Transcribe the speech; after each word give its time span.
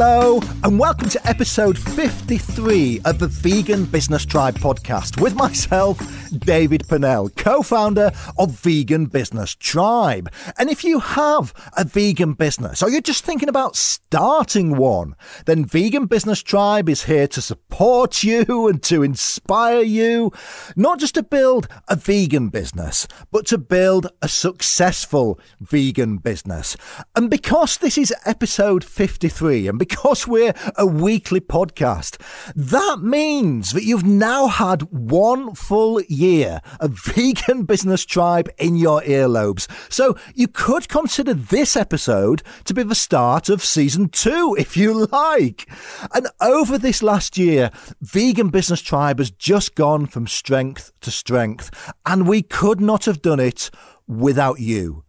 Hello, 0.00 0.38
and 0.64 0.76
welcome 0.76 1.08
to 1.08 1.24
episode 1.28 1.78
53 1.78 3.00
of 3.04 3.20
the 3.20 3.28
Vegan 3.28 3.84
Business 3.84 4.26
Tribe 4.26 4.56
podcast 4.56 5.20
with 5.20 5.36
myself, 5.36 6.00
David 6.36 6.86
Purnell, 6.88 7.28
co 7.30 7.62
founder 7.62 8.10
of 8.38 8.50
Vegan 8.50 9.06
Business 9.06 9.54
Tribe. 9.54 10.32
And 10.58 10.68
if 10.68 10.82
you 10.82 10.98
have 10.98 11.54
a 11.76 11.84
vegan 11.84 12.32
business 12.32 12.82
or 12.82 12.90
you're 12.90 13.00
just 13.00 13.24
thinking 13.24 13.48
about 13.48 13.76
starting 13.76 14.76
one, 14.76 15.14
then 15.46 15.64
Vegan 15.64 16.06
Business 16.06 16.42
Tribe 16.42 16.88
is 16.88 17.04
here 17.04 17.28
to 17.28 17.40
support 17.40 18.24
you 18.24 18.68
and 18.68 18.82
to 18.82 19.04
inspire 19.04 19.82
you, 19.82 20.32
not 20.74 20.98
just 20.98 21.14
to 21.14 21.22
build 21.22 21.68
a 21.86 21.94
vegan 21.94 22.48
business, 22.48 23.06
but 23.30 23.46
to 23.46 23.58
build 23.58 24.08
a 24.22 24.28
successful 24.28 25.38
vegan 25.60 26.16
business. 26.16 26.76
And 27.14 27.30
because 27.30 27.78
this 27.78 27.96
is 27.96 28.12
episode 28.24 28.82
53, 28.82 29.68
and 29.68 29.78
because 29.78 30.26
we're 30.26 30.47
a 30.76 30.86
weekly 30.86 31.40
podcast, 31.40 32.20
that 32.54 33.00
means 33.02 33.72
that 33.72 33.84
you've 33.84 34.04
now 34.04 34.46
had 34.46 34.82
one 34.82 35.54
full 35.54 36.00
year 36.02 36.60
of 36.80 36.98
Vegan 37.04 37.64
Business 37.64 38.04
Tribe 38.04 38.48
in 38.58 38.76
your 38.76 39.00
earlobes. 39.02 39.68
So 39.92 40.16
you 40.34 40.48
could 40.48 40.88
consider 40.88 41.34
this 41.34 41.76
episode 41.76 42.42
to 42.64 42.74
be 42.74 42.82
the 42.82 42.94
start 42.94 43.48
of 43.48 43.64
season 43.64 44.08
two, 44.08 44.56
if 44.58 44.76
you 44.76 45.06
like. 45.06 45.68
And 46.14 46.28
over 46.40 46.78
this 46.78 47.02
last 47.02 47.38
year, 47.38 47.70
Vegan 48.00 48.48
Business 48.50 48.80
Tribe 48.80 49.18
has 49.18 49.30
just 49.30 49.74
gone 49.74 50.06
from 50.06 50.26
strength 50.26 50.92
to 51.00 51.10
strength, 51.10 51.92
and 52.06 52.26
we 52.26 52.42
could 52.42 52.80
not 52.80 53.04
have 53.04 53.22
done 53.22 53.40
it 53.40 53.70
without 54.06 54.60
you. 54.60 55.04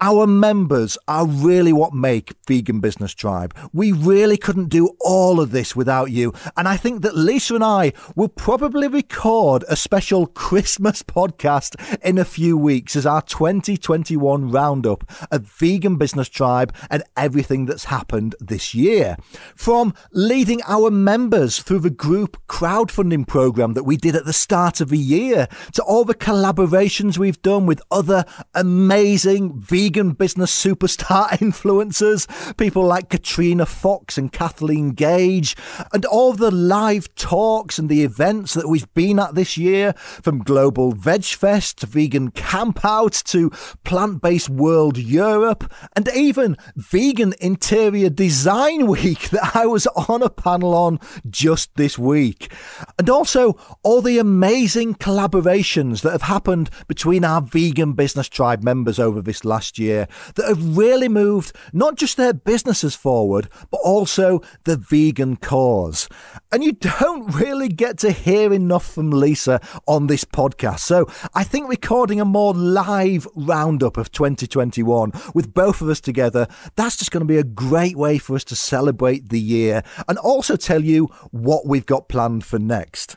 Our 0.00 0.26
members 0.26 0.98
are 1.06 1.26
really 1.26 1.72
what 1.72 1.94
make 1.94 2.34
Vegan 2.48 2.80
Business 2.80 3.14
Tribe. 3.14 3.54
We 3.72 3.92
really 3.92 4.36
couldn't 4.36 4.68
do 4.68 4.96
all 5.00 5.40
of 5.40 5.52
this 5.52 5.76
without 5.76 6.10
you. 6.10 6.32
And 6.56 6.66
I 6.66 6.76
think 6.76 7.02
that 7.02 7.16
Lisa 7.16 7.54
and 7.54 7.62
I 7.64 7.92
will 8.16 8.28
probably 8.28 8.88
record 8.88 9.64
a 9.68 9.76
special 9.76 10.26
Christmas 10.44 11.02
podcast 11.02 11.76
in 12.04 12.18
a 12.18 12.24
few 12.24 12.56
weeks 12.56 12.96
as 12.96 13.06
our 13.06 13.22
2021 13.22 14.50
roundup 14.50 15.08
of 15.30 15.42
Vegan 15.42 15.96
Business 15.96 16.28
Tribe 16.28 16.74
and 16.90 17.04
everything 17.16 17.66
that's 17.66 17.84
happened 17.84 18.34
this 18.40 18.74
year. 18.74 19.16
From 19.54 19.94
leading 20.12 20.60
our 20.66 20.90
members 20.90 21.60
through 21.60 21.80
the 21.80 21.90
group 21.90 22.36
crowdfunding 22.48 23.28
program 23.28 23.74
that 23.74 23.84
we 23.84 23.96
did 23.96 24.16
at 24.16 24.24
the 24.24 24.32
start 24.32 24.80
of 24.80 24.88
the 24.88 24.98
year 24.98 25.46
to 25.72 25.82
all 25.84 26.04
the 26.04 26.14
collaborations 26.14 27.16
we've 27.16 27.42
done 27.42 27.64
with 27.64 27.80
other 27.92 28.24
amazing 28.54 29.60
vegan 29.60 29.83
vegan 29.84 30.12
business 30.12 30.64
superstar 30.64 31.28
influencers, 31.40 32.26
people 32.56 32.82
like 32.82 33.10
Katrina 33.10 33.66
Fox 33.66 34.16
and 34.16 34.32
Kathleen 34.32 34.92
Gage, 34.92 35.54
and 35.92 36.06
all 36.06 36.32
the 36.32 36.50
live 36.50 37.14
talks 37.16 37.78
and 37.78 37.90
the 37.90 38.02
events 38.02 38.54
that 38.54 38.66
we've 38.66 38.92
been 38.94 39.18
at 39.18 39.34
this 39.34 39.58
year, 39.58 39.92
from 39.98 40.38
Global 40.38 40.92
Veg 40.92 41.24
Fest 41.24 41.80
to 41.80 41.86
Vegan 41.86 42.30
Campout 42.30 43.22
to 43.24 43.50
Plant 43.84 44.22
Based 44.22 44.48
World 44.48 44.96
Europe, 44.96 45.70
and 45.94 46.08
even 46.16 46.56
Vegan 46.76 47.34
Interior 47.38 48.08
Design 48.08 48.86
Week 48.94 49.28
that 49.30 49.54
I 49.54 49.66
was 49.66 49.86
on 50.08 50.22
a 50.22 50.30
panel 50.30 50.74
on 50.74 50.98
just 51.28 51.74
this 51.74 51.98
week. 51.98 52.50
And 52.98 53.10
also 53.10 53.58
all 53.82 54.00
the 54.00 54.18
amazing 54.18 54.94
collaborations 54.94 56.00
that 56.00 56.12
have 56.12 56.22
happened 56.22 56.70
between 56.88 57.22
our 57.22 57.42
vegan 57.42 57.92
business 57.92 58.30
tribe 58.30 58.62
members 58.62 58.98
over 58.98 59.20
this 59.20 59.44
last 59.44 59.73
last 59.74 59.78
year 59.78 60.06
that 60.34 60.48
have 60.48 60.76
really 60.76 61.08
moved 61.08 61.52
not 61.72 61.96
just 61.96 62.16
their 62.16 62.32
businesses 62.32 62.94
forward, 62.94 63.48
but 63.70 63.80
also 63.84 64.40
the 64.64 64.76
vegan 64.76 65.36
cause. 65.36 66.08
And 66.52 66.62
you 66.62 66.72
don't 67.00 67.34
really 67.34 67.68
get 67.68 67.98
to 67.98 68.10
hear 68.10 68.52
enough 68.52 68.86
from 68.86 69.10
Lisa 69.10 69.60
on 69.86 70.06
this 70.06 70.24
podcast. 70.24 70.80
So 70.80 71.06
I 71.34 71.44
think 71.44 71.68
recording 71.68 72.20
a 72.20 72.24
more 72.24 72.54
live 72.54 73.26
roundup 73.34 73.96
of 73.96 74.10
2021 74.12 75.12
with 75.34 75.52
both 75.54 75.80
of 75.80 75.88
us 75.88 76.00
together, 76.00 76.46
that's 76.76 76.96
just 76.96 77.10
going 77.10 77.22
to 77.26 77.32
be 77.32 77.38
a 77.38 77.44
great 77.44 77.96
way 77.96 78.18
for 78.18 78.36
us 78.36 78.44
to 78.44 78.56
celebrate 78.56 79.30
the 79.30 79.40
year 79.40 79.82
and 80.08 80.18
also 80.18 80.56
tell 80.56 80.82
you 80.82 81.06
what 81.30 81.66
we've 81.66 81.86
got 81.86 82.08
planned 82.08 82.44
for 82.44 82.58
next. 82.58 83.16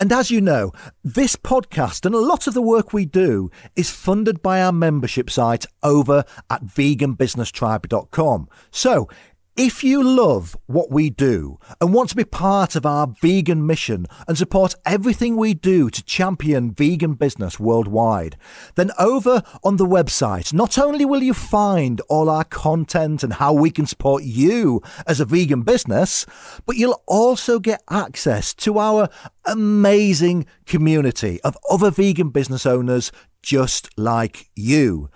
And 0.00 0.12
as 0.12 0.30
you 0.30 0.40
know, 0.40 0.72
this 1.02 1.36
podcast 1.36 2.04
and 2.04 2.14
a 2.14 2.20
lot 2.20 2.46
of 2.46 2.54
the 2.54 2.62
work 2.62 2.92
we 2.92 3.06
do 3.06 3.50
is 3.76 3.90
funded 3.90 4.42
by 4.42 4.60
our 4.60 4.72
membership 4.72 5.30
site 5.30 5.66
over 5.82 6.24
at 6.50 6.64
veganbusinesstribe.com. 6.64 8.48
So 8.70 9.08
if 9.56 9.84
you 9.84 10.02
love 10.02 10.56
what 10.66 10.90
we 10.90 11.10
do 11.10 11.58
and 11.80 11.94
want 11.94 12.08
to 12.08 12.16
be 12.16 12.24
part 12.24 12.74
of 12.74 12.84
our 12.84 13.06
vegan 13.22 13.64
mission 13.64 14.06
and 14.26 14.36
support 14.36 14.74
everything 14.84 15.36
we 15.36 15.54
do 15.54 15.88
to 15.90 16.02
champion 16.02 16.72
vegan 16.72 17.14
business 17.14 17.60
worldwide, 17.60 18.36
then 18.74 18.90
over 18.98 19.42
on 19.62 19.76
the 19.76 19.86
website, 19.86 20.52
not 20.52 20.76
only 20.76 21.04
will 21.04 21.22
you 21.22 21.32
find 21.32 22.00
all 22.08 22.28
our 22.28 22.42
content 22.42 23.22
and 23.22 23.34
how 23.34 23.52
we 23.52 23.70
can 23.70 23.86
support 23.86 24.24
you 24.24 24.82
as 25.06 25.20
a 25.20 25.24
vegan 25.24 25.62
business, 25.62 26.26
but 26.66 26.76
you'll 26.76 27.02
also 27.06 27.60
get 27.60 27.80
access 27.88 28.54
to 28.54 28.78
our 28.78 29.08
amazing 29.44 30.46
community 30.66 31.40
of 31.42 31.56
other 31.70 31.92
vegan 31.92 32.30
business 32.30 32.66
owners 32.66 33.12
just 33.40 33.96
like 33.96 34.50
you. 34.56 35.08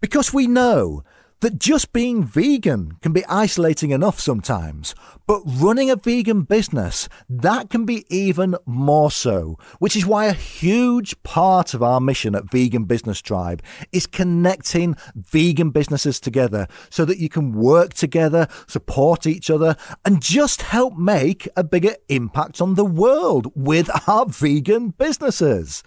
Because 0.00 0.32
we 0.32 0.48
know 0.48 1.04
that 1.40 1.58
just 1.58 1.92
being 1.92 2.24
vegan 2.24 2.96
can 3.02 3.12
be 3.12 3.24
isolating 3.26 3.90
enough 3.90 4.18
sometimes, 4.18 4.94
but 5.26 5.42
running 5.46 5.90
a 5.90 5.96
vegan 5.96 6.42
business, 6.42 7.08
that 7.28 7.68
can 7.68 7.84
be 7.84 8.04
even 8.08 8.56
more 8.64 9.10
so, 9.10 9.58
which 9.78 9.96
is 9.96 10.06
why 10.06 10.26
a 10.26 10.32
huge 10.32 11.22
part 11.22 11.74
of 11.74 11.82
our 11.82 12.00
mission 12.00 12.34
at 12.34 12.50
Vegan 12.50 12.84
Business 12.84 13.20
Tribe 13.20 13.62
is 13.92 14.06
connecting 14.06 14.96
vegan 15.14 15.70
businesses 15.70 16.20
together 16.20 16.66
so 16.90 17.04
that 17.04 17.18
you 17.18 17.28
can 17.28 17.52
work 17.52 17.92
together, 17.92 18.48
support 18.66 19.26
each 19.26 19.50
other, 19.50 19.76
and 20.04 20.22
just 20.22 20.62
help 20.62 20.96
make 20.96 21.48
a 21.56 21.64
bigger 21.64 21.96
impact 22.08 22.60
on 22.60 22.74
the 22.74 22.84
world 22.84 23.52
with 23.54 23.90
our 24.08 24.26
vegan 24.26 24.90
businesses. 24.90 25.82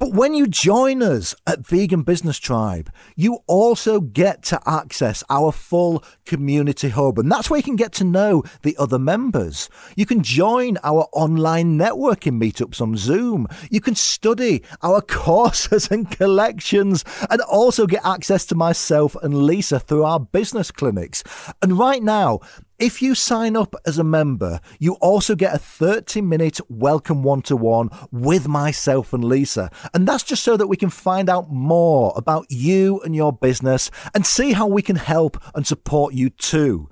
But 0.00 0.14
when 0.14 0.32
you 0.32 0.46
join 0.46 1.02
us 1.02 1.34
at 1.46 1.66
Vegan 1.66 2.04
Business 2.04 2.38
Tribe, 2.38 2.90
you 3.16 3.40
also 3.46 4.00
get 4.00 4.42
to 4.44 4.58
access 4.66 5.22
our 5.28 5.52
full 5.52 6.02
community 6.24 6.88
hub. 6.88 7.18
And 7.18 7.30
that's 7.30 7.50
where 7.50 7.58
you 7.58 7.62
can 7.62 7.76
get 7.76 7.92
to 7.92 8.04
know 8.04 8.42
the 8.62 8.74
other 8.78 8.98
members. 8.98 9.68
You 9.96 10.06
can 10.06 10.22
join 10.22 10.78
our 10.82 11.06
online 11.12 11.78
networking 11.78 12.40
meetups 12.40 12.80
on 12.80 12.96
Zoom. 12.96 13.46
You 13.70 13.82
can 13.82 13.94
study 13.94 14.62
our 14.80 15.02
courses 15.06 15.90
and 15.90 16.10
collections 16.10 17.04
and 17.28 17.42
also 17.42 17.86
get 17.86 18.02
access 18.02 18.46
to 18.46 18.54
myself 18.54 19.14
and 19.22 19.42
Lisa 19.42 19.78
through 19.78 20.04
our 20.04 20.18
business 20.18 20.70
clinics. 20.70 21.22
And 21.60 21.78
right 21.78 22.02
now, 22.02 22.40
if 22.80 23.02
you 23.02 23.14
sign 23.14 23.56
up 23.56 23.74
as 23.86 23.98
a 23.98 24.04
member, 24.04 24.58
you 24.78 24.94
also 24.94 25.34
get 25.36 25.54
a 25.54 25.58
30 25.58 26.22
minute 26.22 26.60
welcome 26.70 27.22
one 27.22 27.42
to 27.42 27.54
one 27.54 27.90
with 28.10 28.48
myself 28.48 29.12
and 29.12 29.22
Lisa. 29.22 29.70
And 29.92 30.08
that's 30.08 30.24
just 30.24 30.42
so 30.42 30.56
that 30.56 30.66
we 30.66 30.78
can 30.78 30.88
find 30.88 31.28
out 31.28 31.50
more 31.50 32.14
about 32.16 32.46
you 32.48 33.00
and 33.02 33.14
your 33.14 33.34
business 33.34 33.90
and 34.14 34.24
see 34.24 34.52
how 34.52 34.66
we 34.66 34.80
can 34.80 34.96
help 34.96 35.36
and 35.54 35.66
support 35.66 36.14
you 36.14 36.30
too. 36.30 36.88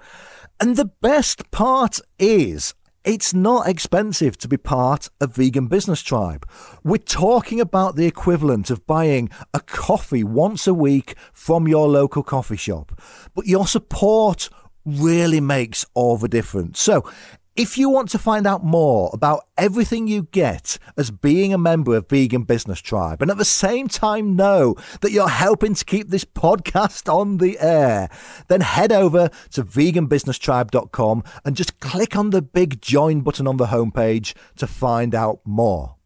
And 0.60 0.76
the 0.76 0.84
best 1.00 1.50
part 1.50 2.00
is, 2.18 2.74
it's 3.04 3.32
not 3.32 3.66
expensive 3.66 4.36
to 4.36 4.48
be 4.48 4.58
part 4.58 5.08
of 5.20 5.34
Vegan 5.34 5.68
Business 5.68 6.02
Tribe. 6.02 6.46
We're 6.84 6.98
talking 6.98 7.58
about 7.58 7.96
the 7.96 8.04
equivalent 8.04 8.68
of 8.68 8.86
buying 8.86 9.30
a 9.54 9.60
coffee 9.60 10.24
once 10.24 10.66
a 10.66 10.74
week 10.74 11.14
from 11.32 11.66
your 11.66 11.88
local 11.88 12.22
coffee 12.22 12.56
shop. 12.56 13.00
But 13.34 13.46
your 13.46 13.66
support 13.66 14.50
really 14.88 15.40
makes 15.40 15.84
all 15.94 16.16
the 16.16 16.28
difference. 16.28 16.80
So, 16.80 17.04
if 17.58 17.76
you 17.76 17.90
want 17.90 18.08
to 18.10 18.20
find 18.20 18.46
out 18.46 18.64
more 18.64 19.10
about 19.12 19.48
everything 19.56 20.06
you 20.06 20.28
get 20.30 20.78
as 20.96 21.10
being 21.10 21.52
a 21.52 21.58
member 21.58 21.96
of 21.96 22.08
Vegan 22.08 22.44
Business 22.44 22.78
Tribe 22.78 23.20
and 23.20 23.32
at 23.32 23.36
the 23.36 23.44
same 23.44 23.88
time 23.88 24.36
know 24.36 24.76
that 25.00 25.10
you're 25.10 25.28
helping 25.28 25.74
to 25.74 25.84
keep 25.84 26.08
this 26.08 26.24
podcast 26.24 27.12
on 27.12 27.38
the 27.38 27.58
air, 27.58 28.08
then 28.46 28.60
head 28.60 28.92
over 28.92 29.28
to 29.50 29.64
veganbusinesstribe.com 29.64 31.24
and 31.44 31.56
just 31.56 31.80
click 31.80 32.14
on 32.14 32.30
the 32.30 32.42
big 32.42 32.80
join 32.80 33.22
button 33.22 33.48
on 33.48 33.56
the 33.56 33.66
homepage 33.66 34.34
to 34.56 34.68
find 34.68 35.12
out 35.12 35.40
more. 35.44 35.96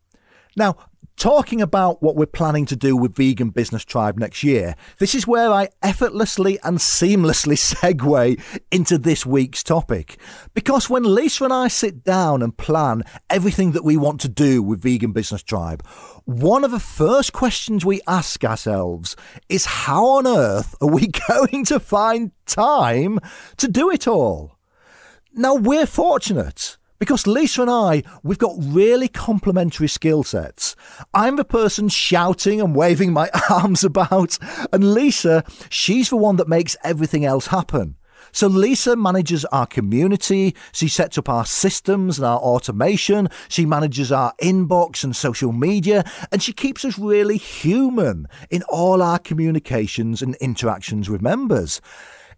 Now, 0.56 0.76
Talking 1.16 1.60
about 1.60 2.02
what 2.02 2.16
we're 2.16 2.26
planning 2.26 2.66
to 2.66 2.74
do 2.74 2.96
with 2.96 3.14
Vegan 3.14 3.50
Business 3.50 3.84
Tribe 3.84 4.18
next 4.18 4.42
year, 4.42 4.74
this 4.98 5.14
is 5.14 5.26
where 5.26 5.52
I 5.52 5.68
effortlessly 5.82 6.58
and 6.64 6.78
seamlessly 6.78 7.56
segue 7.56 8.40
into 8.72 8.98
this 8.98 9.24
week's 9.24 9.62
topic. 9.62 10.18
Because 10.54 10.90
when 10.90 11.14
Lisa 11.14 11.44
and 11.44 11.52
I 11.52 11.68
sit 11.68 12.02
down 12.02 12.42
and 12.42 12.56
plan 12.56 13.04
everything 13.30 13.72
that 13.72 13.84
we 13.84 13.96
want 13.96 14.20
to 14.22 14.28
do 14.28 14.62
with 14.62 14.82
Vegan 14.82 15.12
Business 15.12 15.42
Tribe, 15.42 15.86
one 16.24 16.64
of 16.64 16.70
the 16.70 16.80
first 16.80 17.32
questions 17.32 17.84
we 17.84 18.00
ask 18.08 18.42
ourselves 18.42 19.14
is 19.48 19.66
how 19.66 20.04
on 20.06 20.26
earth 20.26 20.74
are 20.80 20.88
we 20.88 21.08
going 21.28 21.64
to 21.66 21.78
find 21.78 22.32
time 22.46 23.20
to 23.58 23.68
do 23.68 23.90
it 23.90 24.08
all? 24.08 24.58
Now, 25.34 25.54
we're 25.54 25.86
fortunate 25.86 26.78
because 27.02 27.26
Lisa 27.26 27.62
and 27.62 27.70
I, 27.72 28.04
we've 28.22 28.38
got 28.38 28.54
really 28.60 29.08
complementary 29.08 29.88
skill 29.88 30.22
sets. 30.22 30.76
I'm 31.12 31.34
the 31.34 31.44
person 31.44 31.88
shouting 31.88 32.60
and 32.60 32.76
waving 32.76 33.12
my 33.12 33.28
arms 33.50 33.82
about, 33.82 34.38
and 34.72 34.94
Lisa, 34.94 35.42
she's 35.68 36.10
the 36.10 36.16
one 36.16 36.36
that 36.36 36.46
makes 36.46 36.76
everything 36.84 37.24
else 37.24 37.48
happen. 37.48 37.96
So 38.30 38.46
Lisa 38.46 38.94
manages 38.94 39.44
our 39.46 39.66
community, 39.66 40.54
she 40.70 40.86
sets 40.86 41.18
up 41.18 41.28
our 41.28 41.44
systems 41.44 42.20
and 42.20 42.24
our 42.24 42.38
automation, 42.38 43.28
she 43.48 43.66
manages 43.66 44.12
our 44.12 44.32
inbox 44.40 45.02
and 45.02 45.16
social 45.16 45.50
media, 45.50 46.04
and 46.30 46.40
she 46.40 46.52
keeps 46.52 46.84
us 46.84 47.00
really 47.00 47.36
human 47.36 48.28
in 48.48 48.62
all 48.68 49.02
our 49.02 49.18
communications 49.18 50.22
and 50.22 50.36
interactions 50.36 51.10
with 51.10 51.20
members 51.20 51.80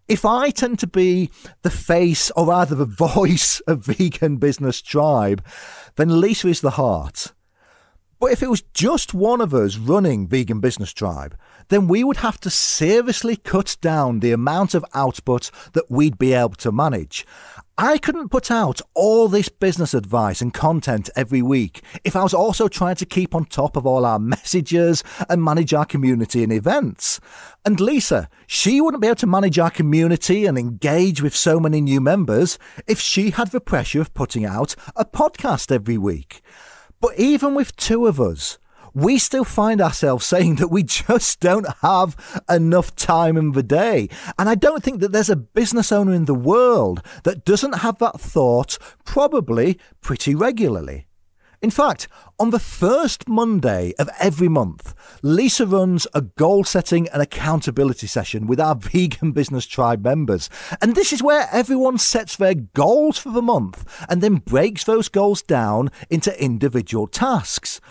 if 0.07 0.23
I 0.25 0.49
tend 0.51 0.79
to 0.79 0.87
be 0.87 1.31
the 1.63 1.69
face 1.69 2.31
or 2.31 2.47
rather 2.47 2.75
the 2.75 2.85
voice 3.15 3.59
of 3.61 3.85
Vegan 3.85 4.37
Business 4.37 4.81
Tribe, 4.81 5.43
then 5.95 6.21
Lisa 6.21 6.47
is 6.47 6.61
the 6.61 6.71
heart. 6.71 7.33
But 8.19 8.31
if 8.31 8.41
it 8.41 8.49
was 8.49 8.63
just 8.73 9.13
one 9.13 9.41
of 9.41 9.53
us 9.53 9.77
running 9.77 10.27
Vegan 10.27 10.59
Business 10.59 10.93
Tribe, 10.93 11.37
then 11.67 11.87
we 11.87 12.03
would 12.03 12.17
have 12.17 12.39
to 12.41 12.49
seriously 12.49 13.35
cut 13.35 13.77
down 13.81 14.19
the 14.19 14.31
amount 14.31 14.73
of 14.73 14.85
output 14.93 15.51
that 15.73 15.89
we'd 15.89 16.17
be 16.17 16.33
able 16.33 16.55
to 16.55 16.71
manage. 16.71 17.25
I 17.77 17.97
couldn't 17.97 18.29
put 18.29 18.49
out 18.51 18.79
all 18.93 19.27
this 19.27 19.49
business 19.49 19.93
advice 19.93 20.39
and 20.39 20.53
content 20.53 21.09
every 21.13 21.41
week 21.41 21.83
if 22.05 22.15
I 22.15 22.23
was 22.23 22.33
also 22.33 22.69
trying 22.69 22.95
to 22.95 23.05
keep 23.05 23.35
on 23.35 23.43
top 23.43 23.75
of 23.75 23.85
all 23.85 24.05
our 24.05 24.17
messages 24.19 25.03
and 25.27 25.43
manage 25.43 25.73
our 25.73 25.83
community 25.83 26.41
and 26.41 26.53
events. 26.53 27.19
And 27.65 27.81
Lisa, 27.81 28.29
she 28.47 28.79
wouldn't 28.79 29.01
be 29.01 29.07
able 29.07 29.17
to 29.17 29.27
manage 29.27 29.59
our 29.59 29.69
community 29.69 30.45
and 30.45 30.57
engage 30.57 31.21
with 31.21 31.35
so 31.35 31.59
many 31.59 31.81
new 31.81 31.99
members 31.99 32.57
if 32.87 33.01
she 33.01 33.31
had 33.31 33.51
the 33.51 33.59
pressure 33.59 33.99
of 33.99 34.13
putting 34.13 34.45
out 34.45 34.75
a 34.95 35.03
podcast 35.03 35.69
every 35.69 35.97
week. 35.97 36.41
But 37.01 37.19
even 37.19 37.55
with 37.55 37.75
two 37.75 38.07
of 38.07 38.21
us, 38.21 38.57
we 38.95 39.19
still 39.19 39.43
find 39.43 39.81
ourselves 39.81 40.25
saying 40.25 40.55
that 40.55 40.69
we 40.69 40.81
just 40.81 41.39
don't 41.41 41.67
have 41.81 42.41
enough 42.49 42.95
time 42.95 43.37
in 43.37 43.51
the 43.51 43.61
day. 43.61 44.09
And 44.39 44.49
I 44.49 44.55
don't 44.55 44.81
think 44.81 45.01
that 45.01 45.11
there's 45.11 45.29
a 45.29 45.35
business 45.35 45.91
owner 45.91 46.13
in 46.13 46.25
the 46.25 46.33
world 46.33 47.05
that 47.23 47.45
doesn't 47.45 47.79
have 47.79 47.99
that 47.99 48.19
thought 48.19 48.77
probably 49.03 49.77
pretty 50.01 50.33
regularly. 50.33 51.07
In 51.61 51.71
fact, 51.71 52.07
on 52.39 52.51
the 52.51 52.59
first 52.59 53.27
Monday 53.27 53.93
of 53.97 54.09
every 54.19 54.47
month, 54.47 54.93
Lisa 55.23 55.65
runs 55.65 56.05
a 56.13 56.21
goal 56.21 56.63
setting 56.63 57.07
and 57.09 57.21
accountability 57.21 58.07
session 58.07 58.45
with 58.45 58.59
our 58.59 58.75
Vegan 58.79 59.31
Business 59.31 59.65
Tribe 59.65 60.03
members. 60.03 60.49
And 60.81 60.95
this 60.95 61.11
is 61.11 61.23
where 61.23 61.49
everyone 61.51 61.97
sets 61.97 62.37
their 62.37 62.53
goals 62.53 63.17
for 63.17 63.31
the 63.31 63.41
month 63.41 64.05
and 64.07 64.21
then 64.21 64.35
breaks 64.35 64.83
those 64.83 65.09
goals 65.09 65.41
down 65.41 65.89
into 66.09 66.39
individual 66.41 67.07
tasks. 67.07 67.81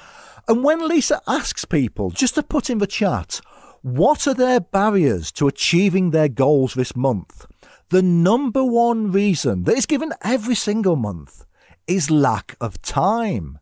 And 0.47 0.63
when 0.63 0.87
Lisa 0.87 1.23
asks 1.27 1.65
people 1.65 2.11
just 2.11 2.35
to 2.35 2.43
put 2.43 2.69
in 2.69 2.79
the 2.79 2.87
chat, 2.87 3.41
what 3.81 4.27
are 4.27 4.35
their 4.35 4.61
barriers 4.61 5.33
to 5.33 5.49
achieving 5.49 6.11
their 6.11 6.29
goals 6.29 6.75
this 6.75 6.95
month? 6.95 7.47
The 7.89 8.03
number 8.03 8.63
one 8.63 9.11
reason 9.11 9.65
that 9.65 9.77
is 9.77 9.87
given 9.87 10.13
every 10.23 10.55
single 10.55 10.97
month 10.97 11.47
is 11.87 12.11
lack 12.11 12.57
of 12.61 12.81
time. 12.83 13.59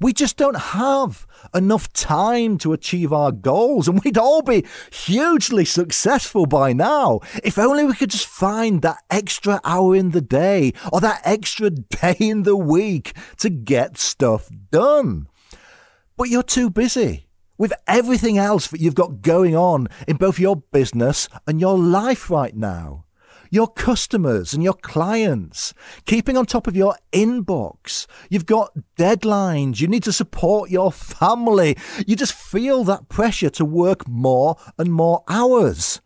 We 0.00 0.12
just 0.12 0.36
don't 0.36 0.56
have 0.58 1.28
enough 1.54 1.92
time 1.92 2.58
to 2.58 2.72
achieve 2.72 3.12
our 3.12 3.30
goals, 3.30 3.86
and 3.86 4.02
we'd 4.02 4.18
all 4.18 4.42
be 4.42 4.64
hugely 4.92 5.64
successful 5.64 6.46
by 6.46 6.72
now 6.72 7.20
if 7.44 7.56
only 7.56 7.84
we 7.84 7.94
could 7.94 8.10
just 8.10 8.26
find 8.26 8.82
that 8.82 8.98
extra 9.10 9.60
hour 9.64 9.94
in 9.94 10.10
the 10.10 10.20
day 10.20 10.72
or 10.92 11.00
that 11.00 11.20
extra 11.24 11.70
day 11.70 12.16
in 12.18 12.42
the 12.42 12.56
week 12.56 13.12
to 13.38 13.48
get 13.48 13.96
stuff 13.96 14.50
done 14.72 15.28
but 16.16 16.28
you're 16.28 16.42
too 16.42 16.70
busy 16.70 17.26
with 17.58 17.72
everything 17.86 18.38
else 18.38 18.68
that 18.68 18.80
you've 18.80 18.94
got 18.94 19.22
going 19.22 19.56
on 19.56 19.88
in 20.06 20.16
both 20.16 20.38
your 20.38 20.56
business 20.56 21.28
and 21.46 21.60
your 21.60 21.78
life 21.78 22.30
right 22.30 22.54
now. 22.54 23.04
Your 23.50 23.68
customers 23.68 24.52
and 24.52 24.62
your 24.62 24.74
clients, 24.74 25.72
keeping 26.04 26.36
on 26.36 26.46
top 26.46 26.66
of 26.66 26.74
your 26.74 26.96
inbox. 27.12 28.06
You've 28.28 28.46
got 28.46 28.72
deadlines. 28.98 29.80
You 29.80 29.86
need 29.86 30.02
to 30.02 30.12
support 30.12 30.68
your 30.68 30.90
family. 30.90 31.76
You 32.06 32.16
just 32.16 32.32
feel 32.32 32.82
that 32.84 33.08
pressure 33.08 33.50
to 33.50 33.64
work 33.64 34.08
more 34.08 34.56
and 34.78 34.92
more 34.92 35.22
hours. 35.28 36.00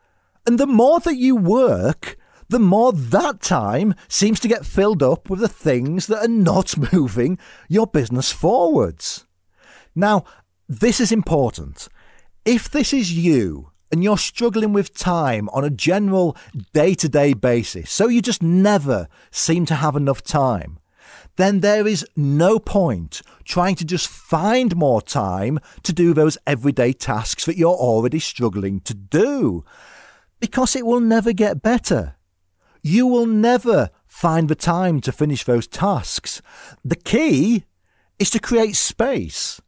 And 0.46 0.58
the 0.58 0.66
more 0.66 1.00
that 1.00 1.16
you 1.16 1.34
work, 1.34 2.18
the 2.48 2.58
more 2.58 2.92
that 2.92 3.40
time 3.40 3.94
seems 4.08 4.38
to 4.40 4.48
get 4.48 4.66
filled 4.66 5.02
up 5.02 5.30
with 5.30 5.40
the 5.40 5.48
things 5.48 6.08
that 6.08 6.24
are 6.24 6.28
not 6.28 6.76
moving 6.92 7.38
your 7.68 7.86
business 7.86 8.30
forwards. 8.32 9.26
Now, 9.94 10.25
this 10.69 11.00
is 11.00 11.12
important. 11.12 11.88
If 12.44 12.70
this 12.70 12.92
is 12.92 13.12
you 13.12 13.70
and 13.90 14.04
you're 14.04 14.19
struggling 14.19 14.72
with 14.72 14.94
time 14.94 15.48
on 15.50 15.64
a 15.64 15.70
general 15.70 16.37
day 16.72 16.94
to 16.94 17.08
day 17.08 17.34
basis, 17.34 17.90
so 17.90 18.08
you 18.08 18.22
just 18.22 18.42
never 18.42 19.08
seem 19.31 19.66
to 19.66 19.75
have 19.75 19.96
enough 19.96 20.22
time, 20.22 20.78
then 21.37 21.60
there 21.60 21.87
is 21.87 22.06
no 22.16 22.58
point 22.58 23.22
trying 23.44 23.75
to 23.76 23.84
just 23.84 24.08
find 24.08 24.76
more 24.76 25.02
time 25.02 25.58
to 25.82 25.93
do 25.93 26.12
those 26.14 26.38
everyday 26.46 26.93
tasks 26.93 27.46
that 27.46 27.56
you're 27.56 27.75
already 27.75 28.19
struggling 28.19 28.81
to 28.81 28.94
do. 28.94 29.64
Because 30.38 30.76
it 30.76 30.86
will 30.86 31.00
never 31.00 31.32
get 31.32 31.62
better. 31.62 32.16
You 32.82 33.06
will 33.06 33.26
never 33.26 33.90
find 34.06 34.48
the 34.48 34.54
time 34.54 35.00
to 35.02 35.12
finish 35.12 35.44
those 35.44 35.66
tasks. 35.66 36.40
The 36.84 36.96
key 36.96 37.64
is 38.19 38.31
to 38.31 38.38
create 38.38 38.76
space 38.76 39.60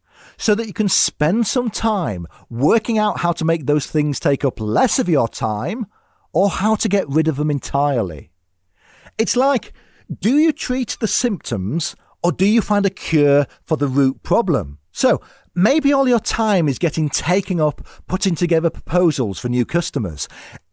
so 0.42 0.56
that 0.56 0.66
you 0.66 0.72
can 0.72 0.88
spend 0.88 1.46
some 1.46 1.70
time 1.70 2.26
working 2.50 2.98
out 2.98 3.20
how 3.20 3.30
to 3.30 3.44
make 3.44 3.66
those 3.66 3.86
things 3.86 4.18
take 4.18 4.44
up 4.44 4.58
less 4.58 4.98
of 4.98 5.08
your 5.08 5.28
time 5.28 5.86
or 6.32 6.50
how 6.50 6.74
to 6.74 6.88
get 6.88 7.08
rid 7.08 7.28
of 7.28 7.36
them 7.36 7.48
entirely. 7.48 8.32
It's 9.18 9.36
like, 9.36 9.72
do 10.18 10.36
you 10.36 10.50
treat 10.50 10.96
the 10.98 11.06
symptoms 11.06 11.94
or 12.24 12.32
do 12.32 12.44
you 12.44 12.60
find 12.60 12.84
a 12.84 12.90
cure 12.90 13.46
for 13.62 13.76
the 13.76 13.86
root 13.86 14.24
problem? 14.24 14.78
So, 14.90 15.20
maybe 15.54 15.92
all 15.92 16.08
your 16.08 16.18
time 16.18 16.66
is 16.66 16.80
getting 16.80 17.08
taken 17.08 17.60
up 17.60 17.86
putting 18.08 18.34
together 18.34 18.68
proposals 18.68 19.38
for 19.38 19.48
new 19.48 19.64
customers. 19.64 20.26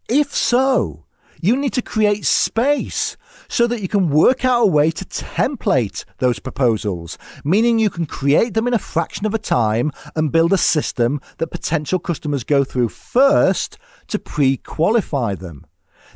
If 0.09 0.33
so, 0.33 1.05
you 1.41 1.55
need 1.55 1.74
to 1.74 1.81
create 1.81 2.25
space 2.25 3.17
so 3.48 3.67
that 3.67 3.81
you 3.81 3.88
can 3.88 4.10
work 4.10 4.46
out 4.46 4.63
a 4.63 4.67
way 4.67 4.91
to 4.91 5.05
template 5.05 6.05
those 6.17 6.39
proposals, 6.39 7.17
meaning 7.43 7.79
you 7.79 7.89
can 7.89 8.05
create 8.05 8.53
them 8.53 8.67
in 8.67 8.74
a 8.74 8.79
fraction 8.79 9.25
of 9.25 9.34
a 9.34 9.39
time 9.39 9.91
and 10.15 10.31
build 10.31 10.53
a 10.53 10.58
system 10.58 11.19
that 11.38 11.48
potential 11.48 12.00
customers 12.00 12.43
go 12.43 12.63
through 12.63 12.89
first 12.89 13.77
to 14.08 14.19
pre 14.19 14.58
qualify 14.58 15.36
them. 15.36 15.65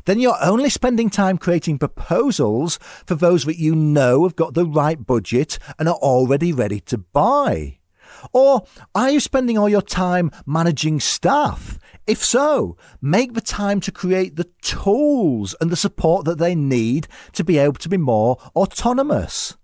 Then 0.04 0.20
you're 0.20 0.36
only 0.42 0.68
spending 0.68 1.08
time 1.08 1.38
creating 1.38 1.78
proposals 1.78 2.78
for 3.06 3.14
those 3.14 3.44
that 3.44 3.58
you 3.58 3.74
know 3.74 4.24
have 4.24 4.36
got 4.36 4.54
the 4.54 4.66
right 4.66 5.04
budget 5.04 5.58
and 5.78 5.88
are 5.88 5.94
already 5.94 6.52
ready 6.52 6.80
to 6.80 6.98
buy. 6.98 7.78
Or 8.32 8.64
are 8.94 9.10
you 9.10 9.20
spending 9.20 9.58
all 9.58 9.68
your 9.68 9.82
time 9.82 10.30
managing 10.46 11.00
staff? 11.00 11.78
If 12.06 12.22
so, 12.22 12.76
make 13.00 13.34
the 13.34 13.40
time 13.40 13.80
to 13.80 13.92
create 13.92 14.36
the 14.36 14.48
tools 14.62 15.54
and 15.60 15.70
the 15.70 15.76
support 15.76 16.24
that 16.26 16.38
they 16.38 16.54
need 16.54 17.08
to 17.32 17.44
be 17.44 17.58
able 17.58 17.74
to 17.74 17.88
be 17.88 17.96
more 17.96 18.38
autonomous. 18.54 19.56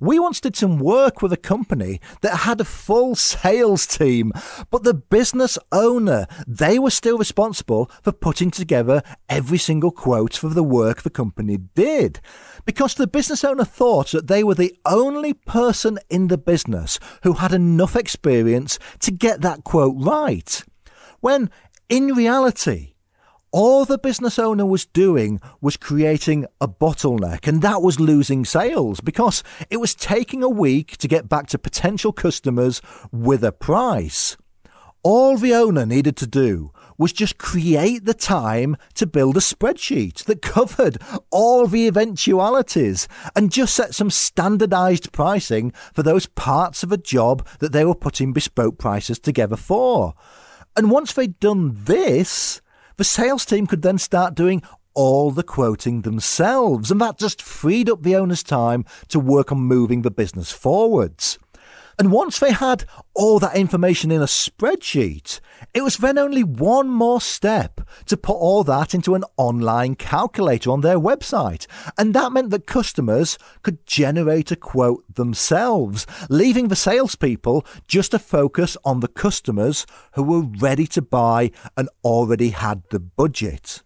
We 0.00 0.18
once 0.18 0.40
did 0.40 0.56
some 0.56 0.78
work 0.78 1.22
with 1.22 1.32
a 1.32 1.36
company 1.36 2.00
that 2.22 2.38
had 2.38 2.60
a 2.60 2.64
full 2.64 3.14
sales 3.14 3.86
team, 3.86 4.32
but 4.70 4.84
the 4.84 4.94
business 4.94 5.58
owner, 5.72 6.26
they 6.46 6.78
were 6.78 6.90
still 6.90 7.18
responsible 7.18 7.90
for 8.02 8.12
putting 8.12 8.50
together 8.50 9.02
every 9.28 9.58
single 9.58 9.90
quote 9.90 10.36
for 10.36 10.48
the 10.48 10.62
work 10.62 11.02
the 11.02 11.10
company 11.10 11.56
did. 11.74 12.20
Because 12.64 12.94
the 12.94 13.06
business 13.06 13.44
owner 13.44 13.64
thought 13.64 14.10
that 14.12 14.26
they 14.26 14.44
were 14.44 14.54
the 14.54 14.76
only 14.84 15.32
person 15.32 15.98
in 16.10 16.28
the 16.28 16.38
business 16.38 16.98
who 17.22 17.34
had 17.34 17.52
enough 17.52 17.96
experience 17.96 18.78
to 19.00 19.10
get 19.10 19.40
that 19.40 19.64
quote 19.64 19.94
right. 19.98 20.64
When 21.20 21.50
in 21.88 22.14
reality, 22.14 22.94
all 23.50 23.84
the 23.84 23.98
business 23.98 24.38
owner 24.38 24.66
was 24.66 24.86
doing 24.86 25.40
was 25.60 25.76
creating 25.76 26.46
a 26.60 26.68
bottleneck, 26.68 27.46
and 27.46 27.62
that 27.62 27.82
was 27.82 27.98
losing 27.98 28.44
sales 28.44 29.00
because 29.00 29.42
it 29.70 29.78
was 29.78 29.94
taking 29.94 30.42
a 30.42 30.48
week 30.48 30.96
to 30.98 31.08
get 31.08 31.28
back 31.28 31.46
to 31.48 31.58
potential 31.58 32.12
customers 32.12 32.82
with 33.10 33.42
a 33.42 33.52
price. 33.52 34.36
All 35.02 35.36
the 35.36 35.54
owner 35.54 35.86
needed 35.86 36.16
to 36.18 36.26
do 36.26 36.72
was 36.98 37.12
just 37.12 37.38
create 37.38 38.04
the 38.04 38.14
time 38.14 38.76
to 38.94 39.06
build 39.06 39.36
a 39.36 39.40
spreadsheet 39.40 40.24
that 40.24 40.42
covered 40.42 40.98
all 41.30 41.66
the 41.66 41.86
eventualities 41.86 43.06
and 43.36 43.52
just 43.52 43.74
set 43.74 43.94
some 43.94 44.10
standardized 44.10 45.12
pricing 45.12 45.70
for 45.94 46.02
those 46.02 46.26
parts 46.26 46.82
of 46.82 46.90
a 46.90 46.96
job 46.96 47.46
that 47.60 47.72
they 47.72 47.84
were 47.84 47.94
putting 47.94 48.32
bespoke 48.32 48.76
prices 48.78 49.20
together 49.20 49.56
for. 49.56 50.14
And 50.76 50.90
once 50.90 51.12
they'd 51.12 51.38
done 51.38 51.76
this, 51.84 52.60
the 52.98 53.04
sales 53.04 53.46
team 53.46 53.66
could 53.66 53.82
then 53.82 53.96
start 53.96 54.34
doing 54.34 54.60
all 54.92 55.30
the 55.30 55.44
quoting 55.44 56.02
themselves, 56.02 56.90
and 56.90 57.00
that 57.00 57.16
just 57.16 57.40
freed 57.40 57.88
up 57.88 58.02
the 58.02 58.16
owner's 58.16 58.42
time 58.42 58.84
to 59.06 59.20
work 59.20 59.52
on 59.52 59.58
moving 59.58 60.02
the 60.02 60.10
business 60.10 60.50
forwards. 60.50 61.38
And 61.98 62.12
once 62.12 62.38
they 62.38 62.52
had 62.52 62.84
all 63.14 63.40
that 63.40 63.56
information 63.56 64.12
in 64.12 64.22
a 64.22 64.26
spreadsheet, 64.26 65.40
it 65.74 65.82
was 65.82 65.96
then 65.96 66.16
only 66.16 66.44
one 66.44 66.88
more 66.88 67.20
step 67.20 67.80
to 68.06 68.16
put 68.16 68.36
all 68.36 68.62
that 68.64 68.94
into 68.94 69.16
an 69.16 69.24
online 69.36 69.96
calculator 69.96 70.70
on 70.70 70.82
their 70.82 70.98
website. 70.98 71.66
And 71.98 72.14
that 72.14 72.30
meant 72.30 72.50
that 72.50 72.68
customers 72.68 73.36
could 73.62 73.84
generate 73.84 74.52
a 74.52 74.56
quote 74.56 75.12
themselves, 75.12 76.06
leaving 76.30 76.68
the 76.68 76.76
salespeople 76.76 77.66
just 77.88 78.12
to 78.12 78.20
focus 78.20 78.76
on 78.84 79.00
the 79.00 79.08
customers 79.08 79.84
who 80.12 80.22
were 80.22 80.42
ready 80.42 80.86
to 80.88 81.02
buy 81.02 81.50
and 81.76 81.88
already 82.04 82.50
had 82.50 82.84
the 82.90 83.00
budget. 83.00 83.82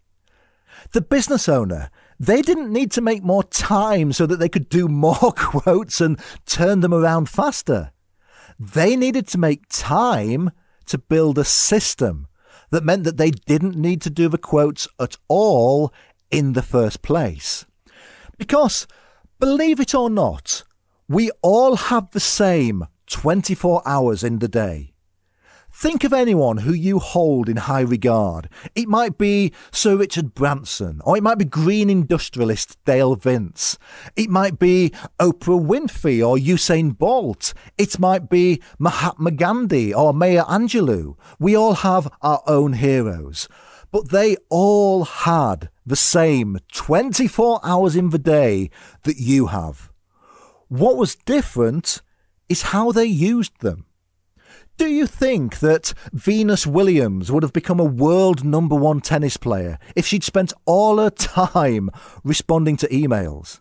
The 0.93 1.01
business 1.01 1.49
owner 1.49 1.91
they 2.21 2.41
didn't 2.41 2.73
need 2.73 2.93
to 2.93 3.01
make 3.01 3.25
more 3.25 3.43
time 3.43 4.13
so 4.13 4.27
that 4.27 4.37
they 4.37 4.49
could 4.49 4.69
do 4.69 4.87
more 4.87 5.33
quotes 5.37 6.01
and 6.01 6.21
turn 6.47 6.79
them 6.79 6.95
around 6.95 7.29
faster. 7.29 7.91
They 8.63 8.95
needed 8.95 9.27
to 9.29 9.39
make 9.39 9.69
time 9.69 10.53
to 10.87 10.97
build 10.97 11.37
a 11.37 11.45
system 11.45 12.29
that 12.71 12.85
meant 12.85 13.03
that 13.03 13.17
they 13.17 13.33
didn't 13.33 13.75
need 13.75 14.01
to 14.03 14.11
do 14.11 14.29
the 14.29 14.39
quotes 14.39 14.87
at 15.01 15.17
all 15.27 15.93
in 16.31 16.53
the 16.53 16.63
first 16.63 17.03
place. 17.03 17.67
Because, 18.39 18.87
believe 19.41 19.81
it 19.81 19.97
or 19.97 20.09
not, 20.09 20.63
we 21.09 21.33
all 21.43 21.75
have 21.75 22.13
the 22.13 22.21
same 22.21 22.87
24 23.09 23.83
hours 23.85 24.23
in 24.23 24.39
the 24.39 24.47
day. 24.47 24.92
Think 25.75 26.05
of 26.05 26.13
anyone 26.13 26.59
who 26.59 26.75
you 26.75 26.99
hold 26.99 27.49
in 27.49 27.57
high 27.57 27.81
regard. 27.81 28.49
It 28.75 28.89
might 28.89 29.17
be 29.17 29.53
Sir 29.71 29.97
Richard 29.97 30.35
Branson, 30.35 31.01
or 31.05 31.17
it 31.17 31.23
might 31.23 31.39
be 31.39 31.47
green 31.47 31.89
industrialist 31.89 32.77
Dale 32.85 33.17
Vince. 33.17 33.79
It 34.15 34.29
might 34.29 34.59
be 34.59 34.93
Oprah 35.19 35.65
Winfrey 35.65 36.25
or 36.25 36.37
Usain 36.37 36.97
Bolt. 36.97 37.55
It 37.79 37.99
might 37.99 38.29
be 38.29 38.63
Mahatma 38.79 39.31
Gandhi 39.31 39.95
or 39.95 40.13
Maya 40.13 40.45
Angelou. 40.45 41.17
We 41.39 41.57
all 41.57 41.75
have 41.75 42.13
our 42.21 42.43
own 42.47 42.75
heroes. 42.75 43.49
But 43.91 44.11
they 44.11 44.37
all 44.51 45.05
had 45.05 45.71
the 45.87 45.97
same 45.97 46.59
24 46.73 47.61
hours 47.65 47.97
in 47.97 48.11
the 48.11 48.19
day 48.19 48.71
that 49.05 49.17
you 49.17 49.47
have. 49.47 49.91
What 50.69 50.97
was 50.97 51.15
different 51.15 52.03
is 52.49 52.63
how 52.63 52.93
they 52.93 53.07
used 53.07 53.61
them. 53.61 53.87
Do 54.79 54.87
you 54.89 55.07
think 55.07 55.61
that 55.61 55.93
Venus 56.13 56.67
Williams 56.67 57.31
would 57.31 57.43
have 57.43 57.53
become 57.53 57.79
a 57.79 57.85
world 57.85 58.45
number 58.45 58.75
one 58.75 59.01
tennis 59.01 59.37
player 59.37 59.79
if 59.95 60.07
she'd 60.07 60.25
spent 60.25 60.53
all 60.65 60.99
her 60.99 61.11
time 61.11 61.91
responding 62.25 62.77
to 62.79 62.89
emails? 62.89 63.61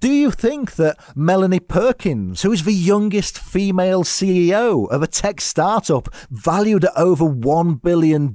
Do 0.00 0.10
you 0.10 0.30
think 0.30 0.76
that 0.76 0.98
Melanie 1.14 1.60
Perkins, 1.60 2.42
who 2.42 2.52
is 2.52 2.64
the 2.64 2.72
youngest 2.72 3.38
female 3.38 4.04
CEO 4.04 4.88
of 4.90 5.02
a 5.02 5.06
tech 5.06 5.40
startup 5.40 6.08
valued 6.30 6.84
at 6.84 6.96
over 6.96 7.24
$1 7.24 7.82
billion, 7.82 8.32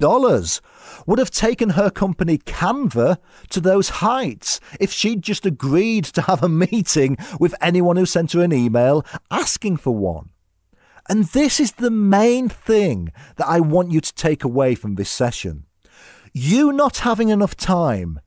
would 1.08 1.20
have 1.20 1.31
taken 1.31 1.72
her 1.72 1.89
company 1.89 2.38
Canva 2.38 3.17
to 3.50 3.60
those 3.60 3.89
heights 3.89 4.60
if 4.79 4.91
she'd 4.91 5.22
just 5.22 5.46
agreed 5.46 6.05
to 6.05 6.22
have 6.24 6.43
a 6.43 6.50
meeting 6.50 7.17
with 7.39 7.55
anyone 7.62 7.96
who 7.96 8.05
sent 8.05 8.34
her 8.34 8.41
an 8.41 8.53
email 8.53 9.05
asking 9.31 9.77
for 9.77 9.96
one? 9.96 10.29
And 11.10 11.25
this 11.25 11.60
is 11.60 11.74
the 11.74 11.91
main 11.91 12.50
thing 12.50 13.12
that 13.38 13.48
I 13.48 13.60
want 13.60 13.91
you 13.91 14.01
to 14.01 14.13
take 14.13 14.43
away 14.43 14.75
from 14.75 14.96
this 14.96 15.10
session. 15.10 15.65
You 16.34 16.72
not 16.72 17.00
having 17.00 17.29
enough 17.29 17.55
time, 17.55 18.20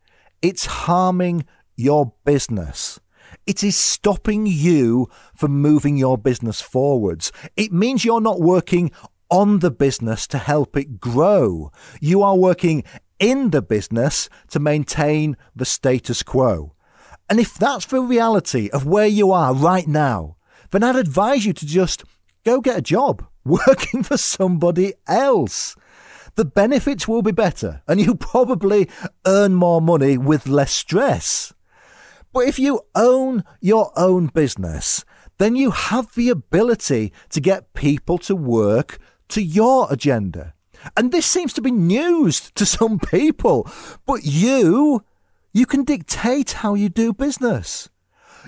it's 0.42 0.66
harming 0.66 1.46
your 1.76 2.12
business. 2.24 3.00
It 3.46 3.64
is 3.64 3.76
stopping 3.76 4.46
you 4.46 5.08
from 5.34 5.60
moving 5.60 5.96
your 5.96 6.18
business 6.18 6.60
forwards. 6.60 7.32
It 7.56 7.72
means 7.72 8.04
you're 8.04 8.20
not 8.20 8.40
working 8.40 8.90
on 9.30 9.60
the 9.60 9.70
business 9.70 10.26
to 10.28 10.38
help 10.38 10.76
it 10.76 11.00
grow. 11.00 11.72
You 12.00 12.22
are 12.22 12.36
working 12.36 12.84
in 13.18 13.50
the 13.50 13.62
business 13.62 14.28
to 14.50 14.60
maintain 14.60 15.36
the 15.54 15.64
status 15.64 16.22
quo. 16.22 16.74
And 17.30 17.40
if 17.40 17.54
that's 17.54 17.86
the 17.86 18.00
reality 18.00 18.68
of 18.70 18.86
where 18.86 19.06
you 19.06 19.32
are 19.32 19.54
right 19.54 19.86
now, 19.86 20.36
then 20.70 20.82
I'd 20.82 20.96
advise 20.96 21.46
you 21.46 21.52
to 21.54 21.66
just 21.66 22.04
Go 22.44 22.60
get 22.60 22.78
a 22.78 22.82
job 22.82 23.26
working 23.44 24.02
for 24.02 24.16
somebody 24.16 24.94
else. 25.06 25.76
The 26.36 26.44
benefits 26.44 27.06
will 27.06 27.22
be 27.22 27.32
better 27.32 27.82
and 27.86 28.00
you 28.00 28.14
probably 28.14 28.88
earn 29.26 29.54
more 29.54 29.80
money 29.80 30.18
with 30.18 30.46
less 30.46 30.72
stress. 30.72 31.52
But 32.32 32.48
if 32.48 32.58
you 32.58 32.80
own 32.94 33.44
your 33.60 33.92
own 33.96 34.26
business, 34.26 35.04
then 35.38 35.54
you 35.56 35.70
have 35.70 36.14
the 36.14 36.28
ability 36.30 37.12
to 37.30 37.40
get 37.40 37.72
people 37.74 38.18
to 38.18 38.34
work 38.34 38.98
to 39.28 39.42
your 39.42 39.86
agenda. 39.90 40.54
And 40.96 41.12
this 41.12 41.26
seems 41.26 41.52
to 41.54 41.62
be 41.62 41.70
news 41.70 42.50
to 42.56 42.66
some 42.66 42.98
people, 42.98 43.70
but 44.04 44.24
you, 44.24 45.04
you 45.52 45.66
can 45.66 45.84
dictate 45.84 46.52
how 46.52 46.74
you 46.74 46.88
do 46.88 47.12
business. 47.12 47.88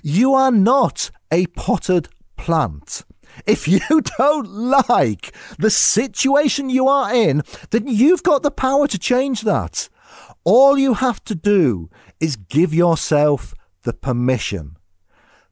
You 0.02 0.34
are 0.34 0.50
not 0.50 1.10
a 1.30 1.46
potted 1.46 2.08
plant. 2.36 3.04
If 3.45 3.69
you 3.69 3.81
don't 4.19 4.49
like 4.49 5.35
the 5.59 5.71
situation 5.71 6.71
you 6.71 6.88
are 6.88 7.14
in, 7.14 7.43
then 7.71 7.87
you've 7.87 8.23
got 8.23 8.43
the 8.43 8.50
power 8.50 8.87
to 8.88 8.99
change 8.99 9.43
that. 9.43 9.88
All 10.45 10.78
you 10.78 10.95
have 10.95 11.23
to 11.25 11.35
do 11.35 11.90
is 12.21 12.37
give 12.37 12.73
yourself 12.73 13.55
the 13.83 13.93
permission. 13.93 14.76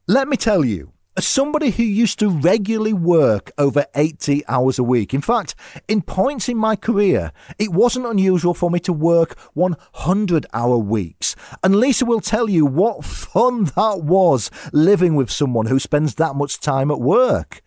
Let 0.07 0.27
me 0.27 0.37
tell 0.37 0.63
you, 0.63 0.93
as 1.17 1.25
somebody 1.25 1.69
who 1.69 1.83
used 1.83 2.19
to 2.19 2.29
regularly 2.29 2.91
work 2.91 3.51
over 3.57 3.85
80 3.95 4.43
hours 4.47 4.77
a 4.77 4.83
week, 4.83 5.13
in 5.13 5.21
fact, 5.21 5.55
in 5.87 6.01
points 6.01 6.49
in 6.49 6.57
my 6.57 6.75
career, 6.75 7.31
it 7.57 7.71
wasn't 7.71 8.05
unusual 8.05 8.53
for 8.53 8.69
me 8.69 8.79
to 8.81 8.91
work 8.91 9.39
100 9.53 10.45
hour 10.53 10.77
weeks. 10.77 11.35
And 11.63 11.77
Lisa 11.77 12.05
will 12.05 12.19
tell 12.19 12.49
you 12.49 12.65
what 12.65 13.05
fun 13.05 13.63
that 13.75 14.01
was 14.03 14.51
living 14.73 15.15
with 15.15 15.31
someone 15.31 15.67
who 15.67 15.79
spends 15.79 16.15
that 16.15 16.35
much 16.35 16.59
time 16.59 16.91
at 16.91 16.99
work. 16.99 17.61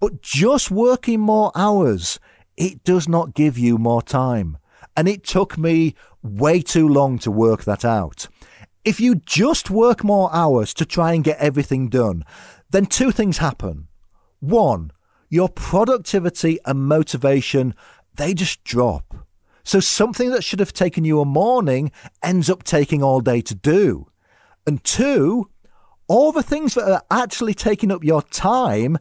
But 0.00 0.22
just 0.22 0.70
working 0.70 1.20
more 1.20 1.52
hours, 1.54 2.20
it 2.56 2.84
does 2.84 3.08
not 3.08 3.34
give 3.34 3.58
you 3.58 3.78
more 3.78 4.02
time. 4.02 4.58
And 4.96 5.08
it 5.08 5.24
took 5.24 5.58
me 5.58 5.94
way 6.22 6.60
too 6.60 6.88
long 6.88 7.18
to 7.20 7.30
work 7.30 7.64
that 7.64 7.84
out. 7.84 8.28
If 8.84 9.00
you 9.00 9.16
just 9.16 9.70
work 9.70 10.04
more 10.04 10.30
hours 10.32 10.72
to 10.74 10.84
try 10.84 11.12
and 11.12 11.24
get 11.24 11.38
everything 11.38 11.88
done, 11.88 12.24
then 12.70 12.86
two 12.86 13.10
things 13.10 13.38
happen. 13.38 13.88
One, 14.40 14.92
your 15.28 15.48
productivity 15.48 16.58
and 16.64 16.86
motivation, 16.86 17.74
they 18.14 18.32
just 18.32 18.62
drop. 18.64 19.14
So 19.64 19.80
something 19.80 20.30
that 20.30 20.44
should 20.44 20.60
have 20.60 20.72
taken 20.72 21.04
you 21.04 21.20
a 21.20 21.24
morning 21.24 21.90
ends 22.22 22.48
up 22.48 22.62
taking 22.62 23.02
all 23.02 23.20
day 23.20 23.40
to 23.40 23.54
do. 23.54 24.06
And 24.66 24.82
two, 24.84 25.50
all 26.06 26.30
the 26.30 26.42
things 26.42 26.74
that 26.74 26.88
are 26.88 27.02
actually 27.10 27.54
taking 27.54 27.90
up 27.90 28.04
your 28.04 28.22
time, 28.22 28.98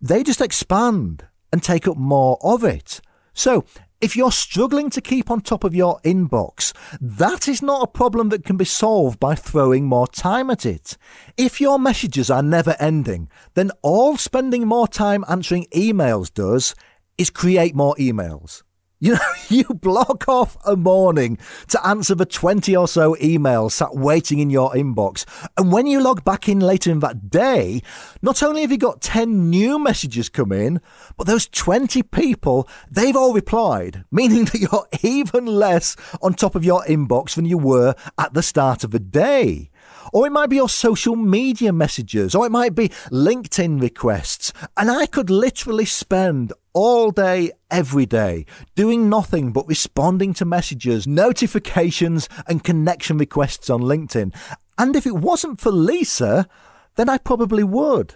they 0.00 0.22
just 0.22 0.40
expand 0.40 1.26
and 1.52 1.62
take 1.62 1.88
up 1.88 1.96
more 1.96 2.38
of 2.42 2.64
it. 2.64 3.00
So, 3.32 3.64
if 4.00 4.14
you're 4.14 4.32
struggling 4.32 4.90
to 4.90 5.00
keep 5.00 5.30
on 5.30 5.40
top 5.40 5.64
of 5.64 5.74
your 5.74 6.00
inbox, 6.04 6.74
that 7.00 7.48
is 7.48 7.62
not 7.62 7.82
a 7.82 7.86
problem 7.86 8.28
that 8.28 8.44
can 8.44 8.58
be 8.58 8.64
solved 8.64 9.18
by 9.18 9.34
throwing 9.34 9.86
more 9.86 10.06
time 10.06 10.50
at 10.50 10.66
it. 10.66 10.98
If 11.38 11.60
your 11.60 11.78
messages 11.78 12.30
are 12.30 12.42
never 12.42 12.76
ending, 12.78 13.30
then 13.54 13.70
all 13.80 14.18
spending 14.18 14.66
more 14.66 14.86
time 14.86 15.24
answering 15.28 15.66
emails 15.74 16.32
does 16.32 16.74
is 17.16 17.30
create 17.30 17.74
more 17.74 17.94
emails. 17.96 18.62
You 18.98 19.12
know, 19.12 19.20
you 19.48 19.64
block 19.64 20.26
off 20.26 20.56
a 20.64 20.74
morning 20.74 21.38
to 21.68 21.86
answer 21.86 22.14
the 22.14 22.24
20 22.24 22.74
or 22.74 22.88
so 22.88 23.14
emails 23.16 23.72
sat 23.72 23.94
waiting 23.94 24.38
in 24.38 24.48
your 24.48 24.72
inbox. 24.72 25.26
And 25.58 25.70
when 25.70 25.86
you 25.86 26.00
log 26.00 26.24
back 26.24 26.48
in 26.48 26.60
later 26.60 26.90
in 26.90 27.00
that 27.00 27.28
day, 27.28 27.82
not 28.22 28.42
only 28.42 28.62
have 28.62 28.72
you 28.72 28.78
got 28.78 29.02
10 29.02 29.50
new 29.50 29.78
messages 29.78 30.28
come 30.30 30.50
in, 30.50 30.80
but 31.18 31.26
those 31.26 31.46
20 31.48 32.02
people, 32.04 32.68
they've 32.90 33.16
all 33.16 33.34
replied, 33.34 34.04
meaning 34.10 34.46
that 34.46 34.60
you're 34.60 34.86
even 35.02 35.46
less 35.46 35.94
on 36.22 36.32
top 36.32 36.54
of 36.54 36.64
your 36.64 36.82
inbox 36.84 37.34
than 37.34 37.44
you 37.44 37.58
were 37.58 37.94
at 38.18 38.32
the 38.32 38.42
start 38.42 38.82
of 38.82 38.92
the 38.92 39.00
day. 39.00 39.70
Or 40.12 40.26
it 40.26 40.32
might 40.32 40.50
be 40.50 40.56
your 40.56 40.68
social 40.68 41.16
media 41.16 41.72
messages, 41.72 42.34
or 42.34 42.46
it 42.46 42.52
might 42.52 42.74
be 42.74 42.88
LinkedIn 43.10 43.80
requests. 43.80 44.52
And 44.76 44.90
I 44.90 45.06
could 45.06 45.30
literally 45.30 45.84
spend 45.84 46.52
all 46.72 47.10
day, 47.10 47.52
every 47.70 48.06
day, 48.06 48.44
doing 48.74 49.08
nothing 49.08 49.52
but 49.52 49.66
responding 49.66 50.34
to 50.34 50.44
messages, 50.44 51.06
notifications, 51.06 52.28
and 52.46 52.62
connection 52.62 53.18
requests 53.18 53.70
on 53.70 53.80
LinkedIn. 53.80 54.34
And 54.78 54.94
if 54.94 55.06
it 55.06 55.16
wasn't 55.16 55.60
for 55.60 55.72
Lisa, 55.72 56.48
then 56.96 57.08
I 57.08 57.18
probably 57.18 57.64
would. 57.64 58.14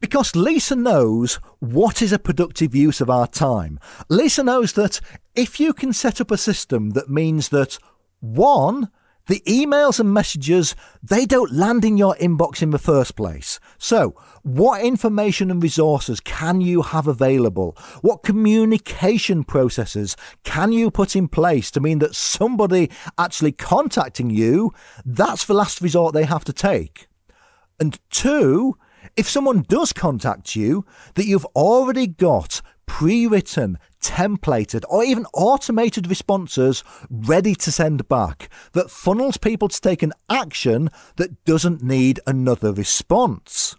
Because 0.00 0.34
Lisa 0.34 0.74
knows 0.74 1.36
what 1.60 2.02
is 2.02 2.12
a 2.12 2.18
productive 2.18 2.74
use 2.74 3.00
of 3.00 3.08
our 3.08 3.28
time. 3.28 3.78
Lisa 4.08 4.42
knows 4.42 4.72
that 4.72 5.00
if 5.36 5.60
you 5.60 5.72
can 5.72 5.92
set 5.92 6.20
up 6.20 6.32
a 6.32 6.36
system 6.36 6.90
that 6.90 7.08
means 7.08 7.50
that 7.50 7.78
one, 8.18 8.90
the 9.26 9.42
emails 9.46 10.00
and 10.00 10.12
messages, 10.12 10.74
they 11.02 11.26
don't 11.26 11.52
land 11.52 11.84
in 11.84 11.96
your 11.96 12.14
inbox 12.16 12.62
in 12.62 12.70
the 12.70 12.78
first 12.78 13.16
place. 13.16 13.60
So, 13.78 14.16
what 14.42 14.82
information 14.82 15.50
and 15.50 15.62
resources 15.62 16.20
can 16.20 16.60
you 16.60 16.82
have 16.82 17.06
available? 17.06 17.76
What 18.00 18.24
communication 18.24 19.44
processes 19.44 20.16
can 20.42 20.72
you 20.72 20.90
put 20.90 21.14
in 21.14 21.28
place 21.28 21.70
to 21.72 21.80
mean 21.80 22.00
that 22.00 22.16
somebody 22.16 22.90
actually 23.16 23.52
contacting 23.52 24.30
you, 24.30 24.72
that's 25.04 25.44
the 25.44 25.54
last 25.54 25.80
resort 25.80 26.14
they 26.14 26.24
have 26.24 26.44
to 26.44 26.52
take? 26.52 27.06
And 27.78 27.98
two, 28.10 28.76
if 29.16 29.28
someone 29.28 29.64
does 29.68 29.92
contact 29.92 30.56
you, 30.56 30.84
that 31.14 31.26
you've 31.26 31.46
already 31.56 32.06
got 32.06 32.60
pre 32.86 33.26
written, 33.26 33.78
templated, 34.02 34.84
or 34.88 35.04
even 35.04 35.26
automated 35.32 36.08
responses 36.08 36.84
ready 37.08 37.54
to 37.54 37.72
send 37.72 38.08
back 38.08 38.48
that 38.72 38.90
funnels 38.90 39.36
people 39.36 39.68
to 39.68 39.80
take 39.80 40.02
an 40.02 40.12
action 40.28 40.90
that 41.16 41.44
doesn't 41.44 41.82
need 41.82 42.20
another 42.26 42.72
response. 42.72 43.76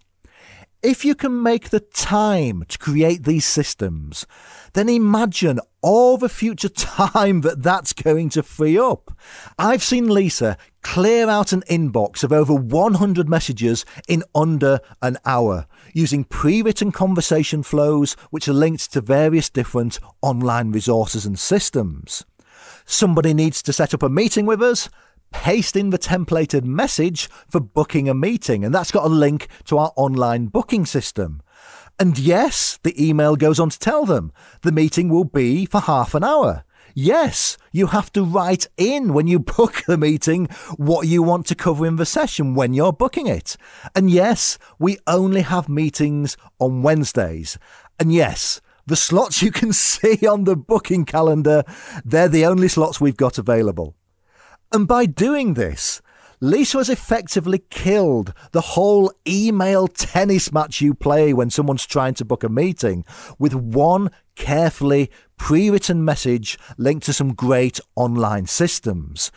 If 0.84 1.02
you 1.02 1.14
can 1.14 1.42
make 1.42 1.70
the 1.70 1.80
time 1.80 2.64
to 2.68 2.76
create 2.76 3.24
these 3.24 3.46
systems, 3.46 4.26
then 4.74 4.90
imagine 4.90 5.58
all 5.80 6.18
the 6.18 6.28
future 6.28 6.68
time 6.68 7.40
that 7.40 7.62
that's 7.62 7.94
going 7.94 8.28
to 8.30 8.42
free 8.42 8.78
up. 8.78 9.16
I've 9.58 9.82
seen 9.82 10.08
Lisa 10.08 10.58
clear 10.82 11.30
out 11.30 11.54
an 11.54 11.62
inbox 11.70 12.22
of 12.22 12.32
over 12.32 12.52
100 12.52 13.30
messages 13.30 13.86
in 14.06 14.24
under 14.34 14.78
an 15.00 15.16
hour 15.24 15.66
using 15.94 16.24
pre 16.24 16.60
written 16.60 16.92
conversation 16.92 17.62
flows 17.62 18.12
which 18.30 18.46
are 18.46 18.52
linked 18.52 18.92
to 18.92 19.00
various 19.00 19.48
different 19.48 19.98
online 20.20 20.72
resources 20.72 21.24
and 21.24 21.38
systems. 21.38 22.22
Somebody 22.84 23.32
needs 23.32 23.62
to 23.62 23.72
set 23.72 23.94
up 23.94 24.02
a 24.02 24.10
meeting 24.10 24.44
with 24.44 24.60
us 24.60 24.90
paste 25.32 25.74
in 25.74 25.90
the 25.90 25.98
templated 25.98 26.64
message 26.64 27.28
for 27.48 27.60
booking 27.60 28.08
a 28.08 28.14
meeting, 28.14 28.64
and 28.64 28.74
that's 28.74 28.92
got 28.92 29.04
a 29.04 29.08
link 29.08 29.48
to 29.64 29.78
our 29.78 29.92
online 29.96 30.46
booking 30.46 30.86
system. 30.86 31.42
And 31.98 32.18
yes, 32.18 32.78
the 32.82 32.94
email 33.02 33.36
goes 33.36 33.60
on 33.60 33.70
to 33.70 33.78
tell 33.78 34.04
them 34.04 34.32
the 34.62 34.72
meeting 34.72 35.08
will 35.08 35.24
be 35.24 35.66
for 35.66 35.80
half 35.80 36.14
an 36.14 36.24
hour. 36.24 36.64
Yes, 36.96 37.58
you 37.72 37.88
have 37.88 38.12
to 38.12 38.24
write 38.24 38.68
in 38.76 39.12
when 39.12 39.26
you 39.26 39.38
book 39.56 39.82
the 39.86 39.98
meeting 39.98 40.46
what 40.76 41.08
you 41.08 41.24
want 41.24 41.46
to 41.46 41.56
cover 41.56 41.84
in 41.84 41.96
the 41.96 42.06
session 42.06 42.54
when 42.54 42.72
you're 42.72 42.92
booking 42.92 43.26
it. 43.26 43.56
And 43.96 44.08
yes, 44.08 44.58
we 44.78 44.98
only 45.08 45.42
have 45.42 45.68
meetings 45.68 46.36
on 46.60 46.82
Wednesdays. 46.82 47.58
And 47.98 48.12
yes, 48.12 48.60
the 48.86 48.94
slots 48.94 49.42
you 49.42 49.50
can 49.50 49.72
see 49.72 50.24
on 50.24 50.44
the 50.44 50.54
booking 50.54 51.04
calendar, 51.04 51.64
they're 52.04 52.28
the 52.28 52.46
only 52.46 52.68
slots 52.68 53.00
we've 53.00 53.16
got 53.16 53.38
available. 53.38 53.96
And 54.72 54.86
by 54.86 55.06
doing 55.06 55.54
this, 55.54 56.00
Lisa 56.44 56.76
has 56.76 56.90
effectively 56.90 57.62
killed 57.70 58.34
the 58.52 58.60
whole 58.60 59.10
email 59.26 59.88
tennis 59.88 60.52
match 60.52 60.82
you 60.82 60.92
play 60.92 61.32
when 61.32 61.48
someone's 61.48 61.86
trying 61.86 62.12
to 62.12 62.22
book 62.22 62.44
a 62.44 62.50
meeting 62.50 63.02
with 63.38 63.54
one 63.54 64.10
carefully 64.36 65.10
pre 65.38 65.70
written 65.70 66.04
message 66.04 66.58
linked 66.76 67.06
to 67.06 67.14
some 67.14 67.32
great 67.32 67.80
online 67.96 68.44
systems. 68.44 69.32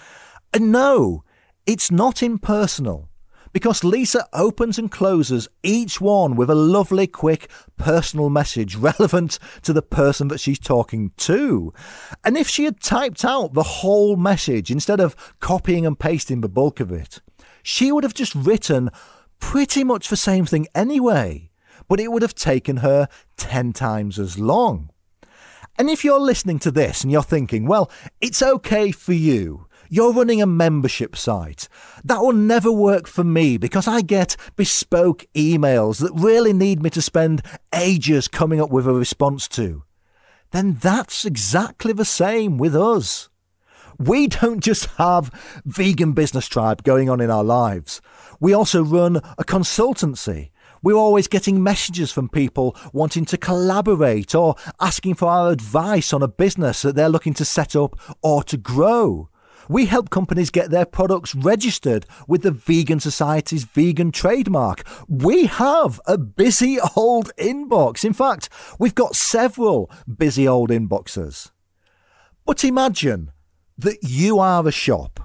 And 0.54 0.70
no, 0.70 1.24
it's 1.66 1.90
not 1.90 2.22
impersonal 2.22 3.08
because 3.54 3.84
Lisa 3.84 4.28
opens 4.34 4.78
and 4.78 4.92
closes 4.92 5.48
each 5.64 6.00
one 6.02 6.36
with 6.36 6.50
a 6.50 6.56
lovely, 6.56 7.08
quick, 7.08 7.50
personal 7.78 8.30
message 8.30 8.76
relevant 8.78 9.40
to 9.64 9.74
the 9.74 9.82
person 9.82 10.28
that 10.30 10.40
she's 10.40 10.60
talking 10.60 11.12
to. 11.18 11.74
And 12.24 12.38
if 12.38 12.48
she 12.48 12.66
had 12.66 12.80
typed 12.82 13.24
out 13.26 13.54
the 13.54 13.64
whole 13.64 14.16
message 14.16 14.72
instead 14.72 15.00
of 15.00 15.16
copying 15.40 15.86
and 15.86 15.98
pasting 15.98 16.42
the 16.42 16.50
bulk 16.50 16.80
of 16.80 16.92
it, 16.92 17.22
she 17.64 17.92
would 17.92 18.04
have 18.04 18.14
just 18.14 18.36
written 18.36 18.90
pretty 19.40 19.84
much 19.84 20.10
the 20.10 20.18
same 20.18 20.46
thing 20.46 20.68
anyway, 20.74 21.50
but 21.88 22.00
it 22.00 22.12
would 22.12 22.22
have 22.22 22.36
taken 22.36 22.78
her 22.78 23.08
10 23.38 23.74
times 23.74 24.20
as 24.20 24.40
long. 24.40 24.90
And 25.78 25.90
if 25.90 26.04
you're 26.04 26.20
listening 26.20 26.60
to 26.60 26.72
this 26.72 27.04
and 27.04 27.12
you're 27.12 27.22
thinking, 27.22 27.68
well, 27.68 27.92
it's 28.20 28.42
okay 28.42 28.92
for 28.92 29.14
you, 29.14 29.67
you're 29.90 30.14
running 30.14 30.42
a 30.42 30.48
membership 30.48 31.16
site. 31.16 31.68
That 32.04 32.22
will 32.22 32.34
never 32.34 32.72
work 32.72 33.08
for 33.08 33.24
me 33.24 33.58
because 33.58 33.88
I 33.88 34.02
get 34.02 34.36
bespoke 34.56 35.26
emails 35.34 36.00
that 36.00 36.14
really 36.14 36.54
need 36.54 36.82
me 36.82 36.90
to 36.92 37.02
spend 37.02 37.42
ages 37.74 38.28
coming 38.28 38.62
up 38.62 38.70
with 38.70 38.88
a 38.88 38.94
response 38.94 39.48
to. 39.50 39.84
Then 40.52 40.76
that's 40.76 41.26
exactly 41.26 41.94
the 41.94 42.06
same 42.06 42.58
with 42.58 42.76
us. 42.76 43.30
We 44.00 44.28
don't 44.28 44.60
just 44.60 44.86
have 44.98 45.32
vegan 45.66 46.14
business 46.14 46.48
tribe 46.48 46.84
going 46.84 47.10
on 47.10 47.20
in 47.20 47.32
our 47.32 47.44
lives. 47.44 48.02
We 48.40 48.54
also 48.54 48.84
run 48.84 49.18
a 49.38 49.44
consultancy. 49.44 50.52
We're 50.84 50.94
always 50.94 51.28
getting 51.28 51.64
messages 51.64 52.12
from 52.12 52.30
people 52.30 52.76
wanting 52.94 53.26
to 53.26 53.38
collaborate 53.38 54.36
or 54.36 54.56
asking 54.80 55.16
for 55.16 55.28
our 55.28 55.52
advice 55.52 56.14
on 56.14 56.22
a 56.22 56.28
business 56.28 56.84
that 56.84 56.96
they're 56.96 57.10
looking 57.10 57.34
to 57.36 57.46
set 57.46 57.76
up 57.76 58.00
or 58.22 58.44
to 58.44 58.58
grow. 58.58 59.30
We 59.70 59.86
help 59.86 60.10
companies 60.10 60.50
get 60.50 60.70
their 60.70 60.86
products 60.86 61.36
registered 61.36 62.06
with 62.28 62.44
the 62.44 62.52
Vegan 62.52 63.00
Society's 63.00 63.64
vegan 63.64 64.12
trademark. 64.12 64.88
We 65.08 65.46
have 65.46 66.00
a 66.08 66.18
busy 66.18 66.80
old 66.96 67.32
inbox. 67.38 68.06
In 68.06 68.14
fact, 68.14 68.50
we've 68.80 68.96
got 68.96 69.16
several 69.16 69.92
busy 70.18 70.48
old 70.48 70.70
inboxes. 70.70 71.52
But 72.46 72.64
imagine 72.64 73.32
that 73.78 73.98
you 74.02 74.40
are 74.40 74.68
a 74.68 74.72
shop 74.72 75.20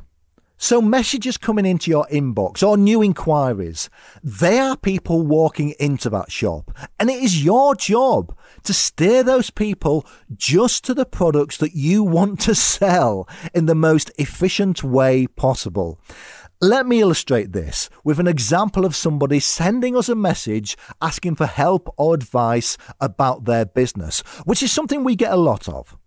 so, 0.62 0.80
messages 0.80 1.38
coming 1.38 1.66
into 1.66 1.90
your 1.90 2.06
inbox 2.06 2.62
or 2.62 2.76
new 2.76 3.02
inquiries, 3.02 3.90
they 4.22 4.60
are 4.60 4.76
people 4.76 5.26
walking 5.26 5.74
into 5.80 6.08
that 6.10 6.30
shop. 6.30 6.70
And 7.00 7.10
it 7.10 7.20
is 7.20 7.44
your 7.44 7.74
job 7.74 8.38
to 8.62 8.72
steer 8.72 9.24
those 9.24 9.50
people 9.50 10.06
just 10.36 10.84
to 10.84 10.94
the 10.94 11.04
products 11.04 11.56
that 11.56 11.74
you 11.74 12.04
want 12.04 12.38
to 12.42 12.54
sell 12.54 13.28
in 13.52 13.66
the 13.66 13.74
most 13.74 14.12
efficient 14.18 14.84
way 14.84 15.26
possible. 15.26 15.98
Let 16.60 16.86
me 16.86 17.00
illustrate 17.00 17.50
this 17.50 17.90
with 18.04 18.20
an 18.20 18.28
example 18.28 18.84
of 18.84 18.94
somebody 18.94 19.40
sending 19.40 19.96
us 19.96 20.08
a 20.08 20.14
message 20.14 20.76
asking 21.00 21.34
for 21.34 21.46
help 21.46 21.92
or 21.96 22.14
advice 22.14 22.78
about 23.00 23.46
their 23.46 23.64
business, 23.64 24.20
which 24.44 24.62
is 24.62 24.70
something 24.70 25.02
we 25.02 25.16
get 25.16 25.32
a 25.32 25.36
lot 25.36 25.68
of. 25.68 25.98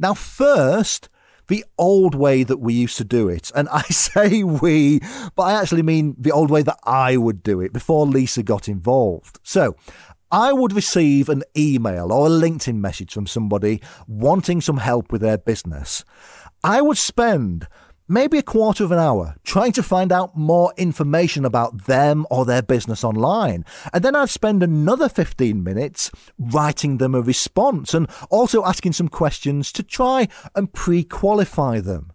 Now, 0.00 0.14
first, 0.14 1.08
the 1.50 1.64
old 1.76 2.14
way 2.14 2.44
that 2.44 2.58
we 2.58 2.72
used 2.72 2.96
to 2.96 3.04
do 3.04 3.28
it. 3.28 3.50
And 3.54 3.68
I 3.68 3.82
say 3.90 4.42
we, 4.44 5.00
but 5.34 5.42
I 5.42 5.60
actually 5.60 5.82
mean 5.82 6.14
the 6.16 6.32
old 6.32 6.50
way 6.50 6.62
that 6.62 6.78
I 6.84 7.18
would 7.18 7.42
do 7.42 7.60
it 7.60 7.72
before 7.72 8.06
Lisa 8.06 8.42
got 8.42 8.68
involved. 8.68 9.38
So, 9.42 9.76
I 10.32 10.52
would 10.52 10.72
receive 10.72 11.28
an 11.28 11.42
email 11.58 12.12
or 12.12 12.28
a 12.28 12.30
LinkedIn 12.30 12.76
message 12.76 13.12
from 13.12 13.26
somebody 13.26 13.82
wanting 14.06 14.60
some 14.60 14.76
help 14.76 15.10
with 15.10 15.22
their 15.22 15.38
business. 15.38 16.04
I 16.62 16.80
would 16.80 16.98
spend 16.98 17.66
maybe 18.10 18.36
a 18.36 18.42
quarter 18.42 18.84
of 18.84 18.90
an 18.90 18.98
hour 18.98 19.36
trying 19.44 19.72
to 19.72 19.82
find 19.82 20.10
out 20.10 20.36
more 20.36 20.74
information 20.76 21.44
about 21.44 21.86
them 21.86 22.26
or 22.30 22.44
their 22.44 22.60
business 22.60 23.04
online. 23.04 23.64
And 23.92 24.04
then 24.04 24.16
I'd 24.16 24.28
spend 24.28 24.62
another 24.62 25.08
15 25.08 25.62
minutes 25.62 26.10
writing 26.38 26.98
them 26.98 27.14
a 27.14 27.22
response 27.22 27.94
and 27.94 28.10
also 28.28 28.64
asking 28.64 28.94
some 28.94 29.08
questions 29.08 29.70
to 29.72 29.82
try 29.82 30.28
and 30.54 30.72
pre 30.72 31.04
qualify 31.04 31.80
them 31.80 32.12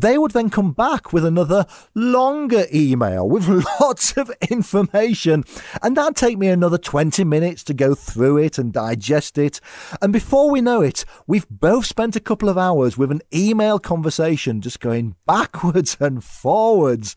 they 0.00 0.16
would 0.16 0.30
then 0.30 0.50
come 0.50 0.72
back 0.72 1.12
with 1.12 1.24
another 1.24 1.66
longer 1.94 2.66
email 2.72 3.28
with 3.28 3.48
lots 3.80 4.16
of 4.16 4.30
information. 4.48 5.44
And 5.82 5.96
that'd 5.96 6.16
take 6.16 6.38
me 6.38 6.48
another 6.48 6.78
20 6.78 7.24
minutes 7.24 7.64
to 7.64 7.74
go 7.74 7.94
through 7.94 8.38
it 8.38 8.58
and 8.58 8.72
digest 8.72 9.38
it. 9.38 9.60
And 10.00 10.12
before 10.12 10.50
we 10.50 10.60
know 10.60 10.82
it, 10.82 11.04
we've 11.26 11.48
both 11.48 11.86
spent 11.86 12.16
a 12.16 12.20
couple 12.20 12.48
of 12.48 12.58
hours 12.58 12.96
with 12.96 13.10
an 13.10 13.22
email 13.34 13.78
conversation 13.78 14.60
just 14.60 14.80
going 14.80 15.16
backwards 15.26 15.96
and 16.00 16.22
forwards 16.22 17.16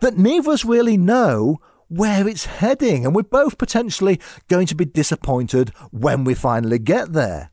that 0.00 0.16
neither 0.16 0.50
of 0.50 0.54
us 0.54 0.64
really 0.64 0.96
know 0.96 1.58
where 1.88 2.28
it's 2.28 2.46
heading. 2.46 3.04
And 3.04 3.14
we're 3.14 3.22
both 3.22 3.58
potentially 3.58 4.20
going 4.48 4.66
to 4.68 4.74
be 4.74 4.84
disappointed 4.84 5.70
when 5.90 6.24
we 6.24 6.34
finally 6.34 6.78
get 6.78 7.12
there. 7.12 7.50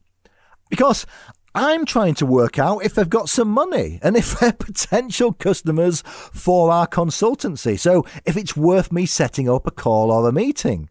Because 0.70 1.06
I'm 1.54 1.86
trying 1.86 2.16
to 2.16 2.26
work 2.26 2.58
out 2.58 2.86
if 2.86 2.96
they've 2.96 3.10
got 3.10 3.30
some 3.30 3.50
money 3.50 4.00
and 4.02 4.16
if 4.16 4.40
they're 4.40 4.54
potential 4.54 5.34
customers 5.34 6.02
for 6.06 6.72
our 6.72 6.88
consultancy. 6.88 7.80
So 7.80 8.06
if 8.26 8.38
it's 8.38 8.56
worth 8.56 8.92
me 8.92 9.06
setting 9.06 9.50
up 9.50 9.68
a 9.68 9.72
call 9.72 10.12
or 10.12 10.28
a 10.28 10.32
meeting. 10.32 10.90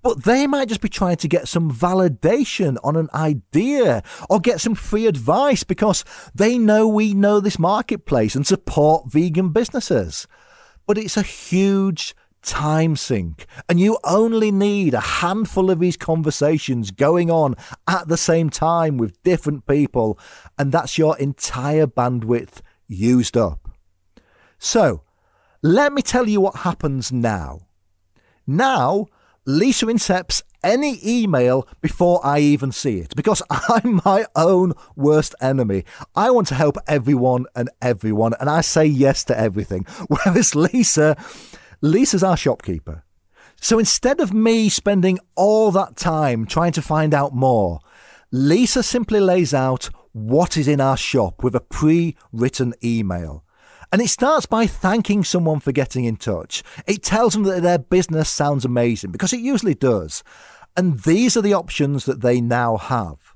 But 0.00 0.22
they 0.22 0.46
might 0.46 0.68
just 0.68 0.80
be 0.80 0.88
trying 0.88 1.16
to 1.16 1.28
get 1.28 1.48
some 1.48 1.72
validation 1.72 2.76
on 2.84 2.94
an 2.94 3.08
idea 3.12 4.04
or 4.30 4.38
get 4.38 4.60
some 4.60 4.76
free 4.76 5.06
advice 5.06 5.64
because 5.64 6.04
they 6.32 6.56
know 6.56 6.86
we 6.86 7.14
know 7.14 7.40
this 7.40 7.58
marketplace 7.58 8.36
and 8.36 8.46
support 8.46 9.10
vegan 9.10 9.48
businesses. 9.48 10.28
But 10.86 10.98
it's 10.98 11.16
a 11.16 11.22
huge 11.22 12.14
time 12.42 12.96
sink. 12.96 13.46
And 13.68 13.78
you 13.80 13.98
only 14.04 14.50
need 14.50 14.94
a 14.94 15.00
handful 15.00 15.70
of 15.70 15.80
these 15.80 15.96
conversations 15.96 16.90
going 16.90 17.30
on 17.30 17.54
at 17.86 18.08
the 18.08 18.16
same 18.16 18.50
time 18.50 18.96
with 18.96 19.22
different 19.22 19.66
people, 19.66 20.18
and 20.58 20.72
that's 20.72 20.98
your 20.98 21.16
entire 21.18 21.86
bandwidth 21.86 22.60
used 22.86 23.36
up. 23.36 23.68
So, 24.58 25.02
let 25.62 25.92
me 25.92 26.02
tell 26.02 26.28
you 26.28 26.40
what 26.40 26.56
happens 26.56 27.12
now. 27.12 27.66
Now, 28.46 29.06
Lisa 29.44 29.86
incepts 29.86 30.42
any 30.62 30.98
email 31.04 31.66
before 31.80 32.20
I 32.24 32.40
even 32.40 32.72
see 32.72 32.98
it 32.98 33.14
because 33.16 33.42
I'm 33.50 34.00
my 34.04 34.26
own 34.36 34.74
worst 34.96 35.34
enemy. 35.40 35.84
I 36.14 36.30
want 36.30 36.48
to 36.48 36.54
help 36.54 36.76
everyone 36.86 37.46
and 37.54 37.70
everyone, 37.80 38.34
and 38.40 38.50
I 38.50 38.60
say 38.60 38.84
yes 38.84 39.24
to 39.24 39.38
everything. 39.38 39.86
Whereas 40.08 40.54
Lisa, 40.54 41.16
Lisa's 41.80 42.22
our 42.22 42.36
shopkeeper. 42.36 43.04
So 43.60 43.78
instead 43.78 44.20
of 44.20 44.32
me 44.32 44.68
spending 44.68 45.18
all 45.34 45.70
that 45.72 45.96
time 45.96 46.46
trying 46.46 46.72
to 46.72 46.82
find 46.82 47.12
out 47.12 47.34
more, 47.34 47.80
Lisa 48.30 48.82
simply 48.82 49.20
lays 49.20 49.52
out 49.54 49.90
what 50.12 50.56
is 50.56 50.68
in 50.68 50.80
our 50.80 50.96
shop 50.96 51.42
with 51.42 51.54
a 51.54 51.60
pre 51.60 52.16
written 52.32 52.74
email. 52.82 53.44
And 53.90 54.02
it 54.02 54.08
starts 54.08 54.44
by 54.44 54.66
thanking 54.66 55.24
someone 55.24 55.60
for 55.60 55.72
getting 55.72 56.04
in 56.04 56.16
touch. 56.16 56.62
It 56.86 57.02
tells 57.02 57.32
them 57.32 57.44
that 57.44 57.62
their 57.62 57.78
business 57.78 58.28
sounds 58.28 58.64
amazing 58.64 59.12
because 59.12 59.32
it 59.32 59.40
usually 59.40 59.74
does. 59.74 60.22
And 60.76 61.00
these 61.00 61.36
are 61.36 61.42
the 61.42 61.54
options 61.54 62.04
that 62.04 62.20
they 62.20 62.40
now 62.40 62.76
have. 62.76 63.34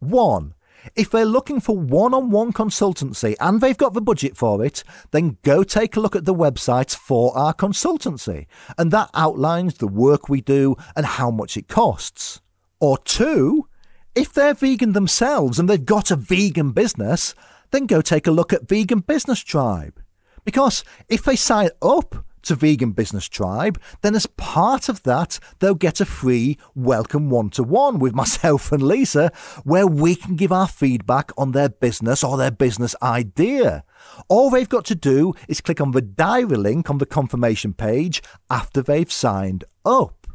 One, 0.00 0.54
if 0.96 1.10
they're 1.10 1.24
looking 1.24 1.60
for 1.60 1.76
one 1.76 2.14
on 2.14 2.30
one 2.30 2.52
consultancy 2.52 3.34
and 3.40 3.60
they've 3.60 3.76
got 3.76 3.94
the 3.94 4.00
budget 4.00 4.36
for 4.36 4.64
it, 4.64 4.84
then 5.10 5.38
go 5.42 5.62
take 5.62 5.96
a 5.96 6.00
look 6.00 6.16
at 6.16 6.24
the 6.24 6.34
website 6.34 6.94
for 6.94 7.36
our 7.36 7.54
consultancy. 7.54 8.46
And 8.78 8.90
that 8.90 9.10
outlines 9.14 9.74
the 9.74 9.88
work 9.88 10.28
we 10.28 10.40
do 10.40 10.76
and 10.96 11.06
how 11.06 11.30
much 11.30 11.56
it 11.56 11.68
costs. 11.68 12.40
Or 12.80 12.98
two, 12.98 13.68
if 14.14 14.32
they're 14.32 14.54
vegan 14.54 14.92
themselves 14.92 15.58
and 15.58 15.68
they've 15.68 15.84
got 15.84 16.10
a 16.10 16.16
vegan 16.16 16.72
business, 16.72 17.34
then 17.70 17.86
go 17.86 18.00
take 18.00 18.26
a 18.26 18.30
look 18.30 18.52
at 18.52 18.68
Vegan 18.68 19.00
Business 19.00 19.40
Tribe. 19.40 20.00
Because 20.44 20.84
if 21.08 21.24
they 21.24 21.36
sign 21.36 21.70
up 21.82 22.24
to 22.44 22.54
Vegan 22.54 22.92
Business 22.92 23.28
Tribe, 23.28 23.80
then 24.02 24.14
as 24.14 24.26
part 24.26 24.88
of 24.88 25.02
that, 25.02 25.38
they'll 25.58 25.74
get 25.74 26.00
a 26.00 26.04
free 26.04 26.58
welcome 26.74 27.30
one 27.30 27.50
to 27.50 27.62
one 27.62 27.98
with 27.98 28.14
myself 28.14 28.72
and 28.72 28.82
Lisa, 28.82 29.32
where 29.64 29.86
we 29.86 30.14
can 30.14 30.36
give 30.36 30.52
our 30.52 30.68
feedback 30.68 31.32
on 31.36 31.52
their 31.52 31.68
business 31.68 32.22
or 32.22 32.36
their 32.36 32.50
business 32.50 32.94
idea. 33.02 33.84
All 34.28 34.50
they've 34.50 34.68
got 34.68 34.84
to 34.86 34.94
do 34.94 35.34
is 35.48 35.60
click 35.60 35.80
on 35.80 35.90
the 35.90 36.02
diary 36.02 36.56
link 36.56 36.90
on 36.90 36.98
the 36.98 37.06
confirmation 37.06 37.72
page 37.72 38.22
after 38.50 38.82
they've 38.82 39.12
signed 39.12 39.64
up. 39.84 40.26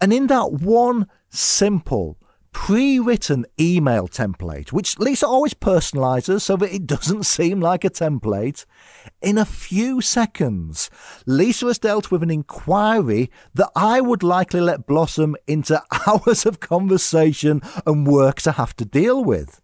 And 0.00 0.12
in 0.12 0.28
that 0.28 0.52
one 0.52 1.08
simple, 1.28 2.18
pre 2.60 2.98
written 2.98 3.46
email 3.58 4.06
template, 4.08 4.72
which 4.72 4.98
Lisa 4.98 5.26
always 5.26 5.54
personalizes 5.54 6.42
so 6.42 6.54
that 6.56 6.74
it 6.74 6.86
doesn't 6.86 7.24
seem 7.24 7.60
like 7.60 7.82
a 7.82 7.88
template. 7.88 8.66
In 9.22 9.38
a 9.38 9.46
few 9.46 10.02
seconds, 10.02 10.90
Lisa 11.24 11.66
has 11.66 11.78
dealt 11.78 12.10
with 12.10 12.22
an 12.22 12.30
inquiry 12.30 13.30
that 13.54 13.70
I 13.74 14.02
would 14.02 14.22
likely 14.22 14.60
let 14.60 14.86
blossom 14.86 15.34
into 15.46 15.82
hours 16.06 16.44
of 16.44 16.60
conversation 16.60 17.62
and 17.86 18.06
work 18.06 18.42
to 18.42 18.52
have 18.52 18.76
to 18.76 18.84
deal 18.84 19.24
with. 19.24 19.62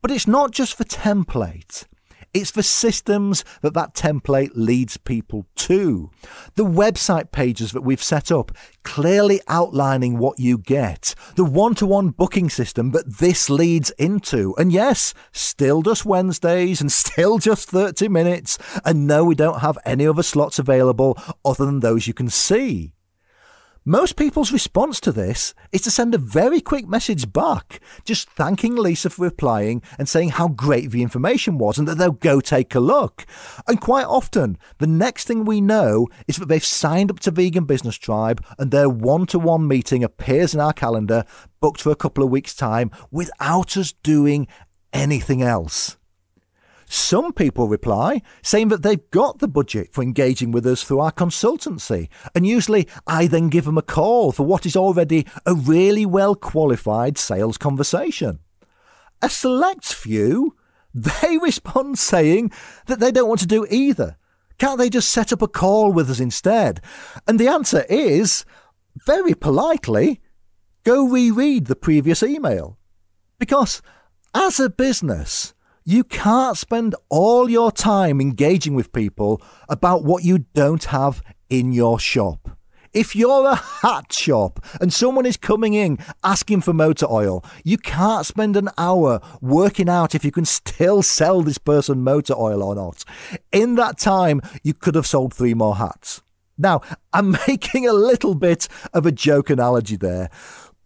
But 0.00 0.10
it's 0.10 0.28
not 0.28 0.52
just 0.52 0.78
the 0.78 0.86
template. 0.86 1.84
It's 2.32 2.52
the 2.52 2.62
systems 2.62 3.44
that 3.60 3.74
that 3.74 3.94
template 3.94 4.52
leads 4.54 4.96
people 4.96 5.46
to. 5.56 6.10
The 6.54 6.64
website 6.64 7.32
pages 7.32 7.72
that 7.72 7.82
we've 7.82 8.02
set 8.02 8.30
up, 8.30 8.52
clearly 8.84 9.40
outlining 9.48 10.18
what 10.18 10.38
you 10.38 10.56
get. 10.56 11.14
The 11.34 11.44
one 11.44 11.74
to 11.76 11.86
one 11.86 12.10
booking 12.10 12.48
system 12.48 12.92
that 12.92 13.18
this 13.18 13.50
leads 13.50 13.90
into. 13.92 14.54
And 14.56 14.72
yes, 14.72 15.12
still 15.32 15.82
just 15.82 16.06
Wednesdays 16.06 16.80
and 16.80 16.92
still 17.10 17.38
just 17.38 17.68
30 17.68 18.08
minutes. 18.08 18.58
And 18.84 19.08
no, 19.08 19.24
we 19.24 19.34
don't 19.34 19.60
have 19.60 19.78
any 19.84 20.06
other 20.06 20.22
slots 20.22 20.60
available 20.60 21.18
other 21.44 21.66
than 21.66 21.80
those 21.80 22.06
you 22.06 22.14
can 22.14 22.28
see. 22.28 22.92
Most 23.90 24.14
people's 24.14 24.52
response 24.52 25.00
to 25.00 25.10
this 25.10 25.52
is 25.72 25.80
to 25.80 25.90
send 25.90 26.14
a 26.14 26.18
very 26.18 26.60
quick 26.60 26.86
message 26.86 27.32
back, 27.32 27.80
just 28.04 28.30
thanking 28.30 28.76
Lisa 28.76 29.10
for 29.10 29.24
replying 29.24 29.82
and 29.98 30.08
saying 30.08 30.28
how 30.28 30.46
great 30.46 30.92
the 30.92 31.02
information 31.02 31.58
was 31.58 31.76
and 31.76 31.88
that 31.88 31.98
they'll 31.98 32.12
go 32.12 32.40
take 32.40 32.72
a 32.76 32.78
look. 32.78 33.26
And 33.66 33.80
quite 33.80 34.06
often, 34.06 34.58
the 34.78 34.86
next 34.86 35.26
thing 35.26 35.44
we 35.44 35.60
know 35.60 36.06
is 36.28 36.36
that 36.36 36.46
they've 36.46 36.64
signed 36.64 37.10
up 37.10 37.18
to 37.18 37.32
Vegan 37.32 37.64
Business 37.64 37.96
Tribe 37.96 38.44
and 38.60 38.70
their 38.70 38.88
one 38.88 39.26
to 39.26 39.40
one 39.40 39.66
meeting 39.66 40.04
appears 40.04 40.54
in 40.54 40.60
our 40.60 40.72
calendar, 40.72 41.24
booked 41.60 41.82
for 41.82 41.90
a 41.90 41.96
couple 41.96 42.22
of 42.22 42.30
weeks' 42.30 42.54
time, 42.54 42.92
without 43.10 43.76
us 43.76 43.92
doing 44.04 44.46
anything 44.92 45.42
else. 45.42 45.96
Some 46.92 47.32
people 47.32 47.68
reply 47.68 48.20
saying 48.42 48.66
that 48.70 48.82
they've 48.82 49.10
got 49.12 49.38
the 49.38 49.46
budget 49.46 49.92
for 49.92 50.02
engaging 50.02 50.50
with 50.50 50.66
us 50.66 50.82
through 50.82 50.98
our 50.98 51.12
consultancy, 51.12 52.08
and 52.34 52.44
usually 52.44 52.88
I 53.06 53.28
then 53.28 53.48
give 53.48 53.64
them 53.64 53.78
a 53.78 53.82
call 53.82 54.32
for 54.32 54.42
what 54.42 54.66
is 54.66 54.74
already 54.74 55.24
a 55.46 55.54
really 55.54 56.04
well 56.04 56.34
qualified 56.34 57.16
sales 57.16 57.56
conversation. 57.58 58.40
A 59.22 59.30
select 59.30 59.84
few, 59.84 60.56
they 60.92 61.38
respond 61.38 61.96
saying 61.96 62.50
that 62.86 62.98
they 62.98 63.12
don't 63.12 63.28
want 63.28 63.40
to 63.42 63.46
do 63.46 63.68
either. 63.70 64.16
Can't 64.58 64.76
they 64.76 64.90
just 64.90 65.10
set 65.10 65.32
up 65.32 65.42
a 65.42 65.48
call 65.48 65.92
with 65.92 66.10
us 66.10 66.18
instead? 66.18 66.80
And 67.28 67.38
the 67.38 67.46
answer 67.46 67.86
is, 67.88 68.44
very 69.06 69.34
politely, 69.34 70.20
go 70.82 71.06
reread 71.06 71.66
the 71.66 71.76
previous 71.76 72.24
email. 72.24 72.78
Because 73.38 73.80
as 74.34 74.58
a 74.58 74.68
business, 74.68 75.54
you 75.90 76.04
can't 76.04 76.56
spend 76.56 76.94
all 77.08 77.50
your 77.50 77.72
time 77.72 78.20
engaging 78.20 78.74
with 78.74 78.92
people 78.92 79.42
about 79.68 80.04
what 80.04 80.22
you 80.22 80.38
don't 80.54 80.84
have 80.84 81.20
in 81.48 81.72
your 81.72 81.98
shop. 81.98 82.56
If 82.92 83.16
you're 83.16 83.48
a 83.48 83.56
hat 83.56 84.12
shop 84.12 84.64
and 84.80 84.92
someone 84.92 85.26
is 85.26 85.36
coming 85.36 85.74
in 85.74 85.98
asking 86.22 86.60
for 86.60 86.72
motor 86.72 87.06
oil, 87.10 87.44
you 87.64 87.76
can't 87.76 88.24
spend 88.24 88.56
an 88.56 88.68
hour 88.78 89.20
working 89.40 89.88
out 89.88 90.14
if 90.14 90.24
you 90.24 90.30
can 90.30 90.44
still 90.44 91.02
sell 91.02 91.42
this 91.42 91.58
person 91.58 92.04
motor 92.04 92.34
oil 92.36 92.62
or 92.62 92.76
not. 92.76 93.04
In 93.50 93.74
that 93.74 93.98
time, 93.98 94.40
you 94.62 94.74
could 94.74 94.94
have 94.94 95.08
sold 95.08 95.34
three 95.34 95.54
more 95.54 95.74
hats. 95.74 96.22
Now, 96.56 96.82
I'm 97.12 97.36
making 97.48 97.88
a 97.88 97.92
little 97.92 98.36
bit 98.36 98.68
of 98.92 99.06
a 99.06 99.12
joke 99.12 99.50
analogy 99.50 99.96
there, 99.96 100.30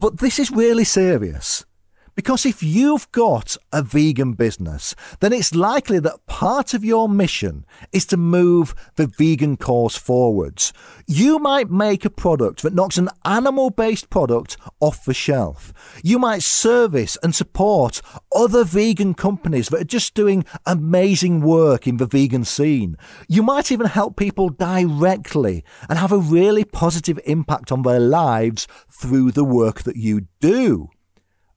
but 0.00 0.20
this 0.20 0.38
is 0.38 0.50
really 0.50 0.84
serious. 0.84 1.66
Because 2.14 2.46
if 2.46 2.62
you've 2.62 3.11
got 3.11 3.57
a 3.72 3.83
vegan 3.83 4.35
business, 4.35 4.94
then 5.20 5.33
it's 5.33 5.55
likely 5.55 5.98
that 6.00 6.27
part 6.27 6.72
of 6.72 6.85
your 6.85 7.09
mission 7.09 7.66
is 7.92 8.07
to 8.07 8.16
move 8.16 8.74
the 8.94 9.07
vegan 9.07 9.57
cause 9.57 9.96
forwards. 9.96 10.72
You 11.07 11.38
might 11.38 11.70
make 11.70 12.05
a 12.05 12.11
product 12.11 12.62
that 12.62 12.74
knocks 12.74 12.98
an 12.98 13.09
animal 13.24 13.70
based 13.70 14.11
product 14.11 14.57
off 14.81 15.05
the 15.05 15.14
shelf. 15.14 15.72
You 16.05 16.18
might 16.18 16.42
service 16.42 17.18
and 17.22 17.35
support 17.35 18.00
other 18.35 18.64
vegan 18.64 19.14
companies 19.14 19.68
that 19.68 19.81
are 19.81 19.85
just 19.85 20.14
doing 20.14 20.44
amazing 20.66 21.40
work 21.40 21.87
in 21.87 21.96
the 21.96 22.07
vegan 22.07 22.44
scene. 22.44 22.96
You 23.29 23.42
might 23.42 23.72
even 23.72 23.87
help 23.87 24.16
people 24.16 24.50
directly 24.50 25.64
and 25.88 25.98
have 25.98 26.12
a 26.12 26.18
really 26.18 26.64
positive 26.64 27.18
impact 27.24 27.72
on 27.72 27.83
their 27.83 28.00
lives 28.00 28.68
through 28.88 29.33
the 29.33 29.44
work 29.44 29.83
that 29.83 29.96
you 29.96 30.29
do. 30.40 30.90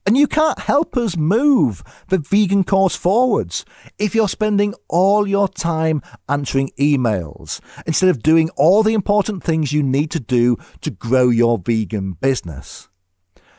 And 0.08 0.16
you 0.16 0.26
can't 0.26 0.60
help 0.60 0.96
us 0.96 1.18
move 1.18 1.84
the 2.08 2.16
vegan 2.16 2.64
cause 2.64 2.96
forwards 2.96 3.66
if 3.98 4.14
you're 4.14 4.26
spending 4.26 4.72
all 4.88 5.28
your 5.28 5.48
time 5.48 6.00
answering 6.30 6.70
emails 6.78 7.60
instead 7.84 8.08
of 8.08 8.22
doing 8.22 8.48
all 8.56 8.82
the 8.82 8.94
important 8.94 9.44
things 9.44 9.74
you 9.74 9.82
need 9.82 10.10
to 10.12 10.18
do 10.18 10.56
to 10.80 10.90
grow 10.90 11.28
your 11.28 11.58
vegan 11.58 12.12
business. 12.12 12.88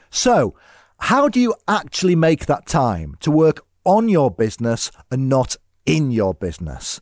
So, 0.10 0.56
how 0.98 1.30
do 1.30 1.40
you 1.40 1.54
actually 1.68 2.16
make 2.16 2.48
that 2.48 2.66
time 2.66 3.16
to 3.20 3.30
work 3.30 3.64
on 3.86 4.10
your 4.10 4.32
business 4.32 4.90
and 5.12 5.30
not 5.30 5.56
in 5.89 6.12
your 6.12 6.36
business. 6.36 7.02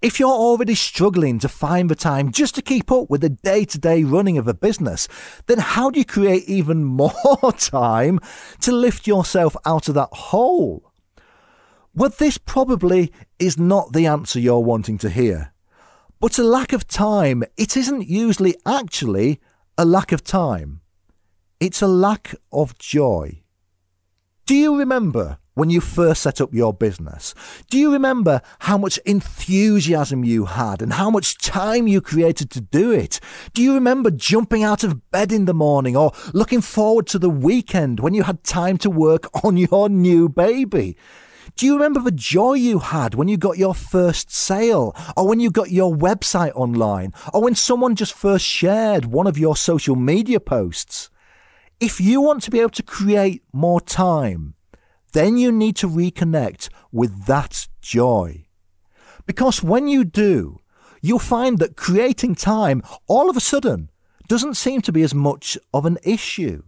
If 0.00 0.20
you're 0.20 0.28
already 0.28 0.76
struggling 0.76 1.40
to 1.40 1.48
find 1.48 1.90
the 1.90 1.96
time 1.96 2.30
just 2.30 2.54
to 2.54 2.62
keep 2.62 2.92
up 2.92 3.10
with 3.10 3.20
the 3.20 3.30
day 3.30 3.64
to 3.64 3.78
day 3.78 4.04
running 4.04 4.38
of 4.38 4.46
a 4.46 4.54
business, 4.54 5.08
then 5.46 5.58
how 5.58 5.90
do 5.90 5.98
you 5.98 6.04
create 6.04 6.44
even 6.48 6.84
more 6.84 7.52
time 7.58 8.20
to 8.60 8.70
lift 8.70 9.08
yourself 9.08 9.56
out 9.66 9.88
of 9.88 9.94
that 9.94 10.10
hole? 10.12 10.92
Well, 11.92 12.12
this 12.16 12.38
probably 12.38 13.12
is 13.40 13.58
not 13.58 13.92
the 13.92 14.06
answer 14.06 14.38
you're 14.38 14.60
wanting 14.60 14.98
to 14.98 15.10
hear. 15.10 15.52
But 16.20 16.38
a 16.38 16.44
lack 16.44 16.72
of 16.72 16.86
time, 16.86 17.42
it 17.56 17.76
isn't 17.76 18.06
usually 18.06 18.54
actually 18.64 19.40
a 19.76 19.84
lack 19.84 20.12
of 20.12 20.22
time. 20.22 20.80
It's 21.58 21.82
a 21.82 21.88
lack 21.88 22.36
of 22.52 22.78
joy. 22.78 23.42
Do 24.48 24.54
you 24.54 24.78
remember 24.78 25.36
when 25.52 25.68
you 25.68 25.82
first 25.82 26.22
set 26.22 26.40
up 26.40 26.54
your 26.54 26.72
business? 26.72 27.34
Do 27.68 27.76
you 27.76 27.92
remember 27.92 28.40
how 28.60 28.78
much 28.78 28.96
enthusiasm 29.04 30.24
you 30.24 30.46
had 30.46 30.80
and 30.80 30.94
how 30.94 31.10
much 31.10 31.36
time 31.36 31.86
you 31.86 32.00
created 32.00 32.48
to 32.52 32.62
do 32.62 32.90
it? 32.90 33.20
Do 33.52 33.62
you 33.62 33.74
remember 33.74 34.10
jumping 34.10 34.64
out 34.64 34.82
of 34.84 35.10
bed 35.10 35.32
in 35.32 35.44
the 35.44 35.52
morning 35.52 35.98
or 35.98 36.12
looking 36.32 36.62
forward 36.62 37.06
to 37.08 37.18
the 37.18 37.28
weekend 37.28 38.00
when 38.00 38.14
you 38.14 38.22
had 38.22 38.42
time 38.42 38.78
to 38.78 38.88
work 38.88 39.28
on 39.44 39.58
your 39.58 39.90
new 39.90 40.30
baby? 40.30 40.96
Do 41.56 41.66
you 41.66 41.74
remember 41.74 42.00
the 42.00 42.10
joy 42.10 42.54
you 42.54 42.78
had 42.78 43.14
when 43.14 43.28
you 43.28 43.36
got 43.36 43.58
your 43.58 43.74
first 43.74 44.30
sale, 44.30 44.96
or 45.14 45.28
when 45.28 45.40
you 45.40 45.50
got 45.50 45.70
your 45.70 45.94
website 45.94 46.52
online, 46.54 47.12
or 47.34 47.42
when 47.42 47.54
someone 47.54 47.96
just 47.96 48.14
first 48.14 48.46
shared 48.46 49.04
one 49.04 49.26
of 49.26 49.36
your 49.36 49.56
social 49.56 49.94
media 49.94 50.40
posts? 50.40 51.10
If 51.80 52.00
you 52.00 52.20
want 52.20 52.42
to 52.42 52.50
be 52.50 52.58
able 52.58 52.70
to 52.70 52.82
create 52.82 53.44
more 53.52 53.80
time, 53.80 54.54
then 55.12 55.36
you 55.36 55.52
need 55.52 55.76
to 55.76 55.88
reconnect 55.88 56.70
with 56.90 57.26
that 57.26 57.68
joy. 57.80 58.46
Because 59.26 59.62
when 59.62 59.86
you 59.86 60.04
do, 60.04 60.58
you'll 61.00 61.20
find 61.20 61.58
that 61.58 61.76
creating 61.76 62.34
time 62.34 62.82
all 63.06 63.30
of 63.30 63.36
a 63.36 63.40
sudden 63.40 63.90
doesn't 64.26 64.56
seem 64.56 64.80
to 64.82 64.92
be 64.92 65.02
as 65.02 65.14
much 65.14 65.56
of 65.72 65.86
an 65.86 65.98
issue. 66.02 66.64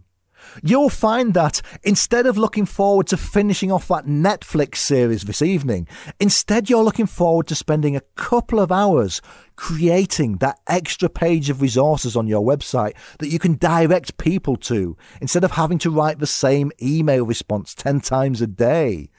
You'll 0.63 0.89
find 0.89 1.33
that 1.33 1.61
instead 1.83 2.25
of 2.25 2.37
looking 2.37 2.65
forward 2.65 3.07
to 3.07 3.17
finishing 3.17 3.71
off 3.71 3.87
that 3.87 4.05
Netflix 4.05 4.77
series 4.77 5.23
this 5.23 5.41
evening, 5.41 5.87
instead 6.19 6.69
you're 6.69 6.83
looking 6.83 7.05
forward 7.05 7.47
to 7.47 7.55
spending 7.55 7.95
a 7.95 8.01
couple 8.15 8.59
of 8.59 8.71
hours 8.71 9.21
creating 9.55 10.37
that 10.37 10.59
extra 10.67 11.09
page 11.09 11.49
of 11.49 11.61
resources 11.61 12.15
on 12.15 12.27
your 12.27 12.43
website 12.43 12.93
that 13.19 13.29
you 13.29 13.39
can 13.39 13.55
direct 13.55 14.17
people 14.17 14.55
to 14.55 14.97
instead 15.21 15.43
of 15.43 15.51
having 15.51 15.77
to 15.77 15.91
write 15.91 16.19
the 16.19 16.27
same 16.27 16.71
email 16.81 17.25
response 17.25 17.75
10 17.75 18.01
times 18.01 18.41
a 18.41 18.47
day. 18.47 19.09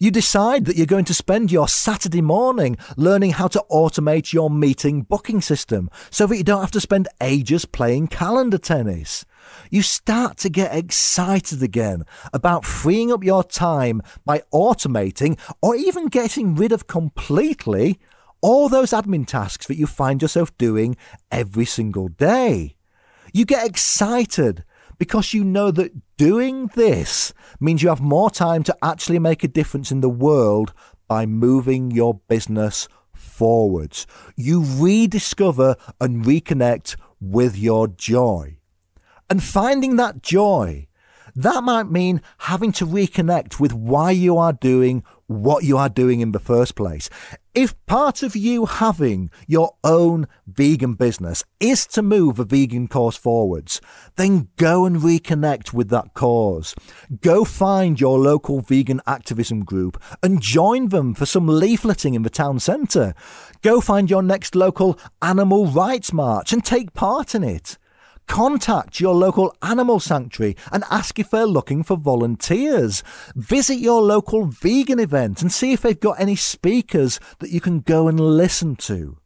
You 0.00 0.10
decide 0.10 0.64
that 0.64 0.76
you're 0.76 0.86
going 0.86 1.04
to 1.06 1.14
spend 1.14 1.52
your 1.52 1.68
Saturday 1.68 2.20
morning 2.20 2.76
learning 2.96 3.30
how 3.30 3.48
to 3.48 3.64
automate 3.70 4.32
your 4.32 4.50
meeting 4.50 5.02
booking 5.02 5.40
system 5.40 5.88
so 6.10 6.26
that 6.26 6.36
you 6.36 6.44
don't 6.44 6.60
have 6.60 6.70
to 6.72 6.80
spend 6.80 7.08
ages 7.20 7.64
playing 7.64 8.08
calendar 8.08 8.58
tennis. 8.58 9.24
You 9.70 9.82
start 9.82 10.36
to 10.38 10.48
get 10.48 10.74
excited 10.74 11.62
again 11.62 12.04
about 12.32 12.64
freeing 12.64 13.12
up 13.12 13.24
your 13.24 13.44
time 13.44 14.02
by 14.24 14.42
automating 14.52 15.38
or 15.62 15.74
even 15.74 16.06
getting 16.06 16.54
rid 16.54 16.72
of 16.72 16.86
completely 16.86 17.98
all 18.40 18.68
those 18.68 18.90
admin 18.90 19.26
tasks 19.26 19.66
that 19.66 19.78
you 19.78 19.86
find 19.86 20.20
yourself 20.20 20.56
doing 20.58 20.96
every 21.30 21.64
single 21.64 22.08
day. 22.08 22.76
You 23.32 23.44
get 23.44 23.66
excited 23.66 24.64
because 24.98 25.34
you 25.34 25.44
know 25.44 25.70
that 25.70 25.92
doing 26.16 26.68
this 26.74 27.32
means 27.58 27.82
you 27.82 27.88
have 27.88 28.00
more 28.00 28.30
time 28.30 28.62
to 28.64 28.76
actually 28.82 29.18
make 29.18 29.42
a 29.42 29.48
difference 29.48 29.90
in 29.90 30.00
the 30.00 30.08
world 30.10 30.72
by 31.08 31.26
moving 31.26 31.90
your 31.90 32.20
business 32.28 32.88
forwards. 33.12 34.06
You 34.36 34.62
rediscover 34.62 35.76
and 36.00 36.24
reconnect 36.24 36.96
with 37.20 37.56
your 37.56 37.88
joy. 37.88 38.58
And 39.34 39.42
finding 39.42 39.96
that 39.96 40.22
joy, 40.22 40.86
that 41.34 41.64
might 41.64 41.90
mean 41.90 42.22
having 42.38 42.70
to 42.70 42.86
reconnect 42.86 43.58
with 43.58 43.72
why 43.72 44.12
you 44.12 44.38
are 44.38 44.52
doing 44.52 45.02
what 45.26 45.64
you 45.64 45.76
are 45.76 45.88
doing 45.88 46.20
in 46.20 46.30
the 46.30 46.38
first 46.38 46.76
place. 46.76 47.10
If 47.52 47.74
part 47.86 48.22
of 48.22 48.36
you 48.36 48.66
having 48.66 49.32
your 49.48 49.74
own 49.82 50.28
vegan 50.46 50.94
business 50.94 51.42
is 51.58 51.84
to 51.88 52.00
move 52.00 52.38
a 52.38 52.44
vegan 52.44 52.86
cause 52.86 53.16
forwards, 53.16 53.80
then 54.14 54.50
go 54.54 54.86
and 54.86 54.98
reconnect 54.98 55.72
with 55.72 55.88
that 55.88 56.14
cause. 56.14 56.76
Go 57.20 57.44
find 57.44 58.00
your 58.00 58.20
local 58.20 58.60
vegan 58.60 59.00
activism 59.04 59.64
group 59.64 60.00
and 60.22 60.40
join 60.40 60.90
them 60.90 61.12
for 61.12 61.26
some 61.26 61.48
leafleting 61.48 62.14
in 62.14 62.22
the 62.22 62.30
town 62.30 62.60
centre. 62.60 63.14
Go 63.62 63.80
find 63.80 64.08
your 64.08 64.22
next 64.22 64.54
local 64.54 64.96
animal 65.20 65.66
rights 65.66 66.12
march 66.12 66.52
and 66.52 66.64
take 66.64 66.94
part 66.94 67.34
in 67.34 67.42
it. 67.42 67.78
Contact 68.26 69.00
your 69.00 69.14
local 69.14 69.54
animal 69.62 70.00
sanctuary 70.00 70.56
and 70.72 70.84
ask 70.90 71.18
if 71.18 71.30
they're 71.30 71.46
looking 71.46 71.82
for 71.82 71.96
volunteers. 71.96 73.02
Visit 73.36 73.76
your 73.76 74.02
local 74.02 74.46
vegan 74.46 74.98
event 74.98 75.42
and 75.42 75.52
see 75.52 75.72
if 75.72 75.82
they've 75.82 75.98
got 75.98 76.18
any 76.18 76.36
speakers 76.36 77.20
that 77.40 77.50
you 77.50 77.60
can 77.60 77.80
go 77.80 78.08
and 78.08 78.18
listen 78.18 78.76
to. 78.76 79.18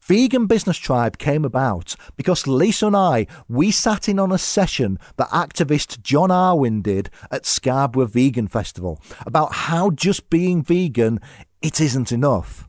Vegan 0.00 0.46
Business 0.46 0.78
Tribe 0.78 1.18
came 1.18 1.44
about 1.44 1.94
because 2.16 2.46
Lisa 2.46 2.86
and 2.86 2.96
I, 2.96 3.26
we 3.46 3.70
sat 3.70 4.08
in 4.08 4.18
on 4.18 4.32
a 4.32 4.38
session 4.38 4.98
that 5.16 5.28
activist 5.28 6.00
John 6.00 6.30
Arwin 6.30 6.82
did 6.82 7.10
at 7.30 7.44
Scarborough 7.44 8.06
Vegan 8.06 8.48
Festival 8.48 9.02
about 9.26 9.52
how 9.52 9.90
just 9.90 10.30
being 10.30 10.62
vegan, 10.62 11.20
it 11.60 11.78
isn't 11.78 12.10
enough 12.10 12.67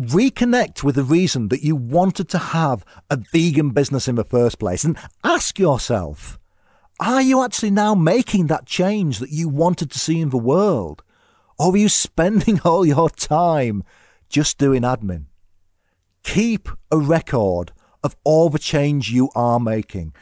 reconnect 0.00 0.82
with 0.82 0.94
the 0.94 1.04
reason 1.04 1.48
that 1.48 1.62
you 1.62 1.76
wanted 1.76 2.28
to 2.30 2.38
have 2.38 2.84
a 3.10 3.16
vegan 3.16 3.70
business 3.70 4.08
in 4.08 4.14
the 4.14 4.24
first 4.24 4.58
place 4.58 4.84
and 4.84 4.96
ask 5.22 5.58
yourself 5.58 6.38
are 7.00 7.22
you 7.22 7.42
actually 7.42 7.70
now 7.70 7.96
making 7.96 8.46
that 8.46 8.64
change 8.64 9.18
that 9.18 9.30
you 9.30 9.48
wanted 9.48 9.90
to 9.90 9.98
see 9.98 10.20
in 10.20 10.30
the 10.30 10.38
world? 10.38 11.02
Or 11.58 11.72
are 11.72 11.76
you 11.76 11.88
spending 11.88 12.60
all 12.64 12.86
your 12.86 13.10
time 13.10 13.82
just 14.28 14.56
doing 14.56 14.82
admin? 14.82 15.24
Keep 16.22 16.68
a 16.92 16.98
record 16.98 17.72
of 18.04 18.14
all 18.22 18.50
the 18.50 18.58
change 18.58 19.10
you 19.10 19.30
are 19.34 19.58
making 19.58 20.14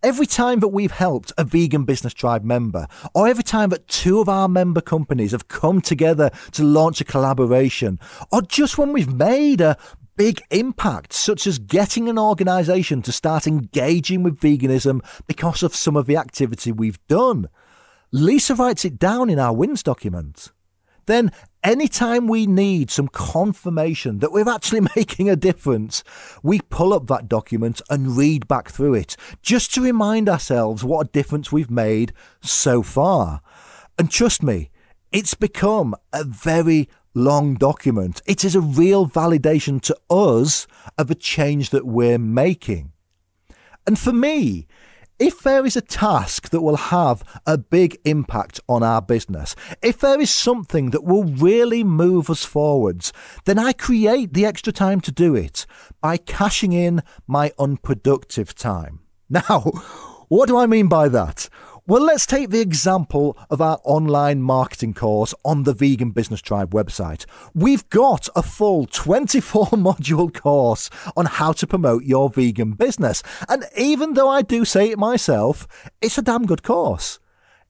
Every 0.00 0.26
time 0.26 0.60
that 0.60 0.68
we've 0.68 0.92
helped 0.92 1.32
a 1.36 1.42
vegan 1.42 1.84
business 1.84 2.14
tribe 2.14 2.44
member, 2.44 2.86
or 3.14 3.26
every 3.26 3.42
time 3.42 3.70
that 3.70 3.88
two 3.88 4.20
of 4.20 4.28
our 4.28 4.48
member 4.48 4.80
companies 4.80 5.32
have 5.32 5.48
come 5.48 5.80
together 5.80 6.30
to 6.52 6.62
launch 6.62 7.00
a 7.00 7.04
collaboration, 7.04 7.98
or 8.30 8.42
just 8.42 8.78
when 8.78 8.92
we've 8.92 9.12
made 9.12 9.60
a 9.60 9.76
big 10.14 10.40
impact, 10.52 11.12
such 11.12 11.48
as 11.48 11.58
getting 11.58 12.08
an 12.08 12.16
organisation 12.16 13.02
to 13.02 13.10
start 13.10 13.48
engaging 13.48 14.22
with 14.22 14.38
veganism 14.38 15.04
because 15.26 15.64
of 15.64 15.74
some 15.74 15.96
of 15.96 16.06
the 16.06 16.16
activity 16.16 16.70
we've 16.70 17.04
done, 17.08 17.48
Lisa 18.12 18.54
writes 18.54 18.84
it 18.84 19.00
down 19.00 19.28
in 19.28 19.40
our 19.40 19.52
wins 19.52 19.82
document. 19.82 20.52
Then 21.06 21.32
anytime 21.68 22.26
we 22.26 22.46
need 22.46 22.90
some 22.90 23.08
confirmation 23.08 24.20
that 24.20 24.32
we're 24.32 24.48
actually 24.48 24.80
making 24.96 25.28
a 25.28 25.36
difference, 25.36 26.02
we 26.42 26.60
pull 26.60 26.94
up 26.94 27.06
that 27.08 27.28
document 27.28 27.82
and 27.90 28.16
read 28.16 28.48
back 28.48 28.70
through 28.70 28.94
it 28.94 29.16
just 29.42 29.74
to 29.74 29.82
remind 29.82 30.30
ourselves 30.30 30.82
what 30.82 31.06
a 31.06 31.10
difference 31.10 31.52
we've 31.52 31.70
made 31.70 32.14
so 32.40 32.82
far. 32.82 33.42
And 33.98 34.10
trust 34.10 34.42
me, 34.42 34.70
it's 35.12 35.34
become 35.34 35.94
a 36.10 36.24
very 36.24 36.88
long 37.12 37.54
document. 37.54 38.22
It 38.24 38.44
is 38.44 38.54
a 38.54 38.60
real 38.62 39.06
validation 39.06 39.82
to 39.82 39.96
us 40.08 40.66
of 40.96 41.10
a 41.10 41.14
change 41.14 41.68
that 41.70 41.86
we're 41.86 42.18
making. 42.18 42.92
And 43.86 43.98
for 43.98 44.12
me, 44.12 44.66
if 45.18 45.40
there 45.42 45.66
is 45.66 45.76
a 45.76 45.80
task 45.80 46.50
that 46.50 46.60
will 46.60 46.76
have 46.76 47.24
a 47.46 47.58
big 47.58 47.98
impact 48.04 48.60
on 48.68 48.82
our 48.82 49.02
business, 49.02 49.56
if 49.82 49.98
there 49.98 50.20
is 50.20 50.30
something 50.30 50.90
that 50.90 51.04
will 51.04 51.24
really 51.24 51.82
move 51.82 52.30
us 52.30 52.44
forwards, 52.44 53.12
then 53.44 53.58
I 53.58 53.72
create 53.72 54.34
the 54.34 54.46
extra 54.46 54.72
time 54.72 55.00
to 55.02 55.12
do 55.12 55.34
it 55.34 55.66
by 56.00 56.16
cashing 56.16 56.72
in 56.72 57.02
my 57.26 57.52
unproductive 57.58 58.54
time. 58.54 59.00
Now, 59.30 59.60
what 60.28 60.46
do 60.46 60.56
I 60.56 60.66
mean 60.66 60.88
by 60.88 61.08
that? 61.10 61.50
Well, 61.88 62.02
let's 62.02 62.26
take 62.26 62.50
the 62.50 62.60
example 62.60 63.34
of 63.48 63.62
our 63.62 63.80
online 63.82 64.42
marketing 64.42 64.92
course 64.92 65.32
on 65.42 65.62
the 65.62 65.72
Vegan 65.72 66.10
Business 66.10 66.42
Tribe 66.42 66.72
website. 66.72 67.24
We've 67.54 67.88
got 67.88 68.28
a 68.36 68.42
full 68.42 68.84
24 68.84 69.64
module 69.68 70.30
course 70.30 70.90
on 71.16 71.24
how 71.24 71.52
to 71.52 71.66
promote 71.66 72.04
your 72.04 72.28
vegan 72.28 72.72
business. 72.72 73.22
And 73.48 73.64
even 73.74 74.12
though 74.12 74.28
I 74.28 74.42
do 74.42 74.66
say 74.66 74.90
it 74.90 74.98
myself, 74.98 75.66
it's 76.02 76.18
a 76.18 76.22
damn 76.22 76.44
good 76.44 76.62
course. 76.62 77.20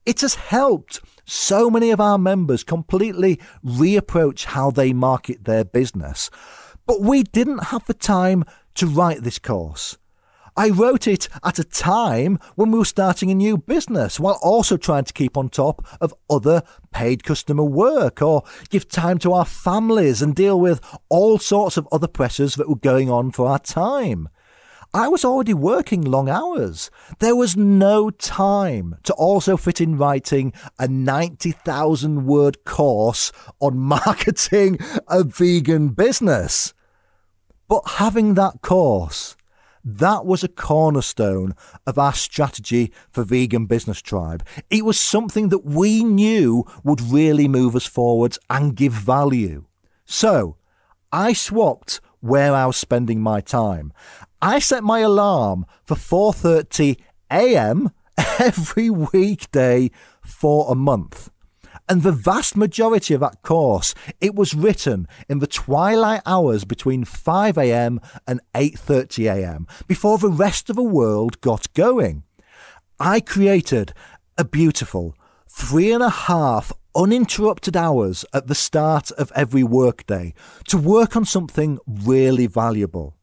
It 0.04 0.22
has 0.22 0.34
helped 0.34 1.00
so 1.24 1.70
many 1.70 1.92
of 1.92 2.00
our 2.00 2.18
members 2.18 2.64
completely 2.64 3.38
reapproach 3.64 4.46
how 4.46 4.72
they 4.72 4.92
market 4.92 5.44
their 5.44 5.64
business. 5.64 6.28
But 6.86 7.00
we 7.00 7.22
didn't 7.22 7.66
have 7.66 7.86
the 7.86 7.94
time 7.94 8.42
to 8.74 8.88
write 8.88 9.22
this 9.22 9.38
course. 9.38 9.96
I 10.58 10.70
wrote 10.70 11.06
it 11.06 11.28
at 11.44 11.60
a 11.60 11.64
time 11.64 12.40
when 12.56 12.72
we 12.72 12.80
were 12.80 12.84
starting 12.84 13.30
a 13.30 13.34
new 13.36 13.56
business 13.56 14.18
while 14.18 14.40
also 14.42 14.76
trying 14.76 15.04
to 15.04 15.12
keep 15.12 15.36
on 15.36 15.50
top 15.50 15.86
of 16.00 16.12
other 16.28 16.64
paid 16.90 17.22
customer 17.22 17.62
work 17.62 18.20
or 18.20 18.42
give 18.68 18.88
time 18.88 19.18
to 19.18 19.34
our 19.34 19.44
families 19.44 20.20
and 20.20 20.34
deal 20.34 20.58
with 20.58 20.80
all 21.08 21.38
sorts 21.38 21.76
of 21.76 21.86
other 21.92 22.08
pressures 22.08 22.56
that 22.56 22.68
were 22.68 22.74
going 22.74 23.08
on 23.08 23.30
for 23.30 23.46
our 23.46 23.60
time. 23.60 24.28
I 24.92 25.06
was 25.06 25.24
already 25.24 25.54
working 25.54 26.02
long 26.02 26.28
hours. 26.28 26.90
There 27.20 27.36
was 27.36 27.56
no 27.56 28.10
time 28.10 28.96
to 29.04 29.12
also 29.12 29.56
fit 29.56 29.80
in 29.80 29.96
writing 29.96 30.52
a 30.76 30.88
90,000 30.88 32.26
word 32.26 32.64
course 32.64 33.30
on 33.60 33.78
marketing 33.78 34.80
a 35.06 35.22
vegan 35.22 35.90
business. 35.90 36.74
But 37.68 37.82
having 37.86 38.34
that 38.34 38.60
course 38.60 39.36
that 39.96 40.26
was 40.26 40.44
a 40.44 40.48
cornerstone 40.48 41.54
of 41.86 41.98
our 41.98 42.12
strategy 42.12 42.92
for 43.10 43.24
Vegan 43.24 43.64
Business 43.64 44.02
Tribe. 44.02 44.44
It 44.68 44.84
was 44.84 45.00
something 45.00 45.48
that 45.48 45.64
we 45.64 46.04
knew 46.04 46.66
would 46.84 47.00
really 47.00 47.48
move 47.48 47.74
us 47.74 47.86
forwards 47.86 48.38
and 48.50 48.76
give 48.76 48.92
value. 48.92 49.64
So 50.04 50.56
I 51.10 51.32
swapped 51.32 52.02
where 52.20 52.54
I 52.54 52.66
was 52.66 52.76
spending 52.76 53.22
my 53.22 53.40
time. 53.40 53.94
I 54.42 54.58
set 54.58 54.84
my 54.84 55.00
alarm 55.00 55.64
for 55.86 55.94
4:30 55.94 56.98
a.m. 57.30 57.90
every 58.38 58.90
weekday 58.90 59.90
for 60.22 60.70
a 60.70 60.74
month. 60.74 61.30
And 61.88 62.02
the 62.02 62.12
vast 62.12 62.56
majority 62.56 63.14
of 63.14 63.20
that 63.20 63.42
course, 63.42 63.94
it 64.20 64.34
was 64.34 64.54
written 64.54 65.08
in 65.28 65.38
the 65.38 65.46
twilight 65.46 66.20
hours 66.26 66.64
between 66.64 67.04
5am 67.04 67.98
and 68.26 68.40
8.30am 68.54 69.68
before 69.86 70.18
the 70.18 70.28
rest 70.28 70.68
of 70.68 70.76
the 70.76 70.82
world 70.82 71.40
got 71.40 71.72
going. 71.72 72.24
I 73.00 73.20
created 73.20 73.94
a 74.36 74.44
beautiful 74.44 75.14
three 75.48 75.92
and 75.92 76.02
a 76.02 76.10
half 76.10 76.72
uninterrupted 76.94 77.76
hours 77.76 78.24
at 78.34 78.48
the 78.48 78.54
start 78.54 79.10
of 79.12 79.32
every 79.34 79.62
workday 79.62 80.34
to 80.66 80.76
work 80.76 81.16
on 81.16 81.24
something 81.24 81.78
really 81.86 82.46
valuable. 82.46 83.17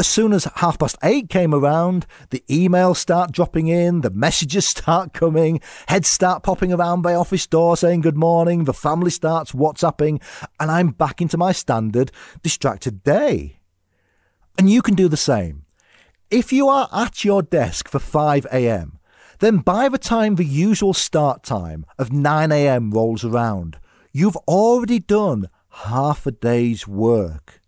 As 0.00 0.06
soon 0.06 0.32
as 0.32 0.44
half 0.54 0.78
past 0.78 0.96
eight 1.02 1.28
came 1.28 1.54
around, 1.54 2.06
the 2.30 2.42
emails 2.48 2.96
start 2.96 3.32
dropping 3.32 3.68
in, 3.68 4.00
the 4.00 4.08
messages 4.08 4.66
start 4.76 5.12
coming, 5.12 5.60
heads 5.88 6.08
start 6.08 6.42
popping 6.42 6.72
around 6.72 7.02
my 7.02 7.14
office 7.14 7.46
door 7.46 7.76
saying 7.76 8.00
good 8.00 8.16
morning, 8.16 8.64
the 8.64 8.72
family 8.72 9.10
starts 9.10 9.52
WhatsApping, 9.52 10.22
and 10.58 10.70
I'm 10.70 10.92
back 10.92 11.20
into 11.20 11.36
my 11.36 11.52
standard 11.52 12.12
distracted 12.42 13.02
day. 13.04 13.58
And 14.56 14.70
you 14.70 14.80
can 14.80 14.94
do 14.94 15.06
the 15.06 15.18
same. 15.18 15.66
If 16.30 16.50
you 16.50 16.66
are 16.70 16.88
at 16.94 17.22
your 17.22 17.42
desk 17.42 17.86
for 17.86 17.98
5 17.98 18.46
a.m., 18.50 19.00
then 19.40 19.58
by 19.58 19.90
the 19.90 19.98
time 19.98 20.36
the 20.36 20.46
usual 20.46 20.94
start 20.94 21.42
time 21.42 21.84
of 21.98 22.10
9 22.10 22.50
a.m. 22.50 22.90
rolls 22.90 23.22
around, 23.22 23.78
you've 24.14 24.38
already 24.48 24.98
done 24.98 25.50
half 25.68 26.26
a 26.26 26.30
day's 26.30 26.88
work. 26.88 27.60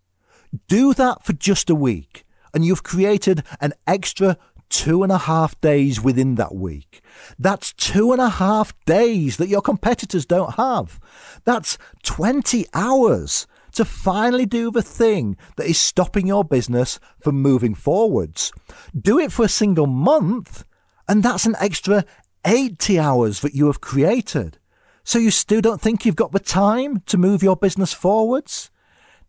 Do 0.67 0.93
that 0.93 1.25
for 1.25 1.33
just 1.33 1.71
a 1.71 1.75
week, 1.75 2.22
and 2.53 2.65
you've 2.65 2.83
created 2.83 3.43
an 3.59 3.73
extra 3.87 4.37
two 4.69 5.03
and 5.03 5.11
a 5.11 5.19
half 5.19 5.59
days 5.61 6.01
within 6.01 6.35
that 6.35 6.55
week. 6.55 7.01
That's 7.37 7.73
two 7.73 8.11
and 8.11 8.21
a 8.21 8.29
half 8.29 8.73
days 8.85 9.37
that 9.37 9.47
your 9.47 9.61
competitors 9.61 10.25
don't 10.25 10.55
have. 10.55 10.99
That's 11.45 11.77
20 12.03 12.65
hours 12.73 13.45
to 13.73 13.85
finally 13.85 14.45
do 14.45 14.71
the 14.71 14.81
thing 14.81 15.37
that 15.57 15.67
is 15.67 15.77
stopping 15.77 16.27
your 16.27 16.43
business 16.43 16.99
from 17.19 17.41
moving 17.41 17.75
forwards. 17.75 18.51
Do 18.99 19.19
it 19.19 19.31
for 19.31 19.45
a 19.45 19.49
single 19.49 19.87
month, 19.87 20.63
and 21.07 21.21
that's 21.21 21.45
an 21.45 21.55
extra 21.59 22.05
80 22.45 22.99
hours 22.99 23.41
that 23.41 23.53
you 23.53 23.67
have 23.67 23.81
created. 23.81 24.57
So 25.03 25.19
you 25.19 25.31
still 25.31 25.61
don't 25.61 25.81
think 25.81 26.05
you've 26.05 26.15
got 26.15 26.31
the 26.31 26.39
time 26.39 27.01
to 27.07 27.17
move 27.17 27.43
your 27.43 27.55
business 27.55 27.93
forwards? 27.93 28.71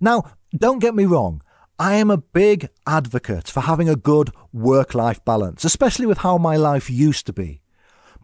Now, 0.01 0.33
don't 0.57 0.79
get 0.79 0.95
me 0.95 1.05
wrong. 1.05 1.43
I 1.79 1.95
am 1.95 2.09
a 2.09 2.19
big 2.19 2.69
advocate 2.87 3.49
for 3.49 3.61
having 3.61 3.89
a 3.89 3.97
good 3.97 4.31
work 4.53 4.95
life 4.95 5.25
balance, 5.25 5.65
especially 5.65 6.07
with 6.07 6.19
how 6.19 6.39
my 6.39 6.57
life 6.57 6.89
used 6.89 7.27
to 7.27 7.33
be. 7.33 7.63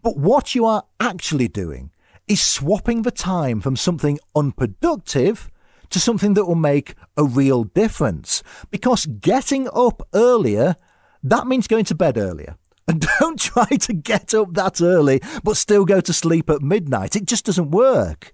But 0.01 0.17
what 0.17 0.55
you 0.55 0.65
are 0.65 0.83
actually 1.01 1.49
doing 1.49 1.91
is 2.29 2.41
swapping 2.41 3.01
the 3.01 3.11
time 3.11 3.59
from 3.59 3.75
something 3.75 4.19
unproductive 4.35 5.49
to 5.89 5.99
something 5.99 6.33
that 6.35 6.45
will 6.45 6.55
make 6.55 6.95
a 7.17 7.25
real 7.25 7.65
difference. 7.65 8.41
Because 8.69 9.05
getting 9.05 9.67
up 9.73 10.01
earlier, 10.13 10.77
that 11.21 11.45
means 11.45 11.67
going 11.67 11.85
to 11.85 11.95
bed 11.95 12.17
earlier. 12.17 12.55
And 12.87 13.05
don't 13.19 13.39
try 13.53 13.67
to 13.67 13.93
get 13.93 14.33
up 14.33 14.53
that 14.53 14.81
early 14.81 15.21
but 15.43 15.55
still 15.55 15.85
go 15.85 16.01
to 16.01 16.11
sleep 16.11 16.49
at 16.49 16.61
midnight. 16.61 17.15
It 17.15 17.25
just 17.25 17.45
doesn't 17.45 17.71
work. 17.71 18.33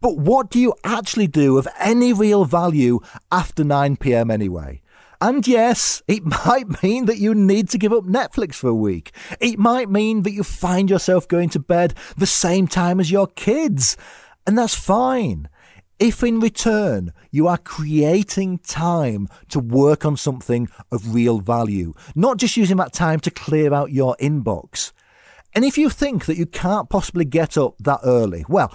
But 0.00 0.18
what 0.18 0.50
do 0.50 0.60
you 0.60 0.74
actually 0.84 1.26
do 1.26 1.58
of 1.58 1.68
any 1.78 2.12
real 2.12 2.44
value 2.44 3.00
after 3.32 3.64
9 3.64 3.96
pm 3.96 4.30
anyway? 4.30 4.80
And 5.20 5.46
yes, 5.46 6.02
it 6.06 6.24
might 6.46 6.82
mean 6.82 7.06
that 7.06 7.18
you 7.18 7.34
need 7.34 7.68
to 7.70 7.78
give 7.78 7.92
up 7.92 8.04
Netflix 8.04 8.54
for 8.54 8.68
a 8.68 8.74
week. 8.74 9.12
It 9.40 9.58
might 9.58 9.90
mean 9.90 10.22
that 10.22 10.32
you 10.32 10.44
find 10.44 10.88
yourself 10.88 11.26
going 11.26 11.48
to 11.50 11.58
bed 11.58 11.94
the 12.16 12.26
same 12.26 12.68
time 12.68 13.00
as 13.00 13.10
your 13.10 13.26
kids. 13.26 13.96
And 14.46 14.56
that's 14.56 14.74
fine. 14.74 15.48
If 15.98 16.22
in 16.22 16.38
return 16.38 17.12
you 17.32 17.48
are 17.48 17.58
creating 17.58 18.58
time 18.58 19.26
to 19.48 19.58
work 19.58 20.04
on 20.04 20.16
something 20.16 20.68
of 20.92 21.12
real 21.12 21.40
value, 21.40 21.92
not 22.14 22.36
just 22.36 22.56
using 22.56 22.76
that 22.76 22.92
time 22.92 23.18
to 23.20 23.32
clear 23.32 23.74
out 23.74 23.90
your 23.90 24.16
inbox. 24.20 24.92
And 25.54 25.64
if 25.64 25.76
you 25.76 25.90
think 25.90 26.26
that 26.26 26.36
you 26.36 26.46
can't 26.46 26.88
possibly 26.88 27.24
get 27.24 27.58
up 27.58 27.74
that 27.80 27.98
early, 28.04 28.44
well, 28.48 28.72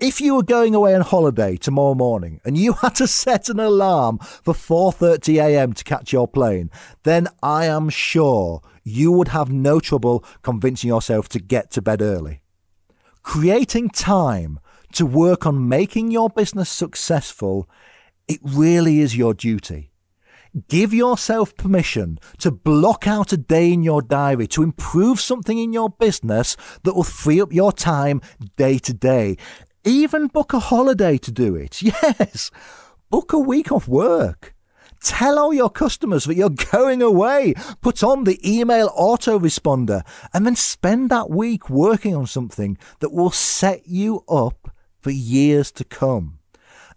if 0.00 0.20
you 0.20 0.34
were 0.34 0.42
going 0.42 0.74
away 0.74 0.94
on 0.94 1.00
holiday 1.00 1.56
tomorrow 1.56 1.94
morning 1.94 2.40
and 2.44 2.56
you 2.56 2.72
had 2.82 2.94
to 2.96 3.06
set 3.06 3.48
an 3.48 3.60
alarm 3.60 4.18
for 4.18 4.54
4:30 4.54 5.42
a.m. 5.42 5.72
to 5.72 5.84
catch 5.84 6.12
your 6.12 6.28
plane, 6.28 6.70
then 7.04 7.28
I 7.42 7.66
am 7.66 7.88
sure 7.88 8.60
you 8.84 9.10
would 9.12 9.28
have 9.28 9.50
no 9.50 9.80
trouble 9.80 10.24
convincing 10.42 10.88
yourself 10.88 11.28
to 11.30 11.38
get 11.38 11.70
to 11.72 11.82
bed 11.82 12.02
early. 12.02 12.42
Creating 13.22 13.88
time 13.88 14.60
to 14.92 15.04
work 15.04 15.46
on 15.46 15.68
making 15.68 16.10
your 16.10 16.30
business 16.30 16.70
successful, 16.70 17.68
it 18.28 18.38
really 18.42 19.00
is 19.00 19.16
your 19.16 19.34
duty. 19.34 19.90
Give 20.68 20.94
yourself 20.94 21.54
permission 21.56 22.18
to 22.38 22.50
block 22.50 23.06
out 23.06 23.30
a 23.30 23.36
day 23.36 23.72
in 23.72 23.82
your 23.82 24.00
diary 24.00 24.46
to 24.48 24.62
improve 24.62 25.20
something 25.20 25.58
in 25.58 25.74
your 25.74 25.90
business 25.90 26.56
that 26.82 26.94
will 26.94 27.02
free 27.02 27.42
up 27.42 27.52
your 27.52 27.72
time 27.72 28.22
day 28.56 28.78
to 28.78 28.94
day. 28.94 29.36
Even 29.86 30.26
book 30.26 30.52
a 30.52 30.58
holiday 30.58 31.16
to 31.16 31.30
do 31.30 31.54
it. 31.54 31.80
Yes. 31.86 32.50
Book 33.08 33.32
a 33.32 33.38
week 33.38 33.70
off 33.70 33.86
work. 33.86 34.52
Tell 35.00 35.38
all 35.38 35.54
your 35.54 35.70
customers 35.70 36.24
that 36.24 36.34
you're 36.34 36.50
going 36.72 37.00
away. 37.00 37.54
Put 37.80 38.02
on 38.02 38.24
the 38.24 38.40
email 38.44 38.88
autoresponder 38.98 40.04
and 40.34 40.44
then 40.44 40.56
spend 40.56 41.08
that 41.10 41.30
week 41.30 41.70
working 41.70 42.16
on 42.16 42.26
something 42.26 42.76
that 42.98 43.12
will 43.12 43.30
set 43.30 43.86
you 43.86 44.24
up 44.28 44.74
for 44.98 45.10
years 45.10 45.70
to 45.72 45.84
come. 45.84 46.40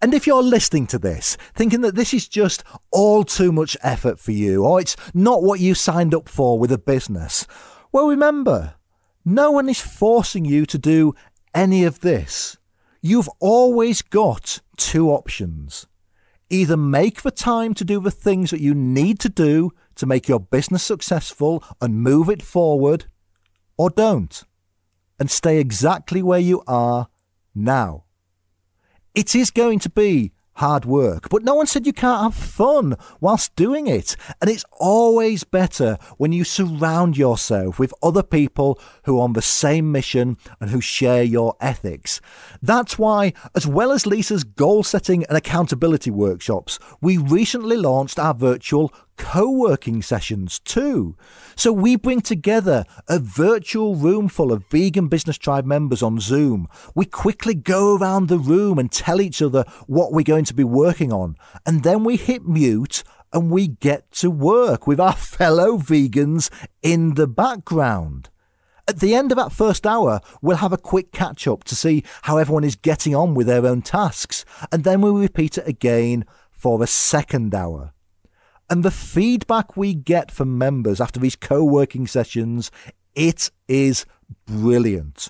And 0.02 0.12
if 0.12 0.26
you're 0.26 0.42
listening 0.42 0.88
to 0.88 0.98
this 0.98 1.36
thinking 1.54 1.82
that 1.82 1.94
this 1.94 2.12
is 2.12 2.26
just 2.26 2.64
all 2.90 3.22
too 3.22 3.52
much 3.52 3.76
effort 3.84 4.18
for 4.18 4.32
you 4.32 4.64
or 4.64 4.80
it's 4.80 4.96
not 5.14 5.44
what 5.44 5.60
you 5.60 5.74
signed 5.76 6.12
up 6.12 6.28
for 6.28 6.58
with 6.58 6.72
a 6.72 6.78
business, 6.78 7.46
well, 7.92 8.08
remember, 8.08 8.74
no 9.24 9.52
one 9.52 9.68
is 9.68 9.80
forcing 9.80 10.44
you 10.44 10.66
to 10.66 10.78
do 10.78 11.14
any 11.54 11.84
of 11.84 12.00
this 12.00 12.56
you've 13.00 13.28
always 13.38 14.02
got 14.02 14.60
two 14.76 15.10
options. 15.10 15.86
Either 16.48 16.76
make 16.76 17.22
the 17.22 17.30
time 17.30 17.74
to 17.74 17.84
do 17.84 18.00
the 18.00 18.10
things 18.10 18.50
that 18.50 18.60
you 18.60 18.74
need 18.74 19.20
to 19.20 19.28
do 19.28 19.70
to 19.94 20.06
make 20.06 20.28
your 20.28 20.40
business 20.40 20.82
successful 20.82 21.62
and 21.80 22.02
move 22.02 22.28
it 22.28 22.42
forward, 22.42 23.06
or 23.76 23.88
don't, 23.90 24.44
and 25.18 25.30
stay 25.30 25.58
exactly 25.58 26.22
where 26.22 26.40
you 26.40 26.62
are 26.66 27.08
now. 27.54 28.04
It 29.14 29.34
is 29.34 29.50
going 29.50 29.78
to 29.80 29.90
be 29.90 30.32
hard 30.54 30.84
work. 30.84 31.28
But 31.28 31.42
no 31.42 31.54
one 31.54 31.66
said 31.66 31.86
you 31.86 31.92
can't 31.92 32.22
have 32.22 32.34
fun 32.34 32.96
whilst 33.20 33.56
doing 33.56 33.86
it. 33.86 34.16
And 34.40 34.50
it's 34.50 34.64
always 34.72 35.44
better 35.44 35.98
when 36.18 36.32
you 36.32 36.44
surround 36.44 37.16
yourself 37.16 37.78
with 37.78 37.94
other 38.02 38.22
people 38.22 38.78
who 39.04 39.18
are 39.18 39.22
on 39.22 39.32
the 39.32 39.42
same 39.42 39.90
mission 39.90 40.36
and 40.60 40.70
who 40.70 40.80
share 40.80 41.22
your 41.22 41.56
ethics. 41.60 42.20
That's 42.62 42.98
why, 42.98 43.32
as 43.54 43.66
well 43.66 43.92
as 43.92 44.06
Lisa's 44.06 44.44
goal 44.44 44.82
setting 44.82 45.24
and 45.24 45.36
accountability 45.36 46.10
workshops, 46.10 46.78
we 47.00 47.16
recently 47.16 47.76
launched 47.76 48.18
our 48.18 48.34
virtual 48.34 48.92
co 49.20 49.50
working 49.50 50.00
sessions 50.00 50.58
too. 50.60 51.14
So 51.54 51.72
we 51.72 51.94
bring 51.94 52.22
together 52.22 52.86
a 53.06 53.18
virtual 53.18 53.94
room 53.94 54.28
full 54.28 54.50
of 54.50 54.64
Vegan 54.70 55.08
Business 55.08 55.36
Tribe 55.36 55.66
members 55.66 56.02
on 56.02 56.18
Zoom. 56.20 56.66
We 56.94 57.04
quickly 57.04 57.52
go 57.54 57.96
around 57.96 58.28
the 58.28 58.38
room 58.38 58.78
and 58.78 58.90
tell 58.90 59.20
each 59.20 59.42
other 59.42 59.64
what 59.86 60.12
we're 60.12 60.22
going 60.22 60.46
to 60.46 60.54
be 60.54 60.64
working 60.64 61.12
on. 61.12 61.36
And 61.66 61.82
then 61.82 62.02
we 62.02 62.16
hit 62.16 62.46
mute 62.46 63.04
and 63.30 63.50
we 63.50 63.68
get 63.68 64.10
to 64.12 64.30
work 64.30 64.86
with 64.86 64.98
our 64.98 65.12
fellow 65.36 65.76
vegans 65.76 66.48
in 66.82 67.14
the 67.14 67.28
background. 67.28 68.30
At 68.88 69.00
the 69.00 69.14
end 69.14 69.30
of 69.30 69.36
that 69.36 69.52
first 69.52 69.86
hour, 69.86 70.20
we'll 70.40 70.56
have 70.56 70.72
a 70.72 70.78
quick 70.78 71.12
catch 71.12 71.46
up 71.46 71.62
to 71.64 71.76
see 71.76 72.04
how 72.22 72.38
everyone 72.38 72.64
is 72.64 72.74
getting 72.74 73.14
on 73.14 73.34
with 73.34 73.46
their 73.46 73.66
own 73.66 73.82
tasks, 73.82 74.46
and 74.72 74.82
then 74.82 75.02
we'll 75.02 75.14
repeat 75.14 75.58
it 75.58 75.68
again 75.68 76.24
for 76.50 76.82
a 76.82 76.86
second 76.86 77.54
hour. 77.54 77.92
And 78.70 78.84
the 78.84 78.92
feedback 78.92 79.76
we 79.76 79.94
get 79.94 80.30
from 80.30 80.56
members 80.56 81.00
after 81.00 81.18
these 81.18 81.34
co 81.34 81.64
working 81.64 82.06
sessions, 82.06 82.70
it 83.16 83.50
is 83.66 84.06
brilliant. 84.46 85.28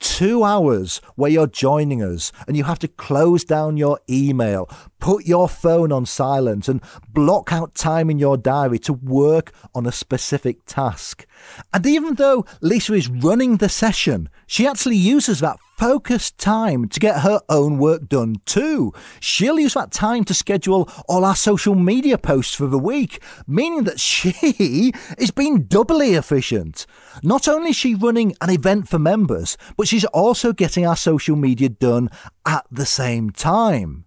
Two 0.00 0.42
hours 0.42 1.00
where 1.14 1.30
you're 1.30 1.46
joining 1.46 2.02
us 2.02 2.32
and 2.48 2.56
you 2.56 2.64
have 2.64 2.80
to 2.80 2.88
close 2.88 3.44
down 3.44 3.76
your 3.76 4.00
email, 4.10 4.68
put 4.98 5.26
your 5.26 5.48
phone 5.48 5.92
on 5.92 6.06
silent, 6.06 6.66
and 6.66 6.82
block 7.08 7.52
out 7.52 7.76
time 7.76 8.10
in 8.10 8.18
your 8.18 8.36
diary 8.36 8.80
to 8.80 8.92
work 8.92 9.52
on 9.76 9.86
a 9.86 9.92
specific 9.92 10.64
task. 10.66 11.24
And 11.72 11.86
even 11.86 12.14
though 12.14 12.44
Lisa 12.60 12.94
is 12.94 13.08
running 13.08 13.56
the 13.56 13.68
session, 13.68 14.28
she 14.46 14.66
actually 14.66 14.96
uses 14.96 15.40
that 15.40 15.58
focused 15.78 16.38
time 16.38 16.88
to 16.88 17.00
get 17.00 17.22
her 17.22 17.40
own 17.48 17.76
work 17.78 18.08
done 18.08 18.36
too. 18.46 18.92
She'll 19.18 19.58
use 19.58 19.74
that 19.74 19.90
time 19.90 20.24
to 20.26 20.34
schedule 20.34 20.88
all 21.08 21.24
our 21.24 21.34
social 21.34 21.74
media 21.74 22.18
posts 22.18 22.54
for 22.54 22.66
the 22.66 22.78
week, 22.78 23.22
meaning 23.46 23.84
that 23.84 23.98
she 24.12 24.92
is 25.18 25.30
being 25.30 25.64
doubly 25.64 26.14
efficient. 26.14 26.86
Not 27.22 27.48
only 27.48 27.70
is 27.70 27.76
she 27.76 27.94
running 27.94 28.34
an 28.40 28.50
event 28.50 28.88
for 28.88 28.98
members, 28.98 29.56
but 29.76 29.88
she's 29.88 30.04
also 30.04 30.52
getting 30.52 30.86
our 30.86 30.96
social 30.96 31.36
media 31.36 31.68
done 31.68 32.10
at 32.46 32.64
the 32.70 32.86
same 32.86 33.30
time. 33.30 34.04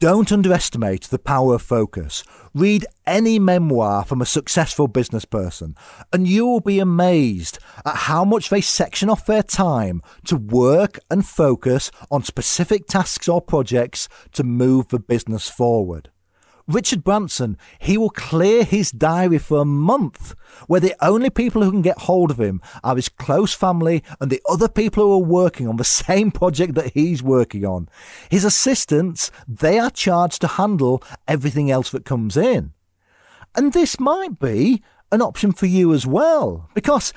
Don't 0.00 0.32
underestimate 0.32 1.04
the 1.04 1.18
power 1.18 1.54
of 1.54 1.62
focus. 1.62 2.22
Read 2.58 2.86
any 3.06 3.38
memoir 3.38 4.04
from 4.04 4.20
a 4.20 4.26
successful 4.26 4.88
business 4.88 5.24
person, 5.24 5.76
and 6.12 6.26
you 6.26 6.44
will 6.44 6.58
be 6.58 6.80
amazed 6.80 7.60
at 7.86 7.94
how 7.94 8.24
much 8.24 8.50
they 8.50 8.60
section 8.60 9.08
off 9.08 9.26
their 9.26 9.44
time 9.44 10.02
to 10.24 10.34
work 10.34 10.98
and 11.08 11.24
focus 11.24 11.92
on 12.10 12.24
specific 12.24 12.88
tasks 12.88 13.28
or 13.28 13.40
projects 13.40 14.08
to 14.32 14.42
move 14.42 14.88
the 14.88 14.98
business 14.98 15.48
forward. 15.48 16.10
Richard 16.68 17.02
Branson, 17.02 17.56
he 17.78 17.96
will 17.96 18.10
clear 18.10 18.62
his 18.62 18.92
diary 18.92 19.38
for 19.38 19.62
a 19.62 19.64
month, 19.64 20.34
where 20.66 20.80
the 20.80 20.94
only 21.00 21.30
people 21.30 21.62
who 21.62 21.70
can 21.70 21.80
get 21.80 22.00
hold 22.00 22.30
of 22.30 22.38
him 22.38 22.60
are 22.84 22.94
his 22.94 23.08
close 23.08 23.54
family 23.54 24.04
and 24.20 24.30
the 24.30 24.42
other 24.46 24.68
people 24.68 25.02
who 25.02 25.14
are 25.14 25.18
working 25.18 25.66
on 25.66 25.78
the 25.78 25.84
same 26.04 26.30
project 26.30 26.74
that 26.74 26.92
he's 26.92 27.22
working 27.22 27.64
on. 27.64 27.88
His 28.30 28.44
assistants, 28.44 29.30
they 29.48 29.78
are 29.78 29.90
charged 29.90 30.42
to 30.42 30.46
handle 30.46 31.02
everything 31.26 31.70
else 31.70 31.90
that 31.90 32.04
comes 32.04 32.36
in. 32.36 32.74
And 33.56 33.72
this 33.72 33.98
might 33.98 34.38
be 34.38 34.82
an 35.10 35.22
option 35.22 35.52
for 35.52 35.64
you 35.64 35.94
as 35.94 36.06
well, 36.06 36.68
because 36.74 37.14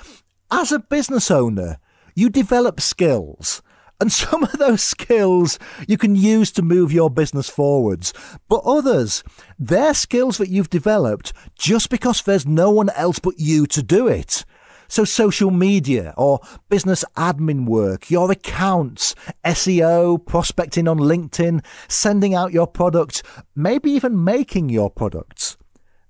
as 0.49 0.72
a 0.72 0.80
business 0.80 1.30
owner, 1.30 1.78
you 2.16 2.30
develop 2.30 2.80
skills 2.80 3.62
and 4.02 4.12
some 4.12 4.43
of 4.43 4.52
those 4.54 4.84
skills 4.84 5.60
you 5.88 5.97
can 5.97 6.16
use 6.16 6.52
to 6.52 6.62
move 6.62 6.91
your 6.91 7.10
business 7.10 7.49
forwards. 7.49 8.14
But 8.49 8.64
others, 8.66 9.24
they're 9.58 9.93
skills 9.93 10.38
that 10.39 10.49
you've 10.49 10.70
developed 10.70 11.32
just 11.56 11.89
because 11.89 12.22
there's 12.22 12.45
no 12.45 12.72
one 12.72 12.89
else 12.89 13.20
but 13.20 13.39
you 13.39 13.68
to 13.68 13.84
do 13.84 14.08
it. 14.08 14.43
So 14.88 15.06
social 15.06 15.52
media 15.52 16.14
or 16.18 16.41
business 16.68 17.06
admin 17.16 17.66
work, 17.66 18.12
your 18.12 18.30
accounts, 18.30 19.16
SEO, 19.45 20.26
prospecting 20.26 20.88
on 20.88 20.97
LinkedIn, 20.97 21.64
sending 21.88 22.36
out 22.36 22.52
your 22.52 22.68
product, 22.68 23.24
maybe 23.56 23.91
even 23.91 24.22
making 24.22 24.68
your 24.68 24.89
products. 24.89 25.56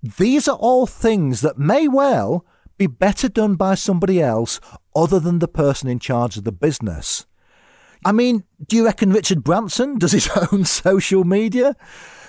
These 0.01 0.47
are 0.47 0.57
all 0.57 0.87
things 0.87 1.41
that 1.41 1.59
may 1.59 1.87
well 1.87 2.43
be 2.79 2.87
better 2.87 3.29
done 3.29 3.53
by 3.53 3.75
somebody 3.75 4.19
else 4.19 4.59
other 4.95 5.19
than 5.19 5.37
the 5.37 5.47
person 5.47 5.87
in 5.87 5.99
charge 5.99 6.37
of 6.37 6.43
the 6.43 6.51
business. 6.51 7.27
I 8.03 8.11
mean, 8.11 8.43
do 8.67 8.75
you 8.75 8.85
reckon 8.85 9.11
Richard 9.11 9.43
Branson 9.43 9.97
does 9.97 10.11
his 10.11 10.29
own 10.51 10.65
social 10.65 11.23
media? 11.23 11.75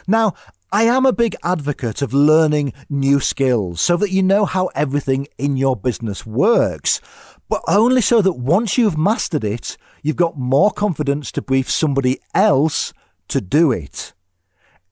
Now, 0.07 0.35
I 0.71 0.85
am 0.85 1.05
a 1.05 1.13
big 1.13 1.37
advocate 1.45 2.03
of 2.03 2.15
learning 2.15 2.73
new 2.89 3.21
skills 3.21 3.81
so 3.81 3.97
that 3.99 4.11
you 4.11 4.23
know 4.23 4.45
how 4.45 4.67
everything 4.75 5.29
in 5.37 5.57
your 5.57 5.77
business 5.77 6.25
works, 6.25 7.01
but 7.49 7.63
only 7.69 8.01
so 8.01 8.23
that 8.23 8.33
once 8.33 8.79
you've 8.79 8.97
mastered 8.97 9.45
it, 9.45 9.77
you've 10.03 10.17
got 10.17 10.39
more 10.39 10.71
confidence 10.71 11.31
to 11.33 11.43
brief 11.43 11.71
somebody 11.71 12.21
else 12.35 12.93
to 13.29 13.41
do 13.41 13.71
it. 13.71 14.15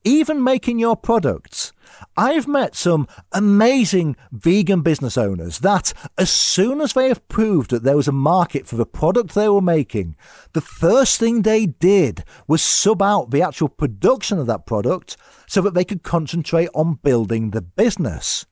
Even 0.05 0.43
making 0.43 0.79
your 0.79 0.97
products. 0.97 1.73
I've 2.17 2.49
met 2.49 2.75
some 2.75 3.07
amazing 3.33 4.17
vegan 4.33 4.81
business 4.81 5.19
owners 5.19 5.59
that, 5.59 5.93
as 6.17 6.31
soon 6.31 6.81
as 6.81 6.95
they 6.95 7.09
have 7.09 7.27
proved 7.29 7.71
that 7.71 7.83
there 7.83 7.97
was 7.97 8.09
a 8.09 8.13
market 8.13 8.67
for 8.67 8.77
the 8.77 8.87
product 8.87 9.35
they 9.35 9.49
were 9.49 9.61
making, 9.61 10.17
the 10.55 10.63
first 10.63 11.21
thing 11.21 11.43
they 11.43 11.67
did 11.67 12.25
was 12.49 12.63
sub 12.63 13.03
out 13.03 13.31
the 13.31 13.43
actual 13.43 13.69
production 13.69 14.39
of 14.39 14.47
that 14.47 14.67
product 14.67 15.17
so 15.47 15.61
that 15.61 15.75
they 15.75 15.85
could 15.85 16.03
concentrate 16.03 16.71
on 16.75 16.95
building 17.03 17.51
the 17.51 17.63
business. 17.63 18.47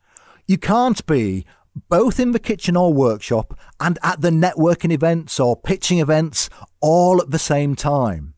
You 0.46 0.59
can't 0.59 1.05
be 1.07 1.46
both 1.88 2.20
in 2.20 2.32
the 2.32 2.38
kitchen 2.38 2.76
or 2.76 2.92
workshop 2.92 3.59
and 3.80 3.99
at 4.03 4.20
the 4.20 4.30
networking 4.30 4.92
events 4.92 5.38
or 5.40 5.57
pitching 5.57 6.01
events 6.01 6.51
all 6.80 7.20
at 7.22 7.30
the 7.30 7.38
same 7.38 7.74
time. 7.74 8.34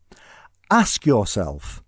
Ask 0.69 1.05
yourself, 1.05 1.83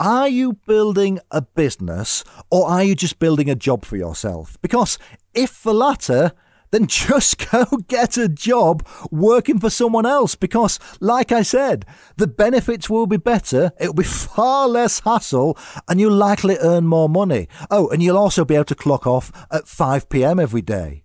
are 0.00 0.28
you 0.28 0.54
building 0.66 1.20
a 1.30 1.42
business 1.42 2.24
or 2.50 2.68
are 2.68 2.82
you 2.82 2.94
just 2.94 3.18
building 3.18 3.48
a 3.48 3.54
job 3.54 3.84
for 3.84 3.96
yourself? 3.96 4.56
Because 4.60 4.98
if 5.34 5.62
the 5.62 5.74
latter, 5.74 6.32
then 6.70 6.86
just 6.88 7.50
go 7.50 7.64
get 7.86 8.16
a 8.16 8.28
job 8.28 8.86
working 9.10 9.60
for 9.60 9.70
someone 9.70 10.06
else 10.06 10.34
because, 10.34 10.80
like 11.00 11.30
I 11.30 11.42
said, 11.42 11.86
the 12.16 12.26
benefits 12.26 12.90
will 12.90 13.06
be 13.06 13.16
better, 13.16 13.70
it'll 13.78 13.94
be 13.94 14.02
far 14.34 14.66
less 14.68 15.00
hassle, 15.00 15.56
and 15.88 16.00
you'll 16.00 16.12
likely 16.12 16.56
earn 16.60 16.86
more 16.86 17.08
money. 17.08 17.48
Oh, 17.70 17.88
and 17.88 18.02
you'll 18.02 18.18
also 18.18 18.44
be 18.44 18.56
able 18.56 18.64
to 18.64 18.74
clock 18.74 19.06
off 19.06 19.30
at 19.50 19.68
5 19.68 20.08
pm 20.08 20.40
every 20.40 20.62
day. 20.62 21.04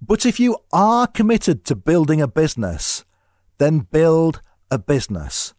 But 0.00 0.26
if 0.26 0.38
you 0.38 0.58
are 0.72 1.06
committed 1.06 1.64
to 1.66 1.76
building 1.76 2.20
a 2.20 2.28
business, 2.28 3.04
then 3.58 3.80
build 3.80 4.42
a 4.70 4.78
business. 4.78 5.54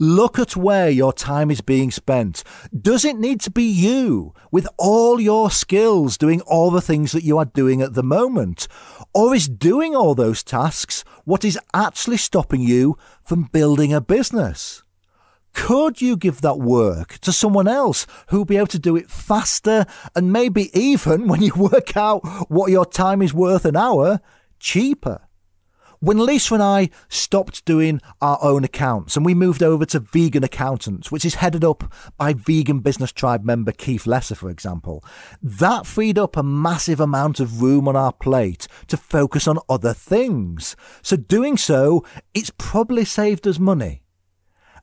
Look 0.00 0.38
at 0.38 0.54
where 0.54 0.88
your 0.88 1.12
time 1.12 1.50
is 1.50 1.60
being 1.60 1.90
spent. 1.90 2.44
Does 2.72 3.04
it 3.04 3.18
need 3.18 3.40
to 3.40 3.50
be 3.50 3.64
you 3.64 4.32
with 4.52 4.68
all 4.76 5.20
your 5.20 5.50
skills 5.50 6.16
doing 6.16 6.40
all 6.42 6.70
the 6.70 6.80
things 6.80 7.10
that 7.10 7.24
you 7.24 7.36
are 7.36 7.44
doing 7.44 7.82
at 7.82 7.94
the 7.94 8.04
moment? 8.04 8.68
Or 9.12 9.34
is 9.34 9.48
doing 9.48 9.96
all 9.96 10.14
those 10.14 10.44
tasks 10.44 11.02
what 11.24 11.44
is 11.44 11.58
actually 11.74 12.18
stopping 12.18 12.60
you 12.60 12.96
from 13.24 13.48
building 13.50 13.92
a 13.92 14.00
business? 14.00 14.84
Could 15.52 16.00
you 16.00 16.16
give 16.16 16.42
that 16.42 16.60
work 16.60 17.18
to 17.18 17.32
someone 17.32 17.66
else 17.66 18.06
who'll 18.28 18.44
be 18.44 18.56
able 18.56 18.68
to 18.68 18.78
do 18.78 18.94
it 18.94 19.10
faster 19.10 19.84
and 20.14 20.32
maybe 20.32 20.70
even 20.78 21.26
when 21.28 21.42
you 21.42 21.52
work 21.56 21.96
out 21.96 22.20
what 22.48 22.70
your 22.70 22.86
time 22.86 23.20
is 23.20 23.34
worth 23.34 23.64
an 23.64 23.74
hour, 23.74 24.20
cheaper? 24.60 25.27
When 26.00 26.24
Lisa 26.24 26.54
and 26.54 26.62
I 26.62 26.90
stopped 27.08 27.64
doing 27.64 28.00
our 28.22 28.38
own 28.40 28.62
accounts 28.62 29.16
and 29.16 29.26
we 29.26 29.34
moved 29.34 29.64
over 29.64 29.84
to 29.86 29.98
Vegan 29.98 30.44
Accountants, 30.44 31.10
which 31.10 31.24
is 31.24 31.34
headed 31.34 31.64
up 31.64 31.92
by 32.16 32.34
Vegan 32.34 32.78
Business 32.78 33.10
Tribe 33.10 33.42
member 33.42 33.72
Keith 33.72 34.06
Lesser, 34.06 34.36
for 34.36 34.48
example, 34.48 35.04
that 35.42 35.86
freed 35.86 36.16
up 36.16 36.36
a 36.36 36.42
massive 36.44 37.00
amount 37.00 37.40
of 37.40 37.60
room 37.62 37.88
on 37.88 37.96
our 37.96 38.12
plate 38.12 38.68
to 38.86 38.96
focus 38.96 39.48
on 39.48 39.58
other 39.68 39.92
things. 39.92 40.76
So 41.02 41.16
doing 41.16 41.56
so, 41.56 42.04
it's 42.32 42.52
probably 42.56 43.04
saved 43.04 43.48
us 43.48 43.58
money. 43.58 44.02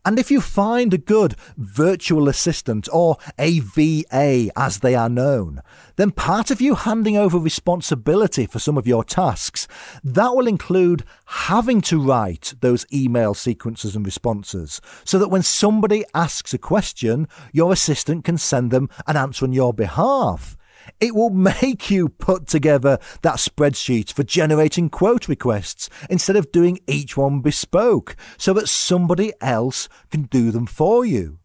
And 0.06 0.20
if 0.20 0.30
you 0.30 0.40
find 0.40 0.94
a 0.94 1.00
good 1.00 1.36
virtual 1.58 2.30
assistant 2.30 2.88
or 2.94 3.18
a 3.40 3.60
VA 3.60 4.52
as 4.56 4.80
they 4.80 4.94
are 4.94 5.10
known, 5.10 5.62
then 5.96 6.12
part 6.12 6.52
of 6.52 6.62
you 6.62 6.76
handing 6.76 7.18
over 7.18 7.40
responsibility 7.40 8.46
for 8.46 8.60
some 8.60 8.78
of 8.78 8.86
your 8.86 9.04
tasks, 9.04 9.68
that 10.04 10.36
will 10.36 10.46
include 10.46 11.04
having 11.26 11.82
to 11.82 12.00
write 12.00 12.54
those 12.62 12.86
email 12.94 13.34
sequences 13.34 13.96
and 13.96 14.06
responses 14.06 14.80
so 15.04 15.18
that 15.18 15.30
when 15.30 15.42
somebody 15.42 16.06
asks 16.14 16.54
a 16.54 16.60
question, 16.60 17.28
your 17.52 17.74
assistant 17.74 18.24
can 18.24 18.38
send 18.38 18.70
them 18.70 18.90
an 19.08 19.18
answer 19.18 19.44
on 19.44 19.54
your 19.54 19.74
behalf. 19.74 20.56
It 21.00 21.16
will 21.16 21.30
make 21.30 21.90
you 21.90 22.10
put 22.10 22.48
together 22.48 23.00
that 23.22 23.36
spreadsheet 23.36 24.12
for 24.14 24.24
generating 24.24 24.90
quote 24.90 25.28
requests 25.28 25.90
instead 26.10 26.36
of 26.36 26.52
doing 26.52 26.80
each 26.88 27.18
one 27.18 27.42
bespoke 27.42 28.16
so 28.38 28.54
that 28.54 28.70
somebody 28.70 29.34
else 29.42 29.90
can 30.12 30.24
do 30.24 30.52
them 30.52 30.66
for 30.66 31.06
you. 31.06 31.40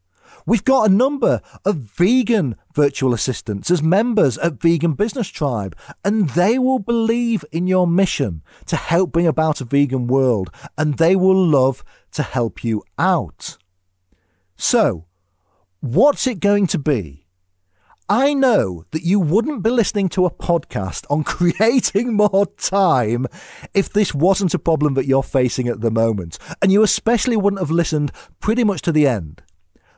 We've 0.46 0.64
got 0.64 0.88
a 0.88 0.92
number 0.92 1.40
of 1.64 1.76
vegan 1.76 2.56
virtual 2.74 3.12
assistants 3.12 3.70
as 3.70 3.82
members 3.82 4.38
at 4.38 4.60
Vegan 4.60 4.94
Business 4.94 5.28
Tribe, 5.28 5.76
and 6.04 6.30
they 6.30 6.58
will 6.58 6.78
believe 6.78 7.44
in 7.52 7.66
your 7.66 7.86
mission 7.86 8.42
to 8.66 8.76
help 8.76 9.12
bring 9.12 9.26
about 9.26 9.60
a 9.60 9.64
vegan 9.64 10.06
world, 10.06 10.50
and 10.78 10.94
they 10.94 11.14
will 11.14 11.36
love 11.36 11.84
to 12.12 12.22
help 12.22 12.64
you 12.64 12.82
out. 12.98 13.58
So, 14.56 15.06
what's 15.80 16.26
it 16.26 16.40
going 16.40 16.66
to 16.68 16.78
be? 16.78 17.19
I 18.12 18.34
know 18.34 18.86
that 18.90 19.04
you 19.04 19.20
wouldn't 19.20 19.62
be 19.62 19.70
listening 19.70 20.08
to 20.10 20.26
a 20.26 20.32
podcast 20.32 21.06
on 21.08 21.22
creating 21.24 22.14
more 22.14 22.44
time 22.56 23.28
if 23.72 23.88
this 23.92 24.12
wasn't 24.12 24.52
a 24.52 24.58
problem 24.58 24.94
that 24.94 25.06
you're 25.06 25.22
facing 25.22 25.68
at 25.68 25.80
the 25.80 25.92
moment, 25.92 26.36
and 26.60 26.72
you 26.72 26.82
especially 26.82 27.36
wouldn't 27.36 27.60
have 27.60 27.70
listened 27.70 28.10
pretty 28.40 28.64
much 28.64 28.82
to 28.82 28.90
the 28.90 29.06
end. 29.06 29.42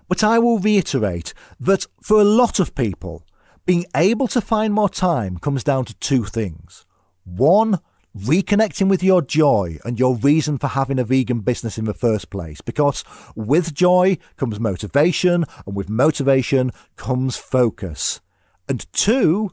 But 0.09 0.23
I 0.23 0.39
will 0.39 0.59
reiterate 0.59 1.33
that 1.59 1.87
for 2.03 2.21
a 2.21 2.25
lot 2.25 2.61
of 2.61 2.75
people, 2.75 3.25
being 3.65 3.87
able 3.97 4.29
to 4.29 4.43
find 4.43 4.75
more 4.75 4.91
time 4.91 5.39
comes 5.39 5.65
down 5.65 5.87
to 5.87 5.95
two 5.95 6.25
things. 6.25 6.85
One, 7.25 7.81
reconnecting 8.17 8.89
with 8.89 9.03
your 9.03 9.23
joy 9.23 9.79
and 9.85 9.99
your 9.99 10.17
reason 10.17 10.59
for 10.59 10.69
having 10.69 10.99
a 10.99 11.05
vegan 11.05 11.41
business 11.41 11.79
in 11.79 11.85
the 11.85 11.95
first 11.95 12.31
place. 12.31 12.61
Because 12.61 13.05
with 13.35 13.75
joy 13.75 14.19
comes 14.37 14.61
motivation, 14.61 15.45
and 15.67 15.77
with 15.77 15.89
motivation 15.89 16.71
comes 16.97 17.37
focus. 17.37 18.21
And 18.69 18.91
two, 18.93 19.53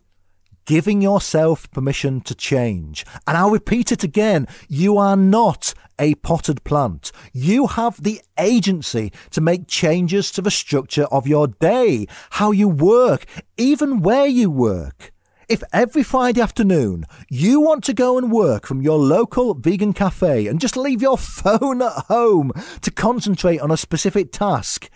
giving 0.65 1.01
yourself 1.01 1.69
permission 1.71 2.21
to 2.21 2.35
change. 2.35 3.05
And 3.25 3.35
I'll 3.35 3.49
repeat 3.49 3.91
it 3.91 4.03
again. 4.03 4.47
You 4.67 4.97
are 4.97 5.17
not 5.17 5.73
a 5.97 6.13
potted 6.15 6.63
plant. 6.63 7.11
You 7.33 7.67
have 7.67 8.03
the 8.03 8.21
agency 8.37 9.11
to 9.31 9.41
make 9.41 9.67
changes 9.67 10.31
to 10.31 10.41
the 10.41 10.51
structure 10.51 11.05
of 11.05 11.27
your 11.27 11.47
day, 11.47 12.05
how 12.31 12.51
you 12.51 12.69
work, 12.69 13.25
even 13.57 14.01
where 14.01 14.27
you 14.27 14.51
work. 14.51 15.11
If 15.49 15.63
every 15.73 16.03
Friday 16.03 16.41
afternoon 16.41 17.05
you 17.27 17.59
want 17.59 17.83
to 17.85 17.93
go 17.95 18.19
and 18.19 18.31
work 18.31 18.67
from 18.67 18.83
your 18.83 18.99
local 18.99 19.55
vegan 19.55 19.93
cafe 19.93 20.45
and 20.45 20.61
just 20.61 20.77
leave 20.77 21.01
your 21.01 21.17
phone 21.17 21.81
at 21.81 22.05
home 22.07 22.51
to 22.81 22.91
concentrate 22.91 23.57
on 23.57 23.71
a 23.71 23.77
specific 23.77 24.31
task, 24.31 24.91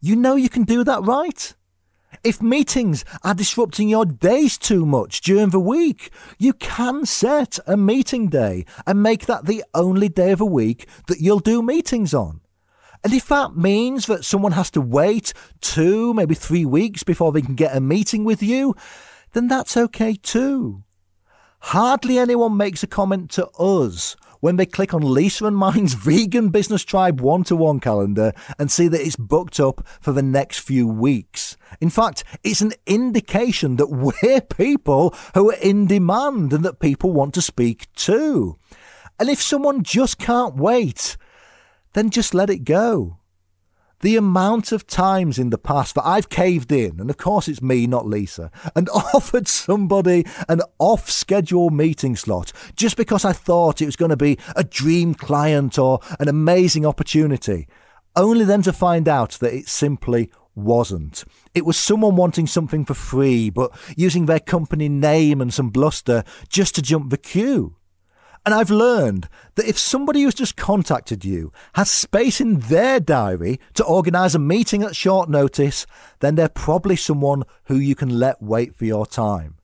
you 0.00 0.16
know 0.16 0.36
you 0.36 0.48
can 0.48 0.64
do 0.64 0.84
that, 0.84 1.02
right? 1.02 1.54
If 2.24 2.40
meetings 2.40 3.04
are 3.22 3.34
disrupting 3.34 3.90
your 3.90 4.06
days 4.06 4.56
too 4.56 4.86
much 4.86 5.20
during 5.20 5.50
the 5.50 5.60
week, 5.60 6.10
you 6.38 6.54
can 6.54 7.04
set 7.04 7.58
a 7.66 7.76
meeting 7.76 8.28
day 8.30 8.64
and 8.86 9.02
make 9.02 9.26
that 9.26 9.44
the 9.44 9.62
only 9.74 10.08
day 10.08 10.32
of 10.32 10.40
a 10.40 10.46
week 10.46 10.88
that 11.08 11.20
you'll 11.20 11.40
do 11.40 11.60
meetings 11.60 12.14
on. 12.14 12.40
And 13.04 13.12
if 13.12 13.28
that 13.28 13.54
means 13.54 14.06
that 14.06 14.24
someone 14.24 14.52
has 14.52 14.70
to 14.70 14.80
wait 14.80 15.34
two, 15.60 16.14
maybe 16.14 16.34
three 16.34 16.64
weeks 16.64 17.02
before 17.02 17.32
they 17.32 17.42
can 17.42 17.54
get 17.54 17.76
a 17.76 17.80
meeting 17.82 18.24
with 18.24 18.42
you, 18.42 18.74
then 19.32 19.48
that's 19.48 19.76
okay 19.76 20.14
too. 20.14 20.82
Hardly 21.60 22.18
anyone 22.18 22.56
makes 22.56 22.82
a 22.82 22.86
comment 22.86 23.30
to 23.32 23.46
us 23.50 24.16
when 24.40 24.56
they 24.56 24.66
click 24.66 24.94
on 24.94 25.02
Lisa 25.02 25.44
and 25.44 25.56
mine's 25.56 25.94
Vegan 26.06 26.48
Business 26.48 26.84
Tribe 26.84 27.20
one 27.20 27.44
to 27.44 27.54
one 27.54 27.78
calendar 27.78 28.32
and 28.58 28.70
see 28.70 28.88
that 28.88 29.00
it's 29.00 29.16
booked 29.16 29.60
up 29.60 29.86
for 30.00 30.12
the 30.12 30.22
next 30.22 30.60
few 30.60 30.88
weeks. 30.88 31.56
In 31.80 31.90
fact, 31.90 32.24
it's 32.42 32.62
an 32.62 32.72
indication 32.86 33.76
that 33.76 33.88
we're 34.22 34.40
people 34.40 35.14
who 35.34 35.50
are 35.50 35.58
in 35.60 35.86
demand 35.86 36.52
and 36.52 36.64
that 36.64 36.80
people 36.80 37.12
want 37.12 37.34
to 37.34 37.42
speak 37.42 37.92
to. 37.96 38.56
And 39.18 39.28
if 39.28 39.42
someone 39.42 39.82
just 39.82 40.18
can't 40.18 40.56
wait, 40.56 41.18
then 41.92 42.08
just 42.08 42.32
let 42.32 42.48
it 42.48 42.64
go 42.64 43.19
the 44.00 44.16
amount 44.16 44.72
of 44.72 44.86
times 44.86 45.38
in 45.38 45.50
the 45.50 45.58
past 45.58 45.94
that 45.94 46.06
I've 46.06 46.28
caved 46.28 46.72
in, 46.72 47.00
and 47.00 47.10
of 47.10 47.16
course 47.16 47.48
it's 47.48 47.62
me, 47.62 47.86
not 47.86 48.06
Lisa, 48.06 48.50
and 48.74 48.88
offered 49.14 49.48
somebody 49.48 50.26
an 50.48 50.60
off 50.78 51.10
schedule 51.10 51.70
meeting 51.70 52.16
slot 52.16 52.52
just 52.74 52.96
because 52.96 53.24
I 53.24 53.32
thought 53.32 53.82
it 53.82 53.86
was 53.86 53.96
going 53.96 54.10
to 54.10 54.16
be 54.16 54.38
a 54.56 54.64
dream 54.64 55.14
client 55.14 55.78
or 55.78 56.00
an 56.18 56.28
amazing 56.28 56.86
opportunity, 56.86 57.68
only 58.16 58.44
then 58.44 58.62
to 58.62 58.72
find 58.72 59.08
out 59.08 59.32
that 59.40 59.54
it 59.54 59.68
simply 59.68 60.30
wasn't. 60.54 61.24
It 61.54 61.64
was 61.64 61.76
someone 61.76 62.16
wanting 62.16 62.46
something 62.46 62.84
for 62.84 62.94
free, 62.94 63.50
but 63.50 63.72
using 63.96 64.26
their 64.26 64.40
company 64.40 64.88
name 64.88 65.40
and 65.40 65.52
some 65.52 65.70
bluster 65.70 66.24
just 66.48 66.74
to 66.74 66.82
jump 66.82 67.10
the 67.10 67.18
queue. 67.18 67.76
And 68.46 68.54
I've 68.54 68.70
learned 68.70 69.28
that 69.56 69.68
if 69.68 69.78
somebody 69.78 70.22
who's 70.22 70.34
just 70.34 70.56
contacted 70.56 71.24
you 71.24 71.52
has 71.74 71.90
space 71.90 72.40
in 72.40 72.60
their 72.60 72.98
diary 72.98 73.60
to 73.74 73.84
organise 73.84 74.34
a 74.34 74.38
meeting 74.38 74.82
at 74.82 74.96
short 74.96 75.28
notice, 75.28 75.86
then 76.20 76.36
they're 76.36 76.48
probably 76.48 76.96
someone 76.96 77.44
who 77.64 77.76
you 77.76 77.94
can 77.94 78.18
let 78.18 78.42
wait 78.42 78.74
for 78.74 78.86
your 78.86 79.06
time. 79.06 79.56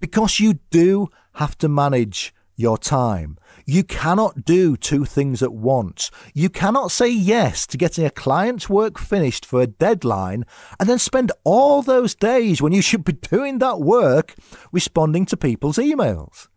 Because 0.00 0.40
you 0.40 0.60
do 0.70 1.08
have 1.34 1.58
to 1.58 1.68
manage 1.68 2.34
your 2.56 2.78
time. 2.78 3.36
You 3.66 3.82
cannot 3.82 4.44
do 4.44 4.76
two 4.76 5.04
things 5.04 5.42
at 5.42 5.52
once. 5.52 6.10
You 6.32 6.48
cannot 6.48 6.90
say 6.90 7.10
yes 7.10 7.66
to 7.68 7.76
getting 7.76 8.04
a 8.04 8.10
client's 8.10 8.68
work 8.68 8.98
finished 8.98 9.44
for 9.44 9.60
a 9.60 9.66
deadline 9.66 10.44
and 10.78 10.88
then 10.88 10.98
spend 10.98 11.32
all 11.42 11.82
those 11.82 12.14
days 12.14 12.62
when 12.62 12.72
you 12.72 12.82
should 12.82 13.04
be 13.04 13.12
doing 13.12 13.58
that 13.58 13.80
work 13.80 14.34
responding 14.72 15.26
to 15.26 15.36
people's 15.36 15.78
emails. 15.78 16.48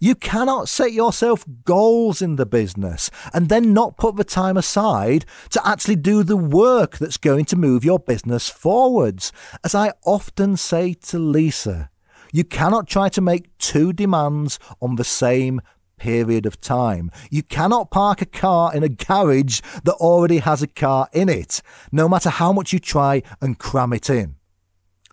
You 0.00 0.14
cannot 0.14 0.68
set 0.68 0.92
yourself 0.92 1.44
goals 1.64 2.20
in 2.20 2.36
the 2.36 2.46
business 2.46 3.10
and 3.32 3.48
then 3.48 3.72
not 3.72 3.96
put 3.96 4.16
the 4.16 4.24
time 4.24 4.56
aside 4.56 5.24
to 5.50 5.66
actually 5.66 5.96
do 5.96 6.22
the 6.22 6.36
work 6.36 6.98
that's 6.98 7.16
going 7.16 7.44
to 7.46 7.56
move 7.56 7.84
your 7.84 7.98
business 7.98 8.48
forwards. 8.48 9.32
As 9.62 9.74
I 9.74 9.92
often 10.04 10.56
say 10.56 10.94
to 10.94 11.18
Lisa, 11.18 11.90
you 12.32 12.44
cannot 12.44 12.88
try 12.88 13.08
to 13.10 13.20
make 13.20 13.56
two 13.58 13.92
demands 13.92 14.58
on 14.80 14.96
the 14.96 15.04
same 15.04 15.60
period 15.96 16.46
of 16.46 16.60
time. 16.60 17.10
You 17.30 17.42
cannot 17.42 17.90
park 17.90 18.20
a 18.20 18.26
car 18.26 18.74
in 18.74 18.82
a 18.82 18.88
garage 18.88 19.60
that 19.84 19.94
already 19.94 20.38
has 20.38 20.62
a 20.62 20.66
car 20.66 21.08
in 21.12 21.28
it, 21.28 21.62
no 21.92 22.08
matter 22.08 22.30
how 22.30 22.52
much 22.52 22.72
you 22.72 22.78
try 22.78 23.22
and 23.40 23.58
cram 23.58 23.92
it 23.92 24.10
in. 24.10 24.36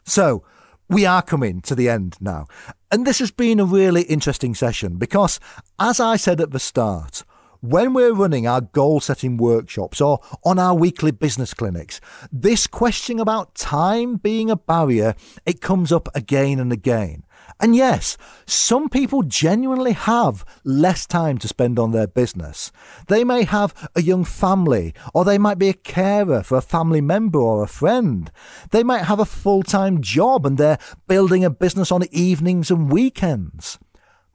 So, 0.03 0.43
we 0.91 1.05
are 1.05 1.21
coming 1.21 1.61
to 1.61 1.73
the 1.73 1.87
end 1.87 2.17
now. 2.19 2.47
And 2.91 3.07
this 3.07 3.19
has 3.19 3.31
been 3.31 3.61
a 3.61 3.65
really 3.65 4.01
interesting 4.03 4.53
session 4.53 4.97
because, 4.97 5.39
as 5.79 6.01
I 6.01 6.17
said 6.17 6.41
at 6.41 6.51
the 6.51 6.59
start, 6.59 7.23
when 7.61 7.93
we're 7.93 8.13
running 8.13 8.45
our 8.45 8.59
goal 8.59 8.99
setting 8.99 9.37
workshops 9.37 10.01
or 10.01 10.19
on 10.43 10.59
our 10.59 10.75
weekly 10.75 11.11
business 11.11 11.53
clinics, 11.53 12.01
this 12.29 12.67
question 12.67 13.19
about 13.19 13.55
time 13.55 14.17
being 14.17 14.49
a 14.49 14.57
barrier, 14.57 15.15
it 15.45 15.61
comes 15.61 15.93
up 15.93 16.09
again 16.13 16.59
and 16.59 16.73
again. 16.73 17.23
And 17.59 17.75
yes, 17.75 18.17
some 18.45 18.89
people 18.89 19.23
genuinely 19.23 19.93
have 19.93 20.45
less 20.63 21.05
time 21.05 21.37
to 21.39 21.47
spend 21.47 21.77
on 21.77 21.91
their 21.91 22.07
business. 22.07 22.71
They 23.07 23.23
may 23.23 23.43
have 23.43 23.89
a 23.95 24.01
young 24.01 24.23
family, 24.23 24.93
or 25.13 25.25
they 25.25 25.37
might 25.37 25.57
be 25.57 25.69
a 25.69 25.73
carer 25.73 26.43
for 26.43 26.57
a 26.57 26.61
family 26.61 27.01
member 27.01 27.39
or 27.39 27.63
a 27.63 27.67
friend. 27.67 28.31
They 28.71 28.83
might 28.83 29.05
have 29.05 29.19
a 29.19 29.25
full 29.25 29.63
time 29.63 30.01
job 30.01 30.45
and 30.45 30.57
they're 30.57 30.79
building 31.07 31.43
a 31.43 31.49
business 31.49 31.91
on 31.91 32.03
evenings 32.11 32.71
and 32.71 32.91
weekends. 32.91 33.79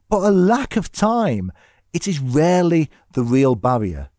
But 0.09 0.23
a 0.23 0.31
lack 0.31 0.77
of 0.77 0.91
time, 0.91 1.51
it 1.93 2.07
is 2.07 2.19
rarely 2.19 2.89
the 3.13 3.23
real 3.23 3.55
barrier. 3.55 4.09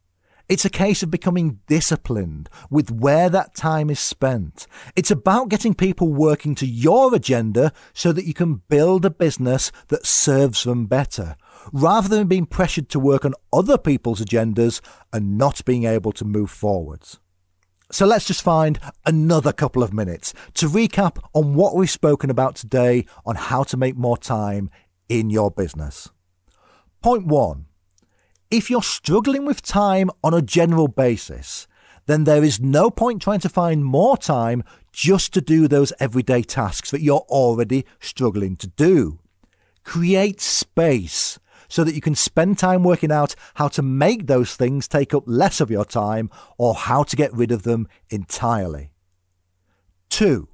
It's 0.49 0.65
a 0.65 0.71
case 0.71 1.03
of 1.03 1.11
becoming 1.11 1.61
disciplined 1.67 2.49
with 2.71 2.91
where 2.91 3.29
that 3.29 3.55
time 3.55 3.91
is 3.91 4.01
spent. 4.01 4.67
It's 4.97 5.11
about 5.11 5.51
getting 5.51 5.75
people 5.75 6.11
working 6.11 6.55
to 6.55 6.67
your 6.67 7.15
agenda 7.15 7.71
so 7.93 8.13
that 8.13 8.25
you 8.25 8.33
can 8.33 8.63
build 8.71 9.05
a 9.05 9.11
business 9.11 9.71
that 9.89 10.07
serves 10.07 10.65
them 10.65 10.87
better, 10.87 11.37
rather 11.71 12.09
than 12.09 12.29
being 12.29 12.47
pressured 12.47 12.89
to 12.91 12.99
work 12.99 13.27
on 13.27 13.35
other 13.53 13.77
people's 13.77 14.23
agendas 14.23 14.81
and 15.13 15.37
not 15.37 15.63
being 15.67 15.85
able 15.85 16.13
to 16.13 16.25
move 16.25 16.51
forwards. 16.51 17.21
So 17.91 18.07
let's 18.07 18.27
just 18.27 18.43
find 18.43 18.79
another 19.05 19.53
couple 19.53 19.83
of 19.83 19.93
minutes 19.93 20.33
to 20.55 20.67
recap 20.67 21.23
on 21.35 21.55
what 21.55 21.77
we've 21.77 21.91
spoken 21.91 22.31
about 22.31 22.55
today 22.55 23.05
on 23.27 23.37
how 23.37 23.65
to 23.65 23.77
make 23.77 23.97
more 23.97 24.17
time 24.17 24.71
in 25.11 25.29
your 25.29 25.51
business. 25.51 26.09
Point 27.03 27.27
one 27.27 27.67
if 28.51 28.71
you're 28.71 28.83
struggling 28.83 29.45
with 29.45 29.63
time 29.63 30.11
on 30.25 30.33
a 30.33 30.43
general 30.43 30.89
basis, 30.89 31.67
then 32.07 32.25
there 32.25 32.43
is 32.43 32.61
no 32.61 32.91
point 32.91 33.21
trying 33.21 33.41
to 33.41 33.49
find 33.49 33.85
more 33.85 34.17
time 34.17 34.65
just 34.93 35.35
to 35.35 35.41
do 35.41 35.69
those 35.69 35.93
everyday 36.01 36.43
tasks 36.43 36.91
that 36.91 37.03
you're 37.03 37.27
already 37.29 37.85
struggling 38.01 38.57
to 38.57 38.67
do. 38.67 39.19
Create 39.85 40.41
space 40.41 41.39
so 41.69 41.85
that 41.85 41.95
you 41.95 42.01
can 42.01 42.15
spend 42.15 42.59
time 42.59 42.83
working 42.83 43.13
out 43.13 43.35
how 43.55 43.69
to 43.69 43.83
make 43.83 44.27
those 44.27 44.57
things 44.57 44.89
take 44.89 45.13
up 45.13 45.25
less 45.27 45.61
of 45.61 45.71
your 45.71 45.85
time 45.85 46.31
or 46.57 46.75
how 46.75 47.03
to 47.03 47.17
get 47.17 47.33
rid 47.35 47.53
of 47.53 47.65
them 47.65 47.87
entirely. 48.09 48.91
Two, 50.09 50.49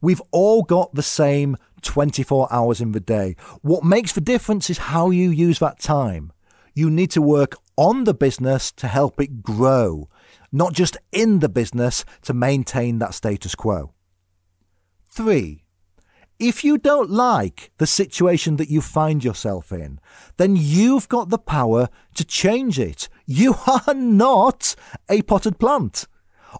we've 0.00 0.22
all 0.32 0.64
got 0.64 0.92
the 0.92 1.02
same 1.02 1.56
24 1.82 2.48
hours 2.52 2.80
in 2.80 2.90
the 2.90 2.98
day. 2.98 3.36
What 3.62 3.84
makes 3.84 4.12
the 4.12 4.20
difference 4.20 4.68
is 4.68 4.78
how 4.78 5.10
you 5.10 5.30
use 5.30 5.60
that 5.60 5.78
time 5.78 6.32
you 6.74 6.90
need 6.90 7.10
to 7.12 7.22
work 7.22 7.56
on 7.76 8.04
the 8.04 8.14
business 8.14 8.70
to 8.72 8.88
help 8.88 9.20
it 9.20 9.42
grow, 9.42 10.08
not 10.52 10.72
just 10.72 10.96
in 11.12 11.38
the 11.38 11.48
business 11.48 12.04
to 12.22 12.34
maintain 12.34 12.98
that 12.98 13.14
status 13.14 13.54
quo. 13.54 13.92
Three, 15.10 15.64
if 16.38 16.64
you 16.64 16.78
don't 16.78 17.10
like 17.10 17.70
the 17.78 17.86
situation 17.86 18.56
that 18.56 18.68
you 18.68 18.80
find 18.80 19.22
yourself 19.22 19.70
in, 19.70 20.00
then 20.36 20.56
you've 20.56 21.08
got 21.08 21.30
the 21.30 21.38
power 21.38 21.88
to 22.16 22.24
change 22.24 22.78
it. 22.78 23.08
You 23.24 23.54
are 23.86 23.94
not 23.94 24.74
a 25.08 25.22
potted 25.22 25.58
plant. 25.58 26.06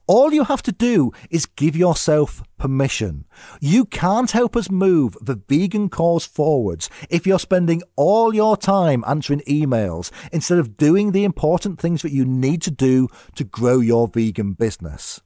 All 0.07 0.33
you 0.33 0.45
have 0.45 0.63
to 0.65 0.73
do 0.73 1.13
is 1.31 1.47
give 1.47 1.77
yourself 1.77 2.43
permission. 2.59 3.25
You 3.61 3.85
can't 3.85 4.31
help 4.31 4.57
us 4.57 4.71
move 4.71 5.17
the 5.21 5.41
vegan 5.49 5.89
cause 5.89 6.25
forwards 6.25 6.91
if 7.11 7.27
you're 7.27 7.39
spending 7.39 7.83
all 7.97 8.35
your 8.35 8.57
time 8.57 9.05
answering 9.07 9.41
emails 9.49 10.11
instead 10.33 10.59
of 10.59 10.77
doing 10.77 11.13
the 11.13 11.25
important 11.25 11.81
things 11.81 12.03
that 12.03 12.13
you 12.13 12.25
need 12.25 12.63
to 12.63 12.71
do 12.71 13.09
to 13.37 13.45
grow 13.45 13.81
your 13.81 14.09
vegan 14.09 14.53
business. 14.53 15.21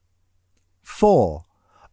4. 0.83 1.45